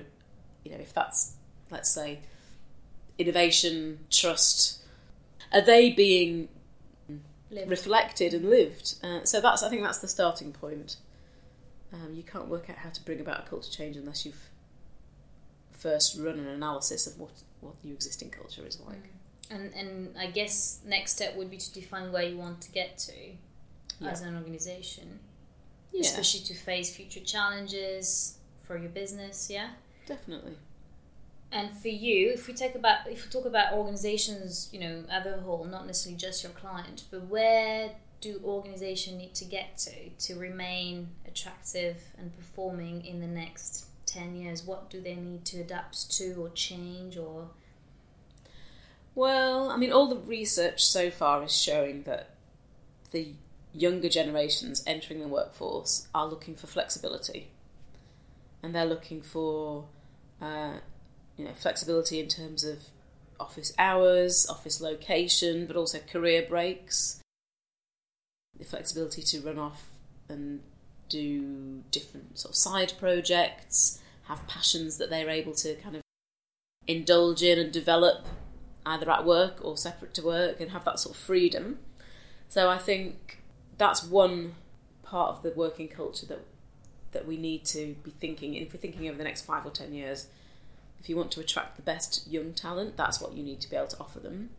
you 0.64 0.72
know, 0.72 0.78
if 0.78 0.92
that's, 0.92 1.34
let's 1.70 1.90
say, 1.90 2.20
innovation, 3.18 4.00
trust, 4.10 4.82
are 5.52 5.60
they 5.60 5.90
being 5.90 6.48
lived. 7.50 7.70
reflected 7.70 8.34
and 8.34 8.48
lived? 8.48 8.94
Uh, 9.02 9.24
so 9.24 9.40
that's 9.40 9.62
I 9.62 9.68
think 9.68 9.82
that's 9.82 9.98
the 9.98 10.08
starting 10.08 10.52
point. 10.52 10.96
Um, 11.92 12.14
you 12.14 12.22
can't 12.22 12.48
work 12.48 12.68
out 12.68 12.76
how 12.76 12.90
to 12.90 13.02
bring 13.02 13.20
about 13.20 13.46
a 13.46 13.48
culture 13.48 13.70
change 13.70 13.96
unless 13.96 14.26
you've 14.26 14.50
first 15.72 16.18
run 16.18 16.38
an 16.38 16.48
analysis 16.48 17.06
of 17.06 17.18
what 17.18 17.30
what 17.60 17.74
your 17.82 17.94
existing 17.94 18.30
culture 18.30 18.66
is 18.66 18.80
like. 18.86 19.04
Mm. 19.04 19.10
And 19.50 19.74
and 19.74 20.18
I 20.18 20.26
guess 20.26 20.80
next 20.84 21.12
step 21.12 21.36
would 21.36 21.50
be 21.50 21.56
to 21.56 21.72
define 21.72 22.12
where 22.12 22.24
you 22.24 22.36
want 22.36 22.60
to 22.62 22.72
get 22.72 22.98
to 22.98 23.12
yeah. 24.00 24.10
as 24.10 24.22
an 24.22 24.36
organization, 24.36 25.20
yeah. 25.92 26.02
especially 26.02 26.40
to 26.40 26.54
face 26.54 26.94
future 26.94 27.20
challenges 27.20 28.38
for 28.62 28.76
your 28.76 28.90
business. 28.90 29.48
Yeah, 29.50 29.70
definitely. 30.06 30.56
And 31.50 31.74
for 31.76 31.88
you, 31.88 32.30
if 32.30 32.46
we 32.46 32.54
talk 32.54 32.74
about 32.74 33.08
if 33.08 33.24
we 33.24 33.30
talk 33.30 33.46
about 33.46 33.72
organizations, 33.72 34.68
you 34.72 34.80
know, 34.80 35.04
as 35.10 35.24
a 35.26 35.38
whole, 35.40 35.64
not 35.64 35.86
necessarily 35.86 36.18
just 36.18 36.42
your 36.42 36.52
client, 36.52 37.04
but 37.10 37.26
where 37.26 37.92
do 38.20 38.40
organizations 38.44 39.16
need 39.16 39.34
to 39.34 39.44
get 39.44 39.78
to 39.78 40.10
to 40.10 40.38
remain 40.38 41.08
attractive 41.26 42.02
and 42.18 42.36
performing 42.36 43.04
in 43.04 43.20
the 43.20 43.26
next 43.26 43.86
10 44.06 44.36
years? 44.36 44.64
What 44.64 44.90
do 44.90 45.00
they 45.00 45.14
need 45.14 45.44
to 45.46 45.60
adapt 45.60 46.10
to 46.18 46.34
or 46.34 46.50
change 46.50 47.16
or 47.16 47.48
Well, 49.14 49.70
I 49.70 49.76
mean, 49.76 49.92
all 49.92 50.08
the 50.08 50.16
research 50.16 50.84
so 50.84 51.10
far 51.10 51.42
is 51.44 51.56
showing 51.56 52.02
that 52.02 52.30
the 53.10 53.34
younger 53.72 54.08
generations 54.08 54.82
entering 54.86 55.20
the 55.20 55.28
workforce 55.28 56.08
are 56.14 56.26
looking 56.26 56.54
for 56.54 56.66
flexibility, 56.66 57.48
and 58.62 58.74
they're 58.74 58.84
looking 58.84 59.22
for, 59.22 59.86
uh, 60.40 60.74
you 61.36 61.44
know, 61.44 61.54
flexibility 61.54 62.20
in 62.20 62.28
terms 62.28 62.64
of 62.64 62.78
office 63.40 63.72
hours, 63.78 64.46
office 64.48 64.80
location, 64.80 65.66
but 65.66 65.76
also 65.76 65.98
career 66.00 66.44
breaks, 66.48 67.20
the 68.58 68.64
flexibility 68.64 69.22
to 69.22 69.40
run 69.40 69.58
off 69.58 69.86
and 70.28 70.60
do 71.08 71.82
different 71.90 72.38
sort 72.38 72.50
of 72.50 72.56
side 72.56 72.92
projects, 72.98 74.00
have 74.24 74.46
passions 74.46 74.98
that 74.98 75.08
they're 75.08 75.30
able 75.30 75.54
to 75.54 75.74
kind 75.76 75.96
of 75.96 76.02
indulge 76.86 77.42
in 77.42 77.58
and 77.58 77.72
develop 77.72 78.26
either 78.84 79.10
at 79.10 79.24
work 79.24 79.58
or 79.62 79.76
separate 79.76 80.14
to 80.14 80.22
work 80.22 80.60
and 80.60 80.70
have 80.70 80.84
that 80.84 80.98
sort 80.98 81.14
of 81.14 81.20
freedom. 81.20 81.78
So 82.48 82.68
I 82.68 82.78
think 82.78 83.37
that's 83.78 84.04
one 84.04 84.54
part 85.02 85.30
of 85.30 85.42
the 85.42 85.52
working 85.56 85.88
culture 85.88 86.26
that 86.26 86.44
that 87.12 87.26
we 87.26 87.38
need 87.38 87.64
to 87.64 87.96
be 88.04 88.10
thinking 88.10 88.54
in 88.54 88.62
if 88.62 88.74
we're 88.74 88.78
thinking 88.80 89.08
over 89.08 89.16
the 89.16 89.24
next 89.24 89.42
five 89.42 89.64
or 89.64 89.70
ten 89.70 89.94
years 89.94 90.26
if 91.00 91.08
you 91.08 91.16
want 91.16 91.30
to 91.30 91.40
attract 91.40 91.76
the 91.76 91.82
best 91.82 92.28
young 92.28 92.52
talent 92.52 92.96
that's 92.96 93.20
what 93.20 93.32
you 93.32 93.42
need 93.42 93.60
to 93.60 93.70
be 93.70 93.76
able 93.76 93.86
to 93.86 93.98
offer 94.00 94.18
them. 94.20 94.50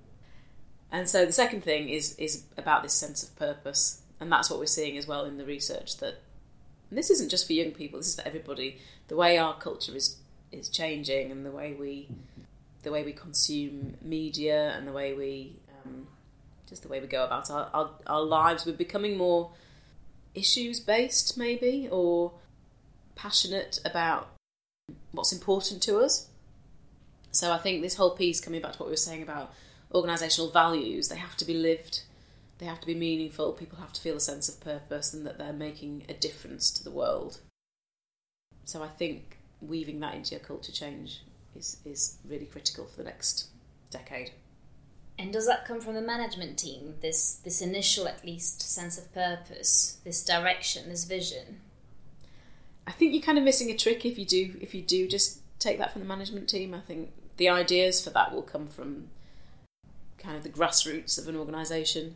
And 0.91 1.07
so 1.07 1.25
the 1.25 1.31
second 1.31 1.63
thing 1.63 1.89
is 1.89 2.15
is 2.15 2.45
about 2.57 2.81
this 2.81 2.93
sense 2.93 3.21
of 3.21 3.35
purpose 3.35 4.01
and 4.19 4.31
that's 4.31 4.49
what 4.49 4.59
we're 4.59 4.65
seeing 4.65 4.97
as 4.97 5.07
well 5.07 5.25
in 5.25 5.37
the 5.37 5.45
research 5.45 5.97
that 5.97 6.21
this 6.91 7.11
isn't 7.11 7.29
just 7.29 7.45
for 7.45 7.53
young 7.53 7.71
people 7.71 7.99
this 7.99 8.07
is 8.07 8.15
for 8.15 8.27
everybody 8.27 8.79
the 9.07 9.15
way 9.15 9.37
our 9.37 9.55
culture 9.57 9.95
is 9.95 10.17
is 10.51 10.69
changing 10.69 11.31
and 11.31 11.45
the 11.45 11.51
way 11.51 11.75
we 11.79 12.07
the 12.81 12.91
way 12.91 13.03
we 13.03 13.13
consume 13.13 13.95
media 14.01 14.71
and 14.75 14.87
the 14.87 14.91
way 14.91 15.13
we 15.13 15.53
um, 15.85 16.07
just 16.69 16.83
the 16.83 16.87
way 16.87 16.99
we 16.99 17.07
go 17.07 17.25
about 17.25 17.49
our, 17.49 17.69
our, 17.73 17.89
our 18.05 18.21
lives. 18.21 18.65
We're 18.65 18.73
becoming 18.73 19.17
more 19.17 19.51
issues 20.35 20.79
based, 20.79 21.37
maybe, 21.37 21.89
or 21.91 22.33
passionate 23.15 23.79
about 23.83 24.29
what's 25.11 25.33
important 25.33 25.81
to 25.83 25.97
us. 25.97 26.27
So 27.31 27.51
I 27.51 27.57
think 27.57 27.81
this 27.81 27.95
whole 27.95 28.11
piece, 28.15 28.39
coming 28.39 28.61
back 28.61 28.73
to 28.73 28.79
what 28.79 28.87
we 28.87 28.93
were 28.93 28.97
saying 28.97 29.23
about 29.23 29.53
organisational 29.93 30.53
values, 30.53 31.09
they 31.09 31.17
have 31.17 31.35
to 31.37 31.45
be 31.45 31.53
lived, 31.53 32.03
they 32.59 32.65
have 32.65 32.79
to 32.81 32.87
be 32.87 32.95
meaningful, 32.95 33.53
people 33.53 33.79
have 33.79 33.93
to 33.93 34.01
feel 34.01 34.17
a 34.17 34.21
sense 34.21 34.49
of 34.49 34.59
purpose 34.59 35.13
and 35.13 35.25
that 35.25 35.37
they're 35.37 35.53
making 35.53 36.03
a 36.09 36.13
difference 36.13 36.71
to 36.71 36.83
the 36.83 36.91
world. 36.91 37.39
So 38.65 38.83
I 38.83 38.87
think 38.87 39.37
weaving 39.61 39.99
that 40.01 40.15
into 40.15 40.31
your 40.31 40.39
culture 40.39 40.71
change 40.71 41.21
is, 41.55 41.77
is 41.85 42.17
really 42.27 42.45
critical 42.45 42.85
for 42.85 42.97
the 42.97 43.03
next 43.03 43.47
decade. 43.89 44.31
And 45.19 45.33
does 45.33 45.45
that 45.47 45.65
come 45.65 45.81
from 45.81 45.95
the 45.95 46.01
management 46.01 46.57
team? 46.57 46.95
This 47.01 47.35
this 47.35 47.61
initial, 47.61 48.07
at 48.07 48.25
least, 48.25 48.61
sense 48.61 48.97
of 48.97 49.13
purpose, 49.13 49.97
this 50.05 50.23
direction, 50.23 50.87
this 50.87 51.03
vision. 51.03 51.59
I 52.87 52.91
think 52.91 53.13
you're 53.13 53.21
kind 53.21 53.37
of 53.37 53.43
missing 53.43 53.69
a 53.69 53.75
trick 53.75 54.05
if 54.05 54.17
you 54.17 54.25
do 54.25 54.57
if 54.61 54.73
you 54.73 54.81
do 54.81 55.09
just 55.09 55.41
take 55.59 55.77
that 55.77 55.91
from 55.91 56.01
the 56.01 56.07
management 56.07 56.47
team. 56.47 56.73
I 56.73 56.79
think 56.79 57.11
the 57.35 57.49
ideas 57.49 58.01
for 58.01 58.11
that 58.11 58.33
will 58.33 58.41
come 58.41 58.67
from 58.67 59.09
kind 60.17 60.37
of 60.37 60.43
the 60.43 60.49
grassroots 60.49 61.19
of 61.19 61.27
an 61.27 61.35
organisation. 61.35 62.15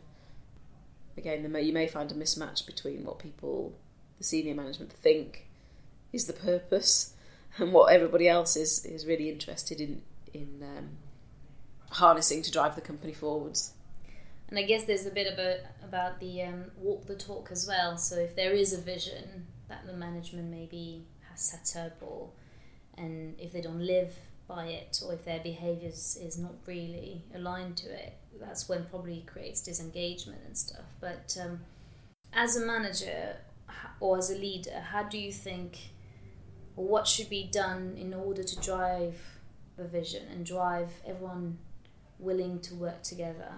Again, 1.18 1.42
you 1.44 1.72
may 1.74 1.86
find 1.86 2.10
a 2.10 2.14
mismatch 2.14 2.64
between 2.66 3.04
what 3.04 3.18
people, 3.18 3.74
the 4.16 4.24
senior 4.24 4.54
management, 4.54 4.92
think 4.92 5.46
is 6.10 6.24
the 6.24 6.32
purpose 6.32 7.12
and 7.58 7.72
what 7.74 7.92
everybody 7.92 8.26
else 8.28 8.56
is 8.56 8.82
is 8.86 9.06
really 9.06 9.28
interested 9.28 9.78
in 9.78 10.00
in 10.32 10.62
um, 10.62 10.96
harnessing 11.94 12.42
to 12.42 12.50
drive 12.50 12.74
the 12.74 12.80
company 12.80 13.12
forwards. 13.12 13.72
And 14.48 14.58
I 14.58 14.62
guess 14.62 14.84
there's 14.84 15.06
a 15.06 15.10
bit 15.10 15.32
about 15.32 15.60
about 15.82 16.20
the 16.20 16.42
um, 16.42 16.70
walk 16.76 17.06
the 17.06 17.16
talk 17.16 17.48
as 17.50 17.66
well. 17.66 17.96
So 17.96 18.16
if 18.16 18.36
there 18.36 18.52
is 18.52 18.72
a 18.72 18.80
vision 18.80 19.46
that 19.68 19.86
the 19.86 19.94
management 19.94 20.50
maybe 20.50 21.06
has 21.30 21.40
set 21.40 21.80
up, 21.80 21.96
or 22.02 22.30
and 22.96 23.34
if 23.38 23.52
they 23.52 23.60
don't 23.60 23.80
live 23.80 24.14
by 24.46 24.66
it, 24.66 25.00
or 25.04 25.14
if 25.14 25.24
their 25.24 25.40
behaviours 25.40 26.18
is 26.20 26.38
not 26.38 26.54
really 26.66 27.24
aligned 27.34 27.76
to 27.78 27.88
it, 27.88 28.14
that's 28.38 28.68
when 28.68 28.84
probably 28.84 29.24
creates 29.26 29.62
disengagement 29.62 30.42
and 30.46 30.56
stuff. 30.56 30.84
But 31.00 31.36
um, 31.40 31.60
as 32.32 32.56
a 32.56 32.66
manager 32.66 33.36
or 34.00 34.18
as 34.18 34.30
a 34.30 34.36
leader, 34.36 34.80
how 34.92 35.04
do 35.04 35.18
you 35.18 35.32
think, 35.32 35.78
or 36.76 36.86
what 36.86 37.06
should 37.06 37.30
be 37.30 37.48
done 37.50 37.96
in 37.98 38.12
order 38.12 38.42
to 38.42 38.60
drive 38.60 39.18
the 39.76 39.84
vision 39.84 40.26
and 40.30 40.44
drive 40.44 40.90
everyone 41.06 41.58
willing 42.24 42.60
to 42.60 42.74
work 42.74 43.02
together? 43.02 43.52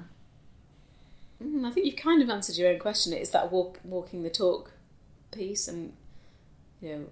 Mm, 1.42 1.66
I 1.66 1.70
think 1.70 1.86
you've 1.86 1.96
kind 1.96 2.22
of 2.22 2.30
answered 2.30 2.56
your 2.56 2.70
own 2.70 2.78
question. 2.78 3.12
It's 3.12 3.30
that 3.30 3.52
walk, 3.52 3.80
walking 3.84 4.22
the 4.22 4.30
talk 4.30 4.72
piece, 5.30 5.68
and 5.68 5.92
you 6.80 6.88
know 6.92 7.04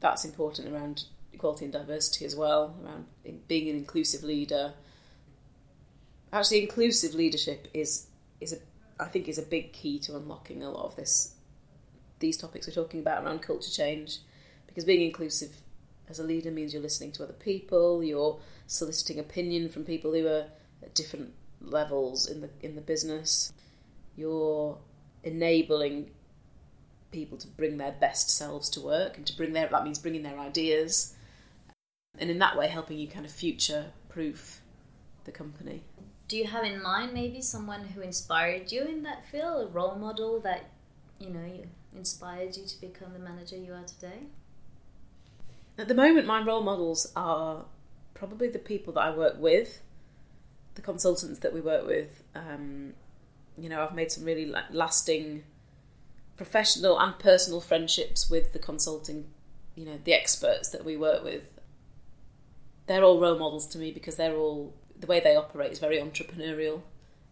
that's 0.00 0.24
important 0.24 0.72
around 0.72 1.04
equality 1.32 1.64
and 1.66 1.72
diversity 1.72 2.24
as 2.24 2.34
well, 2.34 2.74
around 2.82 3.06
being 3.46 3.68
an 3.68 3.76
inclusive 3.76 4.22
leader. 4.22 4.72
Actually, 6.32 6.62
inclusive 6.62 7.14
leadership 7.14 7.68
is 7.74 8.06
is 8.40 8.52
a 8.52 8.58
I 8.98 9.06
think 9.06 9.28
is 9.28 9.38
a 9.38 9.42
big 9.42 9.72
key 9.72 9.98
to 10.00 10.16
unlocking 10.16 10.62
a 10.62 10.70
lot 10.70 10.86
of 10.86 10.96
this 10.96 11.34
these 12.18 12.38
topics 12.38 12.66
we're 12.66 12.72
talking 12.72 13.00
about 13.00 13.24
around 13.24 13.42
culture 13.42 13.70
change, 13.70 14.18
because 14.66 14.84
being 14.84 15.02
inclusive 15.02 15.60
as 16.08 16.18
a 16.18 16.22
leader 16.22 16.50
means 16.50 16.72
you're 16.72 16.82
listening 16.82 17.12
to 17.12 17.24
other 17.24 17.32
people, 17.32 18.02
you're 18.02 18.38
soliciting 18.66 19.18
opinion 19.18 19.68
from 19.68 19.84
people 19.84 20.12
who 20.12 20.26
are 20.26 20.46
at 20.82 20.94
different 20.94 21.32
levels 21.60 22.28
in 22.28 22.40
the 22.40 22.50
in 22.60 22.74
the 22.74 22.80
business. 22.80 23.52
You're 24.16 24.78
enabling 25.24 26.10
people 27.10 27.38
to 27.38 27.48
bring 27.48 27.78
their 27.78 27.92
best 27.92 28.30
selves 28.30 28.68
to 28.70 28.80
work 28.80 29.16
and 29.16 29.26
to 29.26 29.36
bring 29.36 29.52
their 29.52 29.68
that 29.68 29.84
means 29.84 29.98
bringing 29.98 30.22
their 30.22 30.38
ideas 30.38 31.14
and 32.18 32.30
in 32.30 32.38
that 32.38 32.56
way 32.56 32.68
helping 32.68 32.98
you 32.98 33.08
kind 33.08 33.24
of 33.24 33.32
future 33.32 33.86
proof 34.08 34.60
the 35.24 35.32
company. 35.32 35.82
Do 36.28 36.36
you 36.36 36.46
have 36.46 36.64
in 36.64 36.82
mind 36.82 37.12
maybe 37.12 37.40
someone 37.40 37.84
who 37.84 38.00
inspired 38.00 38.72
you 38.72 38.82
in 38.84 39.02
that 39.04 39.24
field, 39.30 39.68
a 39.68 39.70
role 39.70 39.94
model 39.94 40.40
that 40.40 40.70
you 41.18 41.30
know 41.30 41.44
you 41.44 41.66
inspired 41.94 42.56
you 42.56 42.64
to 42.66 42.80
become 42.80 43.12
the 43.12 43.18
manager 43.18 43.56
you 43.56 43.72
are 43.72 43.84
today? 43.84 44.26
At 45.78 45.88
the 45.88 45.94
moment, 45.94 46.26
my 46.26 46.42
role 46.42 46.62
models 46.62 47.12
are 47.14 47.66
probably 48.14 48.48
the 48.48 48.58
people 48.58 48.92
that 48.94 49.00
I 49.00 49.10
work 49.10 49.38
with, 49.38 49.80
the 50.74 50.82
consultants 50.82 51.40
that 51.40 51.52
we 51.52 51.60
work 51.60 51.86
with. 51.86 52.22
Um, 52.34 52.94
you 53.58 53.68
know, 53.68 53.82
I've 53.82 53.94
made 53.94 54.10
some 54.10 54.24
really 54.24 54.52
lasting 54.70 55.44
professional 56.36 56.98
and 56.98 57.18
personal 57.18 57.60
friendships 57.60 58.28
with 58.30 58.52
the 58.52 58.58
consulting, 58.58 59.26
you 59.74 59.84
know, 59.84 59.98
the 60.04 60.12
experts 60.12 60.70
that 60.70 60.84
we 60.84 60.96
work 60.96 61.24
with. 61.24 61.44
They're 62.86 63.04
all 63.04 63.20
role 63.20 63.38
models 63.38 63.66
to 63.68 63.78
me 63.78 63.90
because 63.90 64.16
they're 64.16 64.36
all 64.36 64.74
the 64.98 65.06
way 65.06 65.20
they 65.20 65.36
operate 65.36 65.72
is 65.72 65.78
very 65.78 65.98
entrepreneurial, 65.98 66.82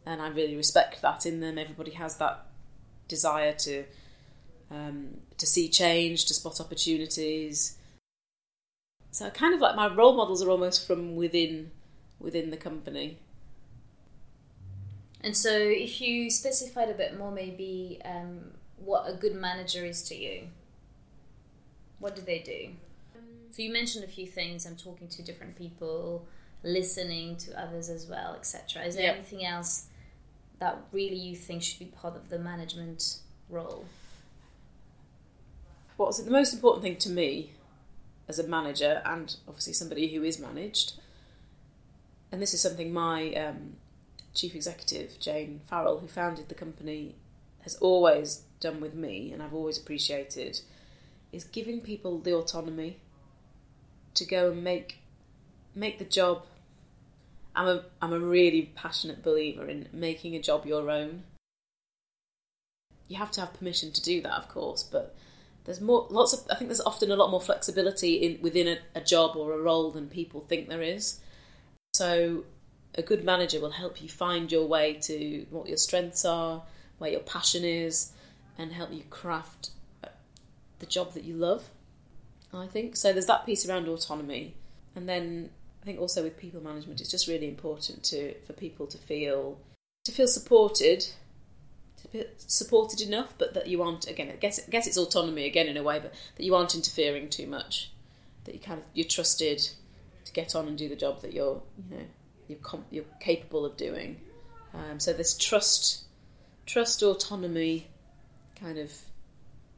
and 0.05 0.21
I 0.21 0.29
really 0.29 0.57
respect 0.57 1.01
that 1.03 1.25
in 1.27 1.41
them. 1.41 1.59
Everybody 1.59 1.93
has 1.93 2.19
that 2.19 2.47
desire 3.09 3.53
to 3.53 3.85
um, 4.71 5.21
to 5.39 5.47
see 5.47 5.69
change, 5.69 6.27
to 6.27 6.35
spot 6.35 6.61
opportunities, 6.61 7.79
so 9.15 9.31
kind 9.31 9.55
of 9.55 9.61
like 9.61 9.77
my 9.77 9.87
role 9.87 10.17
models 10.17 10.43
are 10.43 10.51
almost 10.51 10.89
from 10.89 11.15
within 11.15 11.71
within 12.19 12.51
the 12.51 12.57
company. 12.57 13.19
And 15.21 15.37
so, 15.37 15.53
if 15.57 16.01
you 16.01 16.29
specified 16.31 16.89
a 16.89 16.95
bit 16.95 17.17
more, 17.17 17.31
maybe 17.31 18.01
um, 18.05 18.51
what 18.77 19.09
a 19.09 19.15
good 19.15 19.37
manager 19.37 19.85
is 19.85 20.03
to 20.09 20.17
you, 20.17 20.49
what 22.01 22.17
do 22.17 22.23
they 22.23 22.41
do? 22.41 22.71
So 23.53 23.63
you 23.63 23.73
mentioned 23.73 24.03
a 24.03 24.09
few 24.09 24.27
things. 24.27 24.67
I'm 24.67 24.75
talking 24.75 25.07
to 25.07 25.23
different 25.23 25.57
people, 25.57 26.27
listening 26.65 27.37
to 27.37 27.57
others 27.59 27.89
as 27.89 28.09
well, 28.09 28.35
etc. 28.35 28.83
Is 28.83 28.97
there 28.97 29.05
yep. 29.05 29.15
anything 29.15 29.47
else 29.47 29.87
that 30.59 30.77
really 30.91 31.15
you 31.15 31.37
think 31.37 31.63
should 31.63 31.79
be 31.79 31.85
part 31.85 32.17
of 32.17 32.31
the 32.31 32.39
management 32.41 33.19
role? 33.49 33.85
What's 35.97 36.19
the 36.19 36.33
most 36.33 36.53
important 36.53 36.83
thing 36.83 36.97
to 36.97 37.11
me 37.11 37.53
as 38.29 38.39
a 38.39 38.47
manager 38.47 39.03
and 39.05 39.37
obviously 39.47 39.73
somebody 39.73 40.15
who 40.15 40.23
is 40.23 40.39
managed. 40.39 40.95
And 42.33 42.41
this 42.41 42.55
is 42.55 42.61
something 42.61 42.93
my 42.93 43.33
um, 43.35 43.77
chief 44.35 44.55
executive, 44.55 45.19
Jane 45.21 45.61
Farrell, 45.67 45.99
who 45.99 46.09
founded 46.09 46.49
the 46.49 46.55
company, 46.55 47.15
has 47.63 47.77
always 47.77 48.43
done 48.61 48.81
with 48.81 48.95
me 48.95 49.33
and 49.33 49.43
I've 49.43 49.55
always 49.55 49.79
appreciated 49.79 50.61
is 51.33 51.45
giving 51.45 51.81
people 51.81 52.19
the 52.19 52.33
autonomy 52.33 52.99
to 54.15 54.25
go 54.25 54.53
and 54.53 54.63
make 54.63 54.99
make 55.75 55.99
the 55.99 56.05
job 56.05 56.45
I'm 57.57 57.69
a 57.69 57.85
I'm 58.01 58.13
a 58.13 58.19
really 58.19 58.73
passionate 58.75 59.23
believer 59.23 59.69
in 59.69 59.89
making 59.93 60.35
a 60.35 60.43
job 60.43 60.67
your 60.67 60.91
own. 60.91 61.25
You 63.09 63.17
have 63.17 63.31
to 63.33 63.41
have 63.41 63.55
permission 63.55 63.93
to 63.93 64.03
do 64.03 64.23
that, 64.23 64.33
of 64.33 64.49
course, 64.49 64.83
but 64.83 65.15
there's 65.65 65.81
more 65.81 66.07
lots 66.11 66.33
of 66.33 66.41
I 66.51 66.55
think 66.57 66.69
there's 66.69 66.81
often 66.81 67.11
a 67.11 67.17
lot 67.17 67.31
more 67.31 67.41
flexibility 67.41 68.15
in 68.17 68.43
within 68.43 68.69
a, 68.69 68.79
a 68.95 69.01
job 69.01 69.37
or 69.37 69.53
a 69.53 69.59
role 69.59 69.91
than 69.91 70.09
people 70.09 70.41
think 70.41 70.69
there 70.69 70.83
is. 70.83 71.21
So 71.95 72.45
a 72.97 73.03
good 73.03 73.25
manager 73.25 73.61
will 73.61 73.71
help 73.71 74.03
you 74.03 74.09
find 74.09 74.51
your 74.53 74.67
way 74.67 74.95
to 75.03 75.47
what 75.51 75.69
your 75.69 75.77
strengths 75.77 76.25
are, 76.25 76.63
where 76.99 77.11
your 77.11 77.21
passion 77.21 77.65
is, 77.65 78.13
and 78.59 78.73
help 78.73 78.93
you 78.93 79.03
craft 79.11 79.71
the 80.79 80.87
job 80.87 81.13
that 81.15 81.25
you 81.25 81.35
love. 81.35 81.71
I 82.53 82.67
think 82.67 82.97
so. 82.97 83.13
There's 83.13 83.27
that 83.27 83.47
piece 83.47 83.69
around 83.69 83.89
autonomy, 83.89 84.55
and 84.95 85.09
then 85.09 85.51
I 85.83 85.85
think 85.85 85.99
also 85.99 86.23
with 86.23 86.39
people 86.39 86.63
management, 86.63 87.01
it's 87.01 87.11
just 87.11 87.27
really 87.27 87.49
important 87.49 88.05
to 88.05 88.35
for 88.43 88.53
people 88.53 88.87
to 88.87 88.99
feel 88.99 89.59
to 90.05 90.13
feel 90.13 90.29
supported, 90.29 91.09
supported 92.37 93.01
enough, 93.01 93.35
but 93.39 93.55
that 93.55 93.67
you 93.67 93.83
aren't 93.83 94.07
again. 94.07 94.31
I 94.31 94.37
guess 94.37 94.61
I 94.67 94.71
guess 94.71 94.87
it's 94.87 94.97
autonomy 94.97 95.47
again 95.47 95.67
in 95.67 95.77
a 95.77 95.83
way, 95.83 95.99
but 95.99 96.13
that 96.37 96.45
you 96.45 96.55
aren't 96.55 96.75
interfering 96.75 97.29
too 97.29 97.47
much. 97.47 97.91
That 98.45 98.55
you 98.55 98.61
kind 98.61 98.81
of 98.81 98.87
you're 98.95 99.09
trusted 99.09 99.69
to 100.25 100.33
get 100.33 100.55
on 100.55 100.69
and 100.69 100.77
do 100.77 100.89
the 100.89 100.97
job 100.97 101.23
that 101.23 101.33
you're 101.33 101.63
you 101.91 101.97
know 101.97 102.05
you're 102.49 102.59
com- 102.59 102.87
you're 102.91 103.05
capable 103.21 103.65
of 103.65 103.77
doing. 103.77 104.21
Um, 104.73 104.99
so 104.99 105.13
this 105.13 105.37
trust, 105.37 106.05
trust 106.67 107.03
autonomy, 107.03 107.89
kind 108.57 108.79
of 108.79 108.93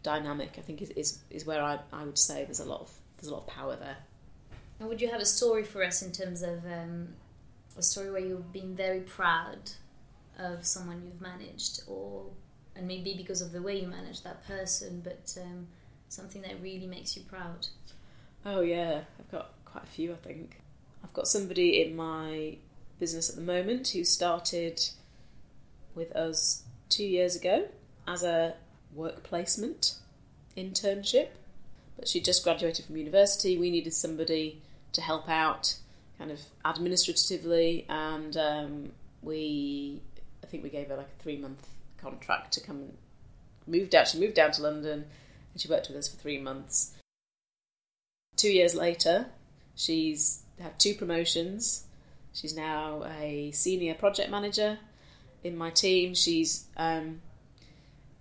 dynamic, 0.03 0.55
I 0.59 0.62
think 0.62 0.83
is, 0.83 0.90
is 0.90 1.18
is 1.31 1.46
where 1.46 1.62
I 1.62 1.79
I 1.92 2.05
would 2.05 2.18
say 2.18 2.44
there's 2.44 2.61
a 2.61 2.64
lot 2.64 2.81
of 2.81 2.92
there's 3.16 3.29
a 3.29 3.35
lot 3.35 3.46
of 3.46 3.49
power 3.49 3.77
there. 3.77 3.99
And 4.79 4.88
would 4.88 5.01
you 5.01 5.11
have 5.11 5.20
a 5.20 5.27
story 5.27 5.64
for 5.64 5.83
us 5.83 6.03
in 6.03 6.12
terms 6.12 6.42
of 6.42 6.64
um, 6.66 7.09
a 7.79 7.83
story 7.83 8.11
where 8.11 8.20
you've 8.20 8.53
been 8.53 8.75
very 8.75 9.01
proud 9.01 9.72
of 10.38 10.64
someone 10.64 11.03
you've 11.05 11.20
managed, 11.20 11.83
or 11.87 12.27
and 12.75 12.87
maybe 12.87 13.14
because 13.16 13.40
of 13.40 13.53
the 13.53 13.62
way 13.62 13.81
you 13.81 13.88
manage 13.88 14.22
that 14.22 14.46
person, 14.46 15.01
but 15.03 15.37
um, 15.42 15.66
something 16.09 16.42
that 16.42 16.61
really 16.62 16.87
makes 16.87 17.16
you 17.16 17.22
proud? 17.22 17.68
Oh 18.44 18.61
yeah, 18.61 19.03
I've 19.18 19.31
got 19.31 19.53
quite 19.64 19.85
a 19.85 19.88
few. 19.88 20.12
I 20.12 20.16
think 20.16 20.61
I've 21.03 21.12
got 21.12 21.27
somebody 21.27 21.83
in 21.83 21.96
my 21.96 22.57
business 22.99 23.29
at 23.29 23.37
the 23.37 23.42
moment 23.42 23.88
who 23.88 24.05
started 24.05 24.81
with 25.94 26.12
us 26.12 26.62
two 26.88 27.05
years 27.05 27.37
ago 27.37 27.68
as 28.07 28.22
a 28.22 28.55
work 28.94 29.22
placement 29.22 29.94
internship, 30.57 31.29
but 31.96 32.09
she 32.09 32.20
just 32.20 32.44
graduated 32.44 32.85
from 32.85 32.96
university. 32.96 33.59
We 33.59 33.70
needed 33.70 33.94
somebody 33.94 34.62
to 34.92 35.01
help 35.01 35.29
out 35.29 35.77
kind 36.18 36.31
of 36.31 36.40
administratively 36.64 37.85
and 37.88 38.37
um, 38.37 38.92
we 39.22 40.01
I 40.46 40.48
think 40.48 40.62
we 40.62 40.70
gave 40.70 40.88
her 40.88 40.96
like 40.96 41.09
a 41.09 41.22
three 41.22 41.38
month 41.38 41.66
contract 41.98 42.52
to 42.52 42.61
come 42.61 42.76
and 42.76 42.96
moved 43.66 43.94
out. 43.94 44.06
She 44.06 44.20
moved 44.20 44.35
down 44.35 44.52
to 44.52 44.62
London 44.62 45.06
and 45.52 45.61
she 45.61 45.68
worked 45.68 45.88
with 45.88 45.96
us 45.96 46.06
for 46.06 46.16
three 46.16 46.38
months. 46.38 46.92
Two 48.37 48.52
years 48.52 48.74
later 48.74 49.26
she's 49.74 50.44
had 50.61 50.78
two 50.78 50.94
promotions. 50.94 51.85
She's 52.32 52.56
now 52.56 53.04
a 53.18 53.50
senior 53.50 53.94
project 53.94 54.30
manager 54.30 54.78
in 55.42 55.56
my 55.56 55.70
team. 55.70 56.14
She's 56.14 56.66
um, 56.76 57.22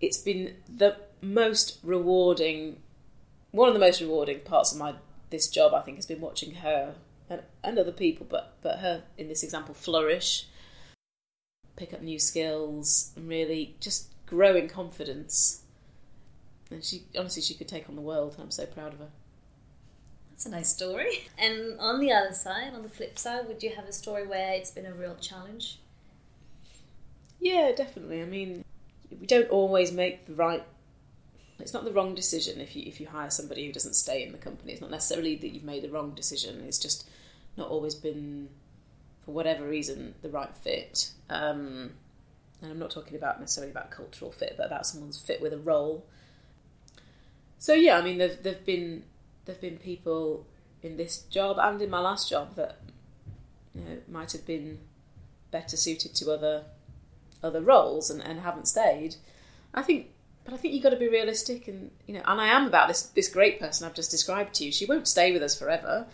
it's 0.01 0.17
been 0.17 0.55
the 0.73 0.97
most 1.21 1.79
rewarding 1.83 2.77
one 3.51 3.69
of 3.69 3.73
the 3.73 3.79
most 3.79 4.01
rewarding 4.01 4.39
parts 4.39 4.71
of 4.71 4.79
my 4.79 4.95
this 5.29 5.47
job, 5.47 5.73
I 5.73 5.81
think, 5.81 5.97
has 5.97 6.05
been 6.05 6.21
watching 6.21 6.55
her 6.55 6.95
and, 7.29 7.41
and 7.63 7.77
other 7.77 7.91
people, 7.91 8.25
but 8.27 8.57
but 8.63 8.79
her 8.79 9.03
in 9.17 9.27
this 9.27 9.43
example 9.43 9.75
flourish, 9.75 10.47
pick 11.75 11.93
up 11.93 12.01
new 12.01 12.19
skills, 12.19 13.11
and 13.15 13.27
really 13.27 13.75
just 13.79 14.13
grow 14.25 14.55
in 14.55 14.67
confidence. 14.67 15.63
And 16.71 16.83
she 16.83 17.03
honestly, 17.17 17.41
she 17.41 17.53
could 17.53 17.67
take 17.67 17.89
on 17.89 17.95
the 17.95 18.01
world, 18.01 18.33
and 18.33 18.43
I'm 18.43 18.51
so 18.51 18.65
proud 18.65 18.93
of 18.93 18.99
her. 18.99 19.09
That's 20.31 20.45
a 20.45 20.49
nice 20.49 20.73
story. 20.73 21.27
And 21.38 21.79
on 21.79 21.99
the 21.99 22.11
other 22.11 22.33
side, 22.33 22.73
on 22.73 22.83
the 22.83 22.89
flip 22.89 23.17
side, 23.19 23.47
would 23.47 23.63
you 23.63 23.71
have 23.71 23.85
a 23.85 23.93
story 23.93 24.25
where 24.25 24.53
it's 24.53 24.71
been 24.71 24.85
a 24.85 24.93
real 24.93 25.15
challenge? 25.15 25.79
Yeah, 27.39 27.71
definitely. 27.75 28.21
I 28.21 28.25
mean, 28.25 28.63
we 29.19 29.27
don't 29.27 29.49
always 29.49 29.91
make 29.91 30.25
the 30.25 30.33
right 30.33 30.63
it's 31.59 31.73
not 31.73 31.85
the 31.85 31.91
wrong 31.91 32.15
decision 32.15 32.59
if 32.59 32.75
you 32.75 32.83
if 32.85 32.99
you 32.99 33.07
hire 33.07 33.29
somebody 33.29 33.65
who 33.65 33.71
doesn't 33.71 33.93
stay 33.93 34.23
in 34.23 34.31
the 34.31 34.38
company. 34.38 34.73
It's 34.73 34.81
not 34.81 34.91
necessarily 34.91 35.35
that 35.38 35.49
you've 35.49 35.63
made 35.63 35.83
the 35.83 35.89
wrong 35.89 36.11
decision. 36.11 36.63
It's 36.67 36.79
just 36.79 37.07
not 37.57 37.69
always 37.69 37.95
been, 37.95 38.49
for 39.25 39.31
whatever 39.31 39.67
reason, 39.67 40.15
the 40.21 40.29
right 40.29 40.55
fit. 40.55 41.11
Um, 41.29 41.91
and 42.61 42.71
I'm 42.71 42.79
not 42.79 42.91
talking 42.91 43.17
about 43.17 43.39
necessarily 43.39 43.71
about 43.71 43.91
cultural 43.91 44.31
fit, 44.31 44.55
but 44.57 44.67
about 44.67 44.85
someone's 44.85 45.19
fit 45.19 45.41
with 45.41 45.53
a 45.53 45.57
role. 45.57 46.05
So 47.57 47.73
yeah, 47.73 47.97
I 47.97 48.01
mean, 48.01 48.17
there've 48.17 48.41
there've 48.43 48.65
been 48.65 49.03
there've 49.45 49.61
been 49.61 49.77
people 49.77 50.45
in 50.81 50.97
this 50.97 51.19
job 51.19 51.57
and 51.59 51.81
in 51.81 51.89
my 51.89 51.99
last 51.99 52.29
job 52.29 52.55
that 52.55 52.79
you 53.73 53.81
know 53.81 53.97
might 54.07 54.31
have 54.31 54.45
been 54.45 54.79
better 55.51 55.75
suited 55.75 56.13
to 56.15 56.31
other 56.31 56.65
other 57.43 57.61
roles 57.61 58.09
and, 58.09 58.21
and 58.21 58.39
haven't 58.39 58.67
stayed. 58.67 59.15
I 59.73 59.81
think 59.81 60.07
but 60.45 60.53
I 60.53 60.57
think 60.57 60.75
you've 60.75 60.83
got 60.83 60.91
to 60.91 60.97
be 60.97 61.09
realistic, 61.09 61.67
and 61.67 61.89
you 62.05 62.13
know, 62.13 62.21
and 62.25 62.39
I 62.39 62.47
am 62.47 62.67
about 62.67 62.88
this 62.88 63.01
this 63.01 63.27
great 63.27 63.59
person 63.59 63.85
I've 63.85 63.95
just 63.95 64.11
described 64.11 64.53
to 64.55 64.65
you. 64.65 64.71
She 64.71 64.85
won't 64.85 65.07
stay 65.07 65.31
with 65.33 65.41
us 65.41 65.57
forever. 65.57 66.05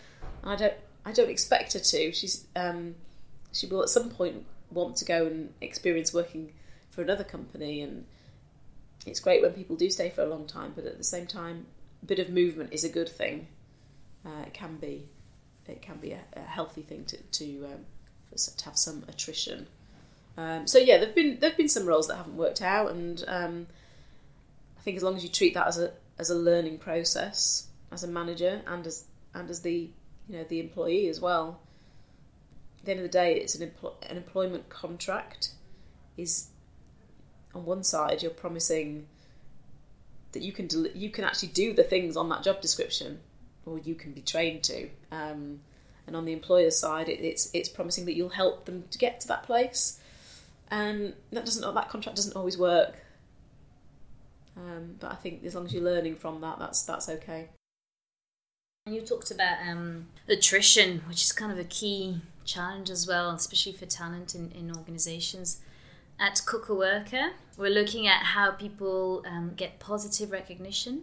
I 0.42 0.56
don't 0.56 0.74
I 1.04 1.12
don't 1.12 1.30
expect 1.30 1.72
her 1.72 1.80
to. 1.80 2.12
She's 2.12 2.46
um, 2.54 2.94
she 3.52 3.66
will 3.66 3.82
at 3.82 3.88
some 3.88 4.10
point 4.10 4.46
want 4.70 4.96
to 4.96 5.04
go 5.04 5.26
and 5.26 5.52
experience 5.60 6.12
working 6.14 6.52
for 6.90 7.02
another 7.02 7.24
company, 7.24 7.82
and 7.82 8.06
it's 9.06 9.20
great 9.20 9.42
when 9.42 9.52
people 9.52 9.76
do 9.76 9.90
stay 9.90 10.10
for 10.10 10.22
a 10.22 10.26
long 10.26 10.46
time. 10.46 10.72
But 10.74 10.86
at 10.86 10.98
the 10.98 11.04
same 11.04 11.26
time, 11.26 11.66
a 12.02 12.06
bit 12.06 12.18
of 12.18 12.30
movement 12.30 12.72
is 12.72 12.84
a 12.84 12.88
good 12.88 13.08
thing. 13.08 13.48
Uh, 14.24 14.42
it 14.46 14.54
can 14.54 14.76
be 14.76 15.08
it 15.66 15.82
can 15.82 15.96
be 15.96 16.12
a, 16.12 16.20
a 16.34 16.40
healthy 16.40 16.82
thing 16.82 17.04
to 17.06 17.16
to, 17.16 17.64
um, 17.66 17.84
to 18.36 18.64
have 18.64 18.76
some 18.76 19.04
attrition. 19.08 19.66
Um, 20.36 20.66
so 20.66 20.78
yeah, 20.78 20.98
there've 20.98 21.14
been 21.14 21.38
there've 21.40 21.56
been 21.56 21.68
some 21.68 21.86
roles 21.86 22.08
that 22.08 22.16
haven't 22.16 22.36
worked 22.36 22.62
out, 22.62 22.92
and 22.92 23.24
um, 23.26 23.66
I 24.78 24.82
think 24.82 24.96
as 24.96 25.02
long 25.02 25.16
as 25.16 25.22
you 25.22 25.28
treat 25.28 25.54
that 25.54 25.66
as 25.66 25.78
a 25.78 25.92
as 26.18 26.30
a 26.30 26.34
learning 26.34 26.78
process 26.78 27.66
as 27.92 28.02
a 28.02 28.08
manager 28.08 28.62
and 28.66 28.86
as 28.86 29.04
and 29.34 29.48
as 29.50 29.60
the 29.60 29.90
you 30.32 30.38
know 30.38 30.44
the 30.44 30.58
employee 30.58 31.08
as 31.08 31.20
well. 31.20 31.60
At 32.80 32.86
the 32.86 32.90
end 32.92 33.00
of 33.00 33.04
the 33.04 33.10
day, 33.10 33.36
it's 33.36 33.54
an 33.54 33.70
empl- 33.70 33.94
an 34.10 34.16
employment 34.16 34.68
contract. 34.70 35.50
Is 36.16 36.48
on 37.54 37.64
one 37.64 37.84
side 37.84 38.22
you're 38.22 38.30
promising 38.30 39.06
that 40.32 40.42
you 40.42 40.52
can 40.52 40.66
del- 40.66 40.88
you 40.94 41.10
can 41.10 41.24
actually 41.24 41.50
do 41.50 41.74
the 41.74 41.84
things 41.84 42.16
on 42.16 42.30
that 42.30 42.42
job 42.42 42.60
description, 42.60 43.20
or 43.66 43.78
you 43.78 43.94
can 43.94 44.12
be 44.12 44.22
trained 44.22 44.62
to. 44.64 44.88
Um, 45.12 45.60
and 46.06 46.16
on 46.16 46.24
the 46.24 46.32
employer's 46.32 46.78
side, 46.78 47.08
it, 47.08 47.20
it's 47.20 47.50
it's 47.52 47.68
promising 47.68 48.06
that 48.06 48.16
you'll 48.16 48.30
help 48.30 48.64
them 48.64 48.84
to 48.90 48.98
get 48.98 49.20
to 49.20 49.28
that 49.28 49.42
place. 49.42 50.00
And 50.70 51.12
that 51.30 51.44
doesn't 51.44 51.74
that 51.74 51.90
contract 51.90 52.16
doesn't 52.16 52.34
always 52.34 52.56
work. 52.56 52.94
Um, 54.56 54.96
but 54.98 55.12
I 55.12 55.14
think 55.14 55.44
as 55.44 55.54
long 55.54 55.66
as 55.66 55.74
you're 55.74 55.82
learning 55.82 56.16
from 56.16 56.40
that, 56.40 56.58
that's 56.58 56.82
that's 56.82 57.08
okay. 57.08 57.50
And 58.84 58.96
you 58.96 59.02
talked 59.02 59.30
about 59.30 59.58
um, 59.64 60.08
attrition, 60.28 61.02
which 61.06 61.22
is 61.22 61.30
kind 61.30 61.52
of 61.52 61.58
a 61.58 61.64
key 61.64 62.20
challenge 62.44 62.90
as 62.90 63.06
well, 63.06 63.30
especially 63.30 63.74
for 63.74 63.86
talent 63.86 64.34
in, 64.34 64.50
in 64.50 64.76
organizations. 64.76 65.60
At 66.18 66.40
Cocoworker, 66.44 67.30
we're 67.56 67.70
looking 67.70 68.08
at 68.08 68.24
how 68.24 68.50
people 68.50 69.24
um, 69.24 69.52
get 69.54 69.78
positive 69.78 70.32
recognition 70.32 71.02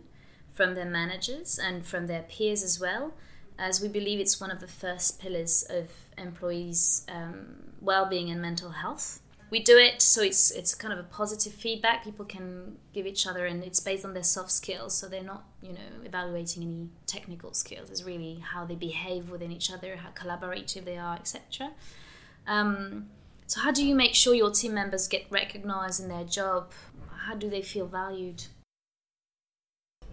from 0.52 0.76
their 0.76 0.84
managers 0.84 1.58
and 1.58 1.86
from 1.86 2.08
their 2.08 2.24
peers 2.24 2.64
as 2.64 2.82
well, 2.82 3.14
as 3.58 3.80
we 3.80 3.88
believe 3.88 4.20
it's 4.20 4.42
one 4.42 4.52
of 4.52 4.60
the 4.60 4.68
first 4.68 5.22
pillars 5.22 5.66
of 5.70 5.90
employees' 6.18 7.06
um, 7.08 7.72
well-being 7.80 8.30
and 8.30 8.42
mental 8.42 8.72
health 8.72 9.22
we 9.50 9.60
do 9.60 9.78
it 9.78 10.02
so 10.02 10.22
it's 10.22 10.52
it's 10.52 10.76
kind 10.76 10.94
of 10.94 11.00
a 11.00 11.04
positive 11.04 11.54
feedback. 11.54 12.04
People 12.04 12.26
can 12.26 12.78
give 12.94 13.06
each 13.06 13.26
other 13.26 13.46
and 13.46 13.64
it's 13.64 13.80
based 13.80 14.06
on 14.06 14.14
their 14.14 14.24
soft 14.24 14.52
skills 14.52 14.98
so 14.98 15.08
they're 15.08 15.24
not 15.24 15.46
you 15.62 15.74
know 15.74 16.04
evaluating 16.04 16.64
any 16.64 16.90
technical 17.08 17.54
skills. 17.54 17.90
It's 17.90 18.04
really 18.04 18.44
how 18.52 18.66
they 18.66 18.76
behave 18.76 19.30
within 19.30 19.52
each 19.52 19.72
other 19.72 19.96
how 19.98 20.10
collaborative 20.10 20.86
they 20.86 20.98
are 20.98 21.16
etc 21.16 21.72
um, 22.50 23.08
so 23.48 23.62
how 23.62 23.72
do 23.72 23.86
you 23.86 23.96
make 23.96 24.16
sure 24.16 24.34
your 24.34 24.52
team 24.52 24.74
members 24.74 25.08
get 25.08 25.26
recognized 25.30 26.02
in 26.02 26.10
their 26.10 26.24
job? 26.24 26.72
How 27.26 27.36
do 27.36 27.50
they 27.50 27.62
feel 27.62 27.88
valued? 27.88 28.44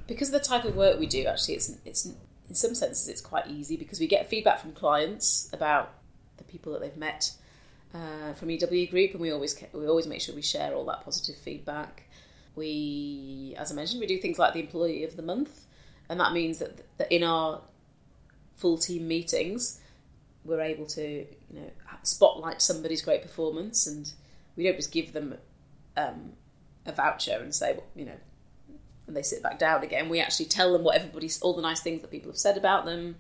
Because 0.07 0.29
of 0.29 0.35
the 0.35 0.47
type 0.47 0.65
of 0.65 0.77
work 0.77 1.01
we 1.01 1.07
do 1.07 1.27
actually 1.27 1.55
it's 1.55 1.77
it's 1.85 2.07
in 2.07 2.55
some 2.55 2.75
senses 2.77 3.09
it's 3.09 3.21
quite 3.21 3.49
easy 3.49 3.77
because 3.77 3.99
we 3.99 4.07
get 4.07 4.29
feedback 4.29 4.61
from 4.61 4.73
clients 4.73 5.51
about 5.53 5.95
the 6.37 6.45
people 6.45 6.73
that 6.73 6.81
they've 6.81 6.97
met 6.97 7.33
uh, 7.97 8.35
from 8.35 8.51
EW 8.51 8.89
Group, 8.89 9.13
and 9.13 9.21
we 9.21 9.33
always 9.33 9.63
we 9.73 9.87
always 9.87 10.07
make 10.07 10.21
sure 10.21 10.35
we 10.35 10.43
share 10.43 10.75
all 10.75 10.85
that 10.87 11.05
positive 11.05 11.37
feedback. 11.37 12.05
We, 12.55 13.55
as 13.59 13.71
I 13.71 13.75
mentioned, 13.75 14.01
we 14.01 14.07
do 14.07 14.19
things 14.19 14.39
like 14.39 14.55
the 14.55 14.61
Employee 14.61 15.05
of 15.05 15.17
the 15.17 15.23
Month, 15.23 15.67
and 16.09 16.19
that 16.21 16.33
means 16.33 16.59
that, 16.59 16.85
that 16.99 17.13
in 17.13 17.23
our 17.23 17.63
full 18.55 18.79
team 18.79 19.07
meetings, 19.09 19.81
we're 20.45 20.61
able 20.61 20.87
to 20.87 21.03
you 21.03 21.61
know 21.61 21.71
spotlight 22.03 22.63
somebody's 22.63 23.03
great 23.03 23.23
performance, 23.23 23.87
and 23.87 24.13
we 24.57 24.65
don't 24.65 24.77
just 24.77 24.93
give 24.93 25.13
them 25.13 25.37
um, 25.97 26.33
a 26.87 26.93
voucher 26.93 27.39
and 27.41 27.55
say, 27.55 27.79
you 27.95 28.07
know, 28.07 28.17
and 29.07 29.17
they 29.17 29.23
sit 29.23 29.43
back 29.43 29.59
down 29.59 29.83
again, 29.83 30.09
we 30.09 30.21
actually 30.21 30.47
tell 30.47 30.73
them 30.73 30.83
what 30.83 30.97
everybody's, 30.97 31.41
all 31.43 31.55
the 31.55 31.63
nice 31.63 31.81
things 31.81 32.03
that 32.03 32.11
people 32.11 32.31
have 32.31 32.39
said 32.39 32.57
about 32.57 32.85
them, 32.85 33.17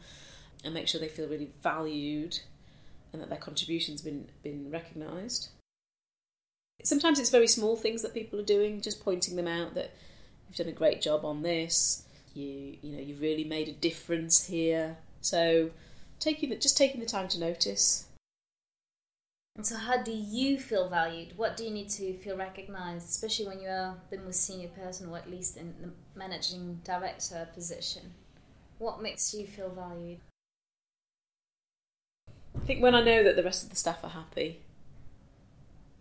and 0.64 0.74
make 0.74 0.88
sure 0.88 1.00
they 1.00 1.08
feel 1.08 1.28
really 1.28 1.50
valued 1.62 2.38
and 3.12 3.22
that 3.22 3.28
their 3.28 3.38
contribution's 3.38 4.02
been 4.02 4.28
been 4.42 4.70
recognised. 4.70 5.48
Sometimes 6.82 7.18
it's 7.18 7.30
very 7.30 7.48
small 7.48 7.76
things 7.76 8.02
that 8.02 8.14
people 8.14 8.38
are 8.38 8.44
doing, 8.44 8.80
just 8.80 9.02
pointing 9.02 9.36
them 9.36 9.48
out 9.48 9.74
that 9.74 9.92
you've 10.46 10.56
done 10.56 10.68
a 10.68 10.72
great 10.72 11.00
job 11.00 11.24
on 11.24 11.42
this. 11.42 12.04
You 12.34 12.76
you 12.82 12.96
know 12.96 13.02
you've 13.02 13.20
really 13.20 13.44
made 13.44 13.68
a 13.68 13.72
difference 13.72 14.46
here. 14.46 14.98
So 15.20 15.70
taking 16.20 16.50
the, 16.50 16.56
just 16.56 16.76
taking 16.76 17.00
the 17.00 17.06
time 17.06 17.28
to 17.28 17.40
notice. 17.40 18.06
And 19.56 19.66
so, 19.66 19.76
how 19.76 20.02
do 20.02 20.12
you 20.12 20.58
feel 20.58 20.88
valued? 20.88 21.36
What 21.38 21.56
do 21.56 21.64
you 21.64 21.70
need 21.70 21.88
to 21.90 22.12
feel 22.18 22.36
recognised, 22.36 23.08
especially 23.08 23.46
when 23.46 23.60
you 23.60 23.68
are 23.68 23.96
the 24.10 24.18
most 24.18 24.44
senior 24.44 24.68
person, 24.68 25.08
or 25.08 25.16
at 25.16 25.30
least 25.30 25.56
in 25.56 25.74
the 25.80 25.90
managing 26.14 26.80
director 26.84 27.48
position? 27.54 28.12
What 28.78 29.00
makes 29.00 29.32
you 29.32 29.46
feel 29.46 29.70
valued? 29.70 30.18
I 32.66 32.68
think 32.68 32.82
when 32.82 32.96
I 32.96 33.00
know 33.00 33.22
that 33.22 33.36
the 33.36 33.44
rest 33.44 33.62
of 33.62 33.70
the 33.70 33.76
staff 33.76 34.02
are 34.02 34.10
happy, 34.10 34.58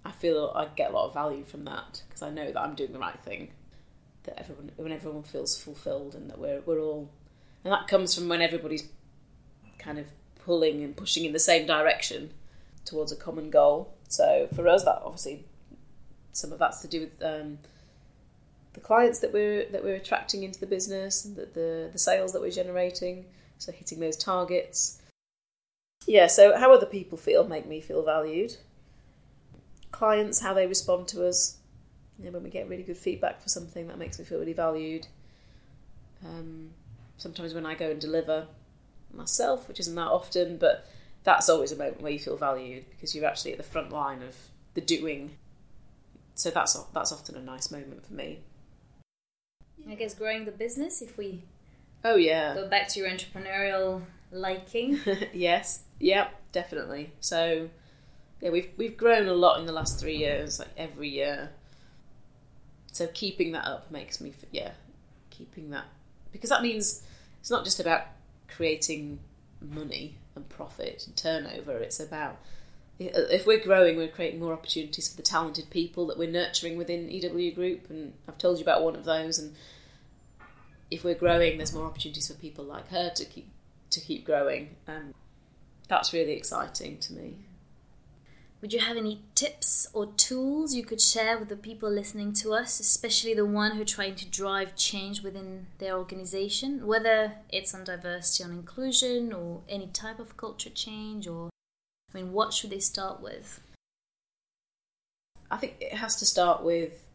I 0.04 0.12
feel 0.12 0.52
I 0.56 0.66
get 0.76 0.90
a 0.90 0.94
lot 0.96 1.06
of 1.06 1.14
value 1.14 1.44
from 1.44 1.64
that 1.66 2.02
because 2.08 2.24
I 2.24 2.32
know 2.32 2.52
that 2.52 2.60
I'm 2.60 2.74
doing 2.74 2.92
the 2.92 2.98
right 2.98 3.20
thing. 3.20 3.50
That 4.24 4.40
everyone, 4.40 4.72
when 4.76 4.92
everyone 4.92 5.22
feels 5.22 5.56
fulfilled, 5.62 6.16
and 6.16 6.28
that 6.28 6.40
we're 6.40 6.62
we're 6.62 6.80
all, 6.80 7.12
and 7.64 7.72
that 7.72 7.88
comes 7.88 8.16
from 8.16 8.28
when 8.30 8.42
everybody's 8.42 8.90
kind 9.78 10.00
of 10.00 10.08
pulling 10.44 10.84
and 10.84 10.98
pushing 10.98 11.24
in 11.24 11.34
the 11.34 11.40
same 11.40 11.68
direction 11.68 12.32
towards 12.84 13.12
a 13.12 13.16
common 13.16 13.52
goal. 13.52 13.94
So 14.08 14.50
for 14.56 14.68
us, 14.68 14.84
that 14.86 15.04
obviously 15.06 15.46
some 16.32 16.52
of 16.52 16.58
that's 16.58 16.82
to 16.82 16.88
do 16.88 17.02
with 17.02 17.22
um, 17.22 17.60
the 18.74 18.80
clients 18.80 19.20
that 19.20 19.32
we're 19.32 19.70
that 19.70 19.84
we're 19.84 19.98
attracting 19.98 20.42
into 20.42 20.60
the 20.60 20.66
business, 20.66 21.22
the, 21.22 21.46
the 21.46 21.90
the 21.94 22.00
sales 22.00 22.34
that 22.34 22.42
we're 22.42 22.50
generating. 22.50 23.26
So 23.60 23.72
hitting 23.72 24.00
those 24.00 24.18
targets. 24.18 25.00
Yeah. 26.06 26.28
So 26.28 26.58
how 26.58 26.74
other 26.74 26.86
people 26.86 27.18
feel 27.18 27.48
make 27.48 27.66
me 27.68 27.82
feel 27.82 28.04
valued. 28.04 28.58
Clients, 29.92 30.40
how 30.40 30.54
they 30.54 30.68
respond 30.68 31.08
to 31.10 31.26
us. 31.26 31.58
You 32.18 32.26
know, 32.26 32.32
when 32.32 32.44
we 32.44 32.50
get 32.50 32.70
really 32.70 32.84
good 32.84 32.98
feedback 32.98 33.42
for 33.42 33.50
something, 33.50 33.88
that 33.88 33.98
makes 33.98 34.18
me 34.20 34.26
feel 34.26 34.40
really 34.40 34.54
valued. 34.54 35.08
Um, 36.26 36.72
sometimes 37.18 37.54
when 37.54 37.66
I 37.66 37.76
go 37.76 37.92
and 37.92 38.00
deliver 38.00 38.48
myself, 39.14 39.68
which 39.68 39.80
isn't 39.80 39.96
that 39.96 40.08
often, 40.08 40.58
but 40.58 40.88
that's 41.24 41.50
always 41.50 41.72
a 41.72 41.76
moment 41.76 42.02
where 42.02 42.12
you 42.12 42.20
feel 42.20 42.38
valued 42.38 42.86
because 42.90 43.16
you're 43.16 43.26
actually 43.26 43.52
at 43.52 43.58
the 43.58 43.64
front 43.64 43.92
line 43.92 44.22
of 44.22 44.36
the 44.76 44.82
doing. 44.82 45.38
So 46.36 46.52
that's 46.52 46.74
that's 46.94 47.12
often 47.12 47.36
a 47.36 47.42
nice 47.42 47.72
moment 47.72 48.06
for 48.06 48.14
me. 48.14 48.40
I 49.90 49.96
guess 49.96 50.14
growing 50.14 50.46
the 50.46 50.52
business, 50.52 51.02
if 51.02 51.18
we 51.18 51.44
oh 52.04 52.16
yeah 52.16 52.54
go 52.54 52.68
back 52.68 52.88
to 52.90 53.00
your 53.00 53.10
entrepreneurial 53.10 54.04
liking. 54.36 55.00
yes, 55.34 55.84
Yep. 56.00 56.52
definitely. 56.52 57.12
So 57.20 57.70
yeah, 58.42 58.50
we've 58.50 58.70
we've 58.78 58.98
grown 58.98 59.28
a 59.28 59.34
lot 59.34 59.60
in 59.60 59.66
the 59.66 59.72
last 59.72 60.00
three 60.00 60.18
years, 60.18 60.60
like 60.60 60.70
every 60.78 61.10
year. 61.10 61.52
So 62.92 63.08
keeping 63.08 63.52
that 63.54 63.66
up 63.66 63.92
makes 63.92 64.22
me 64.22 64.34
yeah, 64.52 64.72
keeping 65.30 65.70
that 65.72 65.86
because 66.32 66.50
that 66.50 66.62
means 66.62 67.04
it's 67.40 67.50
not 67.52 67.64
just 67.64 67.80
about 67.80 68.02
creating 68.48 69.20
money 69.62 70.18
and 70.36 70.48
profit 70.50 71.04
and 71.08 71.16
turnover. 71.16 71.78
It's 71.78 72.00
about 72.00 72.38
uh, 73.00 73.28
if 73.32 73.46
we're 73.46 73.64
growing, 73.64 73.98
we're 73.98 74.08
creating 74.08 74.40
more 74.40 74.54
opportunities 74.54 75.10
for 75.10 75.18
the 75.18 75.24
talented 75.24 75.70
people 75.70 76.08
that 76.08 76.18
we're 76.18 76.32
nurturing 76.32 76.78
within 76.78 77.10
EW 77.10 77.52
Group, 77.54 77.90
and 77.90 78.14
I've 78.28 78.38
told 78.38 78.58
you 78.58 78.64
about 78.64 78.84
one 78.84 78.96
of 78.96 79.04
those. 79.06 79.40
And 79.40 79.56
if 80.92 81.04
we're 81.04 81.16
growing, 81.16 81.58
there's 81.58 81.74
more 81.74 81.86
opportunities 81.86 82.28
for 82.28 82.36
people 82.36 82.64
like 82.64 82.90
her 82.90 83.10
to 83.10 83.26
keep 83.26 83.48
to 83.96 84.02
keep 84.02 84.26
growing, 84.26 84.76
and 84.88 85.14
that's 85.88 86.14
really 86.14 86.34
exciting 86.34 87.00
to 87.00 87.14
me. 87.14 87.36
Would 88.62 88.74
you 88.74 88.80
have 88.80 88.98
any 88.98 89.22
tips 89.36 89.88
or 89.94 90.08
tools 90.14 90.74
you 90.74 90.84
could 90.84 91.02
share 91.02 91.38
with 91.38 91.50
the 91.50 91.56
people 91.56 91.90
listening 91.90 92.34
to 92.34 92.54
us, 92.54 92.80
especially 92.80 93.34
the 93.34 93.46
one 93.46 93.72
who 93.72 93.82
are 93.82 93.86
trying 93.86 94.16
to 94.16 94.26
drive 94.26 94.76
change 94.76 95.22
within 95.22 95.68
their 95.78 95.98
organization, 95.98 96.88
whether 96.88 97.34
it's 97.50 97.76
on 97.76 97.84
diversity 97.84 98.44
and 98.44 98.54
inclusion 98.54 99.34
or 99.34 99.62
any 99.70 99.88
type 99.88 100.20
of 100.20 100.38
culture 100.38 100.70
change 100.72 101.28
or 101.28 101.50
I 102.12 102.18
mean 102.18 102.32
what 102.32 102.54
should 102.54 102.72
they 102.72 102.80
start 102.80 103.22
with? 103.22 103.60
I 105.52 105.58
think 105.58 105.76
it 105.80 105.94
has 105.94 106.16
to 106.18 106.26
start 106.26 106.64
with 106.64 107.06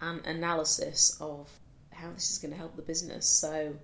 an 0.00 0.20
analysis 0.24 1.16
of 1.20 1.50
how 1.90 2.10
this 2.12 2.30
is 2.30 2.38
going 2.38 2.52
to 2.52 2.58
help 2.58 2.76
the 2.76 2.82
business. 2.82 3.28
So, 3.28 3.74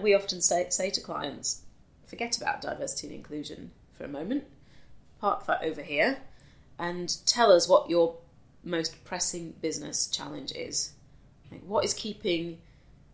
we 0.00 0.14
often 0.14 0.40
say, 0.40 0.66
say 0.70 0.90
to 0.90 1.00
clients, 1.00 1.62
forget 2.06 2.36
about 2.36 2.62
diversity 2.62 3.08
and 3.08 3.16
inclusion 3.16 3.72
for 3.92 4.04
a 4.04 4.08
moment 4.08 4.44
park 5.20 5.46
that 5.46 5.62
over 5.62 5.82
here, 5.82 6.18
and 6.78 7.16
tell 7.26 7.52
us 7.52 7.68
what 7.68 7.88
your 7.88 8.16
most 8.64 9.04
pressing 9.04 9.54
business 9.60 10.08
challenge 10.08 10.52
is. 10.52 10.92
Like, 11.50 11.62
what 11.62 11.84
is 11.84 11.94
keeping 11.94 12.58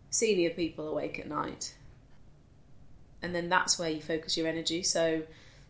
senior 0.09 0.49
people 0.49 0.87
awake 0.87 1.19
at 1.19 1.29
night? 1.29 1.75
And 3.21 3.35
then 3.35 3.47
that's 3.47 3.77
where 3.77 3.89
you 3.89 4.01
focus 4.01 4.37
your 4.37 4.47
energy. 4.47 4.81
So 4.81 5.23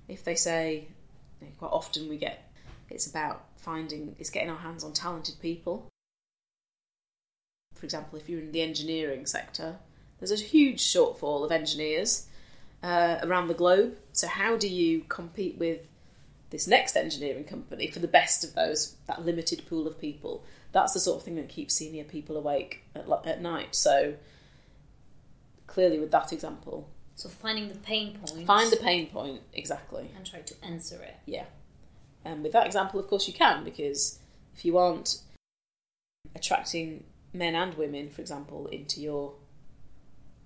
if 0.07 0.24
they 0.24 0.36
say, 0.36 0.88
you 1.41 1.47
know, 1.47 1.53
quite 1.57 1.72
often 1.72 2.07
we 2.07 2.18
get, 2.18 2.51
it's 2.89 3.07
about 3.07 3.43
finding, 3.57 4.16
it's 4.18 4.30
getting 4.30 4.49
our 4.49 4.57
hands 4.57 4.84
on 4.84 4.93
talented 4.93 5.36
people. 5.41 5.89
For 7.76 7.86
example, 7.86 8.18
if 8.18 8.30
you're 8.30 8.39
in 8.39 8.51
the 8.51 8.62
engineering 8.62 9.26
sector, 9.26 9.78
there's 10.20 10.32
a 10.32 10.36
huge 10.43 10.82
shortfall 10.82 11.45
of 11.45 11.51
engineers 11.51 12.28
uh, 12.84 13.17
around 13.24 13.47
the 13.47 13.53
globe. 13.53 13.97
So 14.11 14.28
how 14.28 14.57
do 14.57 14.67
you 14.67 15.01
compete 15.07 15.57
with 15.57 15.89
this 16.49 16.67
next 16.67 16.95
engineering 16.95 17.43
company 17.43 17.88
for 17.88 17.99
the 17.99 18.07
best 18.07 18.43
of 18.43 18.55
those 18.55 18.95
that 19.07 19.26
limited 19.26 19.65
pool 19.67 19.88
of 19.88 19.99
people. 19.99 20.43
That's 20.72 20.93
the 20.93 20.99
sort 20.99 21.17
of 21.17 21.24
thing 21.24 21.36
that 21.36 21.49
keeps 21.49 21.76
senior 21.76 22.03
people 22.03 22.38
awake 22.38 22.84
at, 22.95 23.07
at 23.26 23.41
night. 23.41 23.76
So 23.76 24.15
clearly, 25.67 25.99
with 25.99 26.11
that 26.11 26.34
example, 26.34 26.89
so 27.15 27.30
finding 27.30 27.70
the 27.70 27.76
pain 27.76 28.17
point, 28.17 28.47
find 28.47 28.72
the 28.72 28.78
pain 28.78 29.07
point 29.07 29.41
exactly, 29.53 30.09
and 30.15 30.26
try 30.26 30.39
to 30.39 30.55
answer 30.63 31.01
it. 31.01 31.17
Yeah, 31.26 31.45
and 32.26 32.43
with 32.43 32.53
that 32.53 32.65
example, 32.65 32.99
of 32.99 33.07
course, 33.07 33.28
you 33.28 33.34
can 33.34 33.63
because 33.63 34.20
if 34.55 34.65
you 34.65 34.78
aren't 34.78 35.22
attracting 36.36 37.03
men 37.34 37.55
and 37.55 37.76
women, 37.76 38.09
for 38.09 38.22
example, 38.22 38.67
into 38.67 39.01
your 39.01 39.34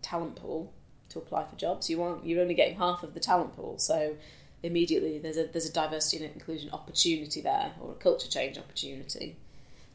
talent 0.04 0.36
pool 0.36 0.72
to 1.10 1.20
apply 1.20 1.46
for 1.46 1.56
jobs, 1.56 1.90
you 1.90 2.02
aren't 2.04 2.26
you're 2.26 2.42
only 2.42 2.54
getting 2.54 2.78
half 2.78 3.02
of 3.04 3.14
the 3.14 3.20
talent 3.20 3.56
pool. 3.56 3.78
So 3.80 4.16
immediately 4.62 5.20
there's 5.20 5.38
a 5.38 5.46
there's 5.46 5.68
a 5.68 5.74
diversity 5.74 6.24
and 6.24 6.34
inclusion 6.34 6.70
opportunity 6.72 7.42
there 7.42 7.72
or 7.80 7.92
a 7.92 7.96
culture 7.96 8.28
change 8.28 8.58
opportunity. 8.58 9.36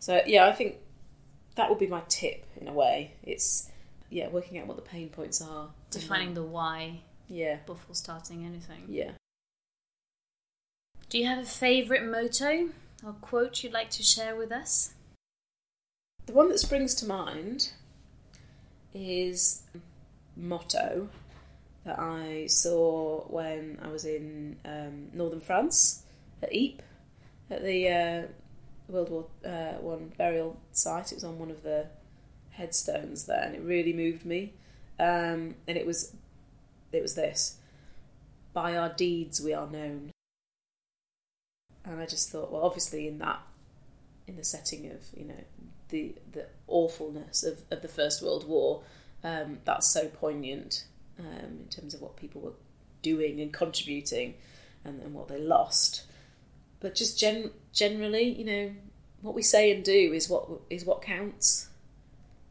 So 0.01 0.21
yeah, 0.27 0.47
I 0.47 0.53
think 0.53 0.77
that 1.57 1.69
would 1.69 1.79
be 1.79 1.87
my 1.87 2.03
tip 2.09 2.45
in 2.61 2.69
a 2.69 2.73
way. 2.73 3.13
It's 3.23 3.71
yeah, 4.11 4.29
working 4.29 4.59
out 4.59 4.67
what 4.67 4.77
the 4.77 4.83
pain 4.83 5.11
points 5.11 5.43
are, 5.43 5.69
defining 5.91 6.35
the 6.35 6.43
why. 6.43 7.01
Yeah, 7.29 7.57
before 7.67 7.95
starting 7.95 8.45
anything. 8.47 8.85
Yeah. 8.89 9.11
Do 11.11 11.19
you 11.19 11.27
have 11.27 11.39
a 11.39 11.45
favorite 11.45 12.05
motto 12.05 12.71
or 13.05 13.13
quote 13.21 13.63
you'd 13.63 13.73
like 13.73 13.91
to 13.91 14.03
share 14.03 14.37
with 14.37 14.53
us? 14.53 14.95
The 16.27 16.33
one 16.33 16.49
that 16.51 16.59
springs 16.59 16.95
to 16.97 17.07
mind 17.07 17.73
is 18.95 19.63
motto 20.39 21.09
that 21.85 21.99
I 21.99 22.47
saw 22.47 23.23
when 23.29 23.79
I 23.83 23.89
was 23.89 24.05
in 24.05 24.57
um, 24.65 25.09
northern 25.13 25.41
France 25.41 26.05
at 26.43 26.55
Ypres 26.55 26.85
at 27.51 27.63
the 27.63 27.89
uh, 27.89 28.23
World 28.89 29.11
War 29.11 29.27
uh, 29.45 29.79
One 29.81 30.13
burial 30.17 30.59
site. 30.73 31.13
It 31.13 31.17
was 31.17 31.25
on 31.25 31.39
one 31.39 31.51
of 31.51 31.63
the 31.63 31.87
headstones 32.51 33.25
there, 33.25 33.43
and 33.43 33.55
it 33.55 33.63
really 33.63 33.93
moved 33.93 34.25
me. 34.25 34.53
Um, 34.99 35.55
and 35.67 35.77
it 35.77 35.87
was 35.87 36.15
it 36.93 37.03
was 37.03 37.15
this: 37.15 37.57
"By 38.53 38.77
our 38.77 38.91
deeds 38.91 39.41
we 39.41 39.55
are 39.55 39.69
known." 39.69 40.11
And 41.85 42.01
I 42.01 42.07
just 42.07 42.31
thought, 42.31 42.51
well, 42.53 42.63
obviously 42.63 43.09
in 43.09 43.19
that 43.19 43.41
in 44.27 44.37
the 44.37 44.45
setting 44.45 44.91
of 44.91 45.07
you 45.17 45.25
know 45.25 45.45
the 45.89 46.15
the 46.33 46.47
awfulness 46.67 47.43
of, 47.43 47.63
of 47.71 47.83
the 47.83 47.89
First 47.89 48.23
World 48.23 48.47
War, 48.47 48.83
um, 49.25 49.59
that's 49.65 49.91
so 49.91 50.09
poignant 50.09 50.85
um, 51.19 51.61
in 51.61 51.67
terms 51.71 51.95
of 51.95 52.01
what 52.01 52.17
people 52.17 52.41
were 52.41 52.53
doing 53.03 53.41
and 53.41 53.53
contributing 53.53 54.35
and, 54.85 55.03
and 55.03 55.15
what 55.15 55.29
they 55.29 55.39
lost. 55.39 56.05
But 56.81 56.95
just 56.95 57.19
gen- 57.19 57.51
generally, 57.73 58.29
you 58.29 58.45
know, 58.45 58.71
what 59.23 59.35
we 59.35 59.43
say 59.43 59.73
and 59.75 59.85
do 59.85 60.13
is 60.13 60.29
what 60.29 60.49
is 60.71 60.85
what 60.85 61.03
counts. 61.03 61.69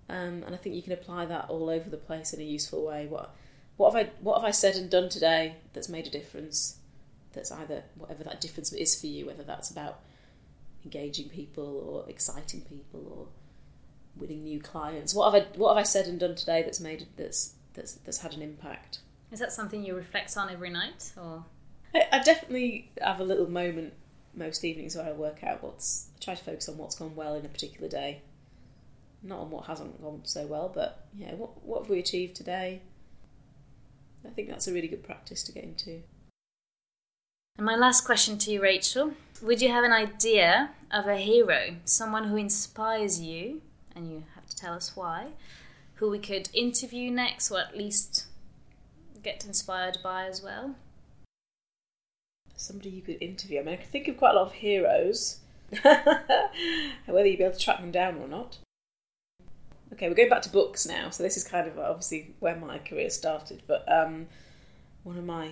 Um, 0.09 0.43
and 0.45 0.53
I 0.53 0.57
think 0.57 0.75
you 0.75 0.81
can 0.81 0.93
apply 0.93 1.25
that 1.25 1.49
all 1.49 1.69
over 1.69 1.89
the 1.89 1.97
place 1.97 2.33
in 2.33 2.41
a 2.41 2.43
useful 2.43 2.85
way. 2.85 3.07
What 3.07 3.33
what 3.77 3.93
have 3.93 4.07
I 4.07 4.09
what 4.21 4.35
have 4.35 4.45
I 4.45 4.51
said 4.51 4.75
and 4.75 4.89
done 4.89 5.09
today 5.09 5.55
that's 5.73 5.89
made 5.89 6.07
a 6.07 6.09
difference? 6.11 6.77
That's 7.33 7.51
either 7.51 7.83
whatever 7.95 8.23
that 8.23 8.41
difference 8.41 8.73
is 8.73 8.99
for 8.99 9.07
you, 9.07 9.27
whether 9.27 9.43
that's 9.43 9.69
about 9.69 9.99
engaging 10.83 11.29
people 11.29 11.83
or 11.87 12.09
exciting 12.09 12.61
people 12.61 13.05
or 13.15 13.27
winning 14.19 14.43
new 14.43 14.59
clients. 14.59 15.13
What 15.13 15.31
have 15.31 15.43
I 15.43 15.57
what 15.57 15.69
have 15.69 15.77
I 15.77 15.83
said 15.83 16.07
and 16.07 16.19
done 16.19 16.35
today 16.35 16.63
that's 16.63 16.79
made 16.79 17.07
that's 17.17 17.53
that's 17.73 17.93
that's 17.93 18.19
had 18.19 18.33
an 18.33 18.41
impact? 18.41 18.99
Is 19.31 19.39
that 19.39 19.51
something 19.51 19.83
you 19.83 19.95
reflect 19.95 20.35
on 20.37 20.49
every 20.49 20.69
night, 20.69 21.11
or? 21.17 21.45
I, 21.93 22.03
I 22.13 22.23
definitely 22.23 22.91
have 23.01 23.19
a 23.19 23.23
little 23.23 23.49
moment 23.49 23.93
most 24.33 24.63
evenings 24.63 24.95
where 24.95 25.05
I 25.05 25.11
work 25.11 25.43
out 25.43 25.63
what's. 25.63 26.09
I 26.15 26.23
try 26.23 26.35
to 26.35 26.43
focus 26.43 26.69
on 26.69 26.77
what's 26.77 26.95
gone 26.95 27.15
well 27.15 27.35
in 27.35 27.45
a 27.45 27.49
particular 27.49 27.89
day, 27.89 28.21
not 29.23 29.39
on 29.39 29.51
what 29.51 29.65
hasn't 29.65 30.01
gone 30.01 30.21
so 30.23 30.45
well, 30.45 30.71
but 30.73 31.05
yeah, 31.15 31.33
what 31.33 31.63
what 31.65 31.81
have 31.83 31.89
we 31.89 31.99
achieved 31.99 32.35
today? 32.35 32.81
I 34.25 34.29
think 34.29 34.49
that's 34.49 34.67
a 34.67 34.73
really 34.73 34.87
good 34.87 35.03
practice 35.03 35.43
to 35.43 35.51
get 35.51 35.63
into. 35.63 36.01
And 37.57 37.65
my 37.65 37.75
last 37.75 38.05
question 38.05 38.37
to 38.39 38.51
you, 38.51 38.61
Rachel 38.61 39.13
Would 39.41 39.61
you 39.61 39.71
have 39.71 39.83
an 39.83 39.91
idea 39.91 40.71
of 40.91 41.07
a 41.07 41.17
hero, 41.17 41.77
someone 41.85 42.25
who 42.25 42.37
inspires 42.37 43.19
you, 43.19 43.61
and 43.97 44.09
you 44.09 44.23
have 44.35 44.45
to 44.45 44.55
tell 44.55 44.73
us 44.73 44.95
why, 44.95 45.29
who 45.95 46.09
we 46.09 46.19
could 46.19 46.49
interview 46.53 47.09
next, 47.09 47.51
or 47.51 47.59
at 47.59 47.75
least 47.75 48.27
get 49.23 49.43
inspired 49.45 49.97
by 50.03 50.27
as 50.27 50.41
well? 50.41 50.75
Somebody 52.55 52.89
you 52.91 53.01
could 53.01 53.21
interview. 53.21 53.59
I 53.59 53.63
mean, 53.63 53.73
I 53.73 53.77
could 53.77 53.89
think 53.89 54.07
of 54.07 54.17
quite 54.17 54.31
a 54.31 54.37
lot 54.37 54.47
of 54.47 54.53
heroes, 54.53 55.39
whether 55.81 57.25
you'd 57.25 57.37
be 57.37 57.43
able 57.43 57.53
to 57.53 57.59
track 57.59 57.79
them 57.81 57.91
down 57.91 58.17
or 58.17 58.27
not. 58.27 58.59
Okay, 59.93 60.07
we're 60.07 60.15
going 60.15 60.29
back 60.29 60.41
to 60.43 60.49
books 60.49 60.85
now. 60.85 61.09
So 61.09 61.23
this 61.23 61.37
is 61.37 61.43
kind 61.43 61.67
of 61.67 61.79
obviously 61.79 62.35
where 62.39 62.55
my 62.55 62.77
career 62.77 63.09
started. 63.09 63.63
But 63.67 63.85
um, 63.91 64.27
one 65.03 65.17
of 65.17 65.25
my 65.25 65.51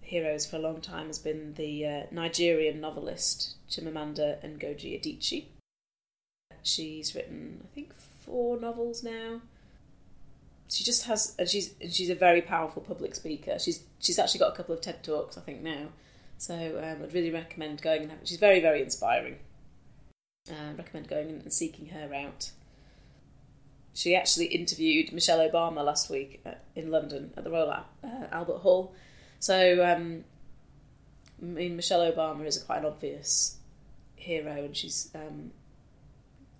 heroes 0.00 0.46
for 0.46 0.56
a 0.56 0.60
long 0.60 0.80
time 0.80 1.08
has 1.08 1.18
been 1.18 1.54
the 1.54 1.86
uh, 1.86 2.02
Nigerian 2.10 2.80
novelist 2.80 3.56
Chimamanda 3.68 4.42
Ngozi 4.42 4.98
Adichie. 4.98 5.44
She's 6.62 7.14
written, 7.14 7.60
I 7.64 7.74
think, 7.74 7.94
four 7.94 8.58
novels 8.58 9.02
now. 9.02 9.40
She 10.68 10.84
just 10.84 11.04
has, 11.04 11.34
and 11.38 11.48
she's 11.48 11.74
and 11.80 11.92
she's 11.92 12.10
a 12.10 12.14
very 12.14 12.42
powerful 12.42 12.82
public 12.82 13.14
speaker. 13.14 13.58
She's 13.58 13.82
she's 14.00 14.18
actually 14.18 14.40
got 14.40 14.52
a 14.52 14.56
couple 14.56 14.74
of 14.74 14.82
TED 14.82 15.02
talks, 15.02 15.38
I 15.38 15.40
think, 15.40 15.62
now. 15.62 15.86
So 16.36 16.54
um, 16.54 17.02
I'd 17.02 17.14
really 17.14 17.30
recommend 17.30 17.80
going 17.80 18.02
and 18.02 18.10
having. 18.10 18.26
She's 18.26 18.38
very 18.38 18.60
very 18.60 18.82
inspiring. 18.82 19.36
Uh, 20.50 20.74
recommend 20.76 21.08
going 21.08 21.28
and 21.30 21.52
seeking 21.52 21.88
her 21.88 22.12
out. 22.14 22.52
She 23.94 24.14
actually 24.14 24.46
interviewed 24.46 25.12
Michelle 25.12 25.40
Obama 25.40 25.84
last 25.84 26.08
week 26.10 26.40
at, 26.44 26.64
in 26.76 26.90
London 26.90 27.32
at 27.36 27.44
the 27.44 27.50
Royal 27.50 27.70
uh, 27.70 27.82
Albert 28.30 28.58
Hall. 28.58 28.94
So, 29.40 29.84
um, 29.84 30.24
I 31.42 31.44
mean, 31.44 31.76
Michelle 31.76 32.00
Obama 32.00 32.46
is 32.46 32.62
quite 32.62 32.78
an 32.78 32.86
obvious 32.86 33.56
hero, 34.16 34.64
and 34.64 34.76
she's. 34.76 35.10
Um, 35.14 35.50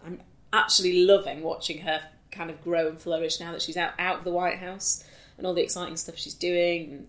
I'm 0.09 0.21
actually 0.53 1.05
loving 1.05 1.43
watching 1.43 1.79
her 1.83 2.01
kind 2.31 2.51
of 2.51 2.63
grow 2.63 2.89
and 2.89 2.99
flourish 2.99 3.41
now 3.41 3.53
that 3.53 3.63
she's 3.63 3.77
out 3.77 3.93
out 3.99 4.19
of 4.19 4.25
the 4.25 4.31
White 4.31 4.59
House 4.59 5.05
and 5.37 5.47
all 5.47 5.55
the 5.55 5.63
exciting 5.63 5.97
stuff 5.97 6.17
she's 6.17 6.35
doing. 6.35 6.93
And 6.93 7.09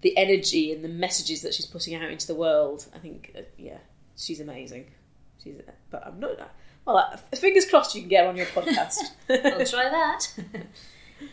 the 0.00 0.16
energy 0.16 0.72
and 0.72 0.84
the 0.84 0.88
messages 0.88 1.42
that 1.42 1.54
she's 1.54 1.66
putting 1.66 1.94
out 1.94 2.10
into 2.10 2.26
the 2.26 2.34
world. 2.34 2.86
I 2.94 2.98
think, 2.98 3.32
uh, 3.36 3.42
yeah, 3.56 3.78
she's 4.16 4.40
amazing. 4.40 4.86
She's, 5.42 5.56
but 5.90 6.06
I'm 6.06 6.20
not 6.20 6.38
well, 6.84 6.96
uh, 6.98 7.16
fingers 7.36 7.66
crossed 7.68 7.94
you 7.94 8.00
can 8.00 8.08
get 8.08 8.24
her 8.24 8.30
on 8.30 8.36
your 8.36 8.46
podcast. 8.46 8.96
I'll 9.28 9.66
try 9.66 9.90
that. 9.90 10.32
and 10.36 10.66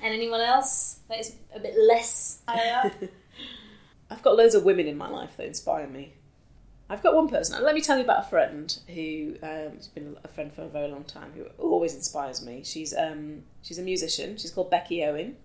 anyone 0.02 0.42
else 0.42 1.00
that 1.08 1.20
is 1.20 1.36
a 1.54 1.60
bit 1.60 1.76
less 1.78 2.42
higher 2.48 2.92
up? 3.02 3.10
I've 4.10 4.22
got 4.22 4.36
loads 4.36 4.54
of 4.54 4.66
women 4.66 4.88
in 4.88 4.98
my 4.98 5.08
life 5.08 5.38
that 5.38 5.46
inspire 5.48 5.88
me. 5.88 6.14
I've 6.90 7.02
got 7.02 7.16
one 7.16 7.28
person. 7.28 7.64
Let 7.64 7.74
me 7.74 7.82
tell 7.82 7.98
you 7.98 8.04
about 8.04 8.26
a 8.26 8.30
friend 8.30 8.78
who 8.88 9.36
um, 9.42 9.76
has 9.78 9.88
been 9.88 10.16
a 10.24 10.28
friend 10.28 10.54
for 10.54 10.62
a 10.62 10.68
very 10.68 10.88
long 10.88 11.04
time, 11.04 11.32
who 11.34 11.46
always 11.58 11.96
inspires 11.96 12.46
me. 12.46 12.62
She's 12.64 12.94
um, 12.96 13.44
she's 13.64 13.80
a 13.80 13.82
musician. 13.82 14.38
She's 14.38 14.52
called 14.52 14.70
Becky 14.70 15.04
Owen. 15.04 15.36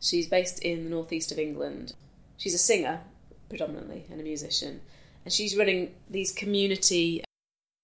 She's 0.00 0.28
based 0.28 0.58
in 0.60 0.84
the 0.84 0.90
northeast 0.90 1.32
of 1.32 1.38
England. 1.38 1.94
She's 2.36 2.54
a 2.54 2.58
singer 2.58 3.00
predominantly 3.48 4.06
and 4.10 4.20
a 4.20 4.22
musician, 4.22 4.82
and 5.24 5.32
she's 5.32 5.56
running 5.56 5.94
these 6.08 6.30
community 6.32 7.24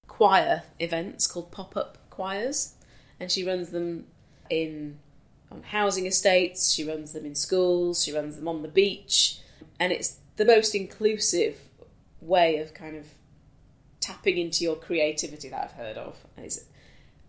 choir 0.07 0.63
events 0.79 1.27
called 1.27 1.51
pop 1.51 1.77
up 1.77 1.97
choirs, 2.11 2.75
and 3.19 3.33
she 3.33 3.43
runs 3.43 3.71
them 3.71 4.07
in 4.51 4.99
on 5.51 5.63
housing 5.63 6.05
estates. 6.05 6.73
She 6.73 6.87
runs 6.87 7.13
them 7.13 7.25
in 7.25 7.35
schools. 7.35 8.05
She 8.05 8.13
runs 8.13 8.37
them 8.37 8.49
on 8.49 8.61
the 8.61 8.69
beach, 8.69 9.39
and 9.81 9.93
it's 9.93 10.19
the 10.37 10.45
most 10.45 10.75
inclusive 10.75 11.66
way 12.27 12.59
of 12.59 12.75
kind 12.75 12.97
of 12.97 13.07
tapping 14.01 14.39
into 14.39 14.65
your 14.65 14.77
creativity 14.77 15.49
that 15.49 15.63
I've 15.65 15.73
heard 15.73 15.97
of. 15.97 16.25
It's 16.37 16.65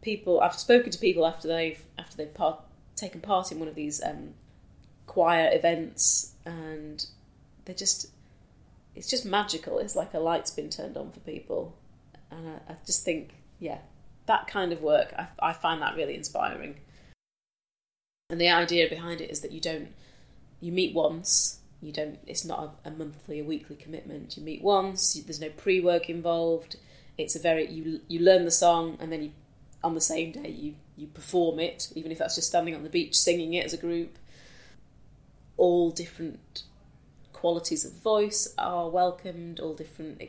people 0.02 0.42
I've 0.42 0.56
spoken 0.56 0.92
to 0.92 1.00
people 1.00 1.26
after 1.26 1.48
they've 1.48 1.82
after 1.98 2.18
they've 2.18 2.34
part, 2.34 2.60
taken 2.96 3.22
part 3.22 3.52
in 3.52 3.60
one 3.60 3.68
of 3.68 3.76
these 3.76 4.04
um, 4.04 4.34
choir 5.06 5.50
events, 5.52 6.34
and 6.46 7.06
they're 7.66 7.76
just 7.76 8.08
it's 8.96 9.10
just 9.10 9.26
magical. 9.26 9.80
It's 9.80 9.96
like 9.96 10.14
a 10.14 10.20
light's 10.20 10.52
been 10.52 10.70
turned 10.70 10.98
on 10.98 11.12
for 11.12 11.20
people 11.20 11.76
and 12.32 12.48
I, 12.48 12.74
I 12.74 12.76
just 12.86 13.04
think, 13.04 13.36
yeah, 13.60 13.80
that 14.26 14.48
kind 14.48 14.72
of 14.72 14.82
work, 14.82 15.14
I, 15.18 15.28
I 15.40 15.54
find 15.54 15.82
that 15.82 15.96
really 15.96 16.16
inspiring. 16.16 16.78
And 18.30 18.42
the 18.42 18.50
idea 18.50 18.90
behind 18.90 19.22
it 19.22 19.32
is 19.32 19.42
that 19.42 19.52
you 19.52 19.62
don't, 19.62 19.90
you 20.60 20.72
meet 20.72 20.94
once, 20.94 21.57
you 21.82 21.92
don't, 21.92 22.20
it's 22.26 22.46
not 22.46 22.78
a, 22.86 22.90
a 22.90 22.92
monthly, 22.92 23.40
a 23.40 23.44
weekly 23.44 23.76
commitment. 23.76 24.38
You 24.38 24.44
meet 24.44 24.64
once, 24.64 25.16
you, 25.16 25.24
there's 25.24 25.40
no 25.40 25.50
pre 25.50 25.80
work 25.80 26.10
involved. 26.10 26.78
It's 27.18 27.36
a 27.36 27.40
very, 27.40 27.70
you, 27.70 28.02
you 28.08 28.20
learn 28.20 28.46
the 28.46 28.52
song 28.52 28.98
and 29.00 29.12
then 29.12 29.24
you, 29.24 29.32
on 29.84 29.94
the 29.94 30.02
same 30.02 30.32
day, 30.32 30.50
you, 30.50 30.76
you 30.96 31.08
perform 31.08 31.60
it, 31.60 31.92
even 31.96 32.12
if 32.12 32.18
that's 32.18 32.36
just 32.36 32.48
standing 32.48 32.76
on 32.76 32.84
the 32.84 32.90
beach 32.90 33.16
singing 33.16 33.54
it 33.54 33.66
as 33.66 33.74
a 33.74 33.78
group. 33.78 34.18
All 35.56 35.92
different 35.92 36.64
qualities 37.34 37.86
of 37.86 37.94
voice 37.94 38.54
are 38.58 38.90
welcomed, 38.90 39.60
all 39.60 39.74
different 39.74 40.22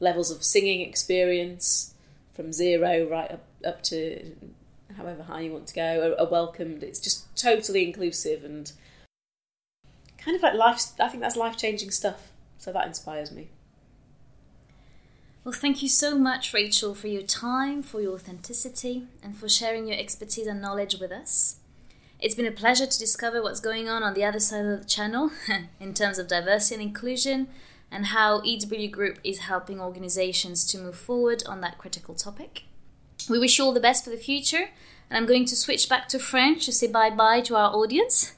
levels 0.00 0.30
of 0.30 0.42
singing 0.42 0.80
experience 0.80 1.94
from 2.34 2.52
zero 2.52 3.06
right 3.08 3.30
up, 3.30 3.44
up 3.64 3.82
to 3.82 4.34
however 4.96 5.22
high 5.22 5.40
you 5.40 5.52
want 5.52 5.66
to 5.66 5.74
go 5.74 6.16
are, 6.18 6.20
are 6.20 6.30
welcomed. 6.30 6.82
It's 6.82 7.00
just 7.00 7.34
totally 7.36 7.84
inclusive 7.84 8.44
and 8.44 8.72
kind 10.26 10.36
of 10.36 10.42
like 10.42 10.54
life. 10.54 10.82
I 11.00 11.08
think 11.08 11.22
that's 11.22 11.36
life 11.36 11.56
changing 11.56 11.92
stuff. 11.92 12.32
So 12.58 12.72
that 12.72 12.86
inspires 12.86 13.30
me. 13.30 13.48
Well, 15.44 15.52
thank 15.52 15.80
you 15.80 15.88
so 15.88 16.18
much, 16.18 16.52
Rachel, 16.52 16.96
for 16.96 17.06
your 17.06 17.22
time, 17.22 17.80
for 17.80 18.00
your 18.00 18.14
authenticity, 18.14 19.06
and 19.22 19.36
for 19.36 19.48
sharing 19.48 19.86
your 19.86 19.96
expertise 19.96 20.48
and 20.48 20.60
knowledge 20.60 20.96
with 20.98 21.12
us. 21.12 21.60
It's 22.18 22.34
been 22.34 22.46
a 22.46 22.50
pleasure 22.50 22.86
to 22.86 22.98
discover 22.98 23.40
what's 23.40 23.60
going 23.60 23.88
on 23.88 24.02
on 24.02 24.14
the 24.14 24.24
other 24.24 24.40
side 24.40 24.64
of 24.64 24.80
the 24.80 24.88
channel 24.88 25.30
in 25.80 25.94
terms 25.94 26.18
of 26.18 26.26
diversity 26.26 26.74
and 26.74 26.82
inclusion, 26.82 27.46
and 27.92 28.06
how 28.06 28.42
EW 28.42 28.88
Group 28.88 29.20
is 29.22 29.38
helping 29.38 29.80
organizations 29.80 30.66
to 30.66 30.78
move 30.78 30.96
forward 30.96 31.44
on 31.46 31.60
that 31.60 31.78
critical 31.78 32.16
topic. 32.16 32.64
We 33.30 33.38
wish 33.38 33.58
you 33.58 33.64
all 33.64 33.72
the 33.72 33.78
best 33.78 34.02
for 34.02 34.10
the 34.10 34.16
future, 34.16 34.70
and 35.08 35.16
I'm 35.16 35.26
going 35.26 35.44
to 35.44 35.54
switch 35.54 35.88
back 35.88 36.08
to 36.08 36.18
French 36.18 36.64
to 36.64 36.72
say 36.72 36.88
bye 36.88 37.10
bye 37.10 37.42
to 37.42 37.54
our 37.54 37.72
audience. 37.72 38.35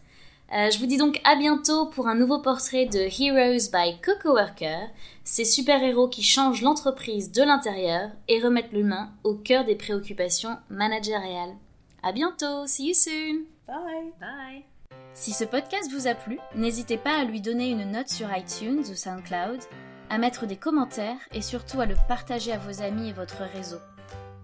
Euh, 0.50 0.70
je 0.70 0.78
vous 0.78 0.86
dis 0.86 0.96
donc 0.96 1.20
à 1.24 1.36
bientôt 1.36 1.86
pour 1.86 2.08
un 2.08 2.14
nouveau 2.14 2.40
portrait 2.40 2.86
de 2.86 3.00
Heroes 3.00 3.70
by 3.70 4.00
Coco 4.00 4.32
Worker, 4.32 4.88
ces 5.22 5.44
super-héros 5.44 6.08
qui 6.08 6.22
changent 6.22 6.62
l'entreprise 6.62 7.32
de 7.32 7.42
l'intérieur 7.42 8.10
et 8.28 8.40
remettent 8.40 8.72
l'humain 8.72 9.10
au 9.24 9.34
cœur 9.34 9.66
des 9.66 9.76
préoccupations 9.76 10.56
managériales. 10.70 11.54
À 12.02 12.12
bientôt, 12.12 12.66
see 12.66 12.88
you 12.88 12.94
soon. 12.94 13.44
Bye. 13.66 14.12
Bye. 14.18 14.64
Si 15.12 15.32
ce 15.32 15.44
podcast 15.44 15.90
vous 15.92 16.06
a 16.06 16.14
plu, 16.14 16.38
n'hésitez 16.54 16.96
pas 16.96 17.18
à 17.18 17.24
lui 17.24 17.42
donner 17.42 17.70
une 17.70 17.90
note 17.90 18.08
sur 18.08 18.28
iTunes 18.34 18.84
ou 18.90 18.94
SoundCloud, 18.94 19.60
à 20.08 20.16
mettre 20.16 20.46
des 20.46 20.56
commentaires 20.56 21.18
et 21.34 21.42
surtout 21.42 21.80
à 21.80 21.86
le 21.86 21.96
partager 22.08 22.52
à 22.52 22.58
vos 22.58 22.80
amis 22.80 23.10
et 23.10 23.12
votre 23.12 23.42
réseau. 23.54 23.78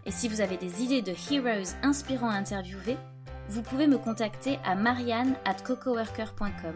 Et 0.04 0.10
si 0.10 0.28
vous 0.28 0.42
avez 0.42 0.58
des 0.58 0.82
idées 0.82 1.00
de 1.00 1.14
heroes 1.32 1.74
inspirants 1.82 2.28
à 2.28 2.34
interviewer, 2.34 2.98
vous 3.48 3.62
pouvez 3.62 3.86
me 3.86 3.98
contacter 3.98 4.58
à 4.64 4.74
marianne 4.74 5.34
at 5.44 5.54
cocoworker.com. 5.54 6.74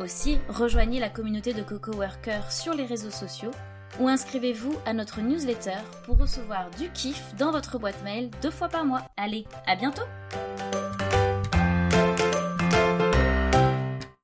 Aussi, 0.00 0.38
rejoignez 0.48 1.00
la 1.00 1.08
communauté 1.08 1.52
de 1.52 1.62
CocoWorker 1.62 2.50
sur 2.50 2.74
les 2.74 2.84
réseaux 2.84 3.10
sociaux 3.10 3.50
ou 3.98 4.08
inscrivez-vous 4.08 4.74
à 4.86 4.92
notre 4.92 5.20
newsletter 5.20 5.78
pour 6.04 6.18
recevoir 6.18 6.70
du 6.78 6.88
kiff 6.90 7.34
dans 7.36 7.50
votre 7.50 7.78
boîte 7.78 8.02
mail 8.04 8.30
deux 8.40 8.50
fois 8.50 8.68
par 8.68 8.84
mois. 8.84 9.02
Allez, 9.16 9.46
à 9.66 9.76
bientôt! 9.76 10.04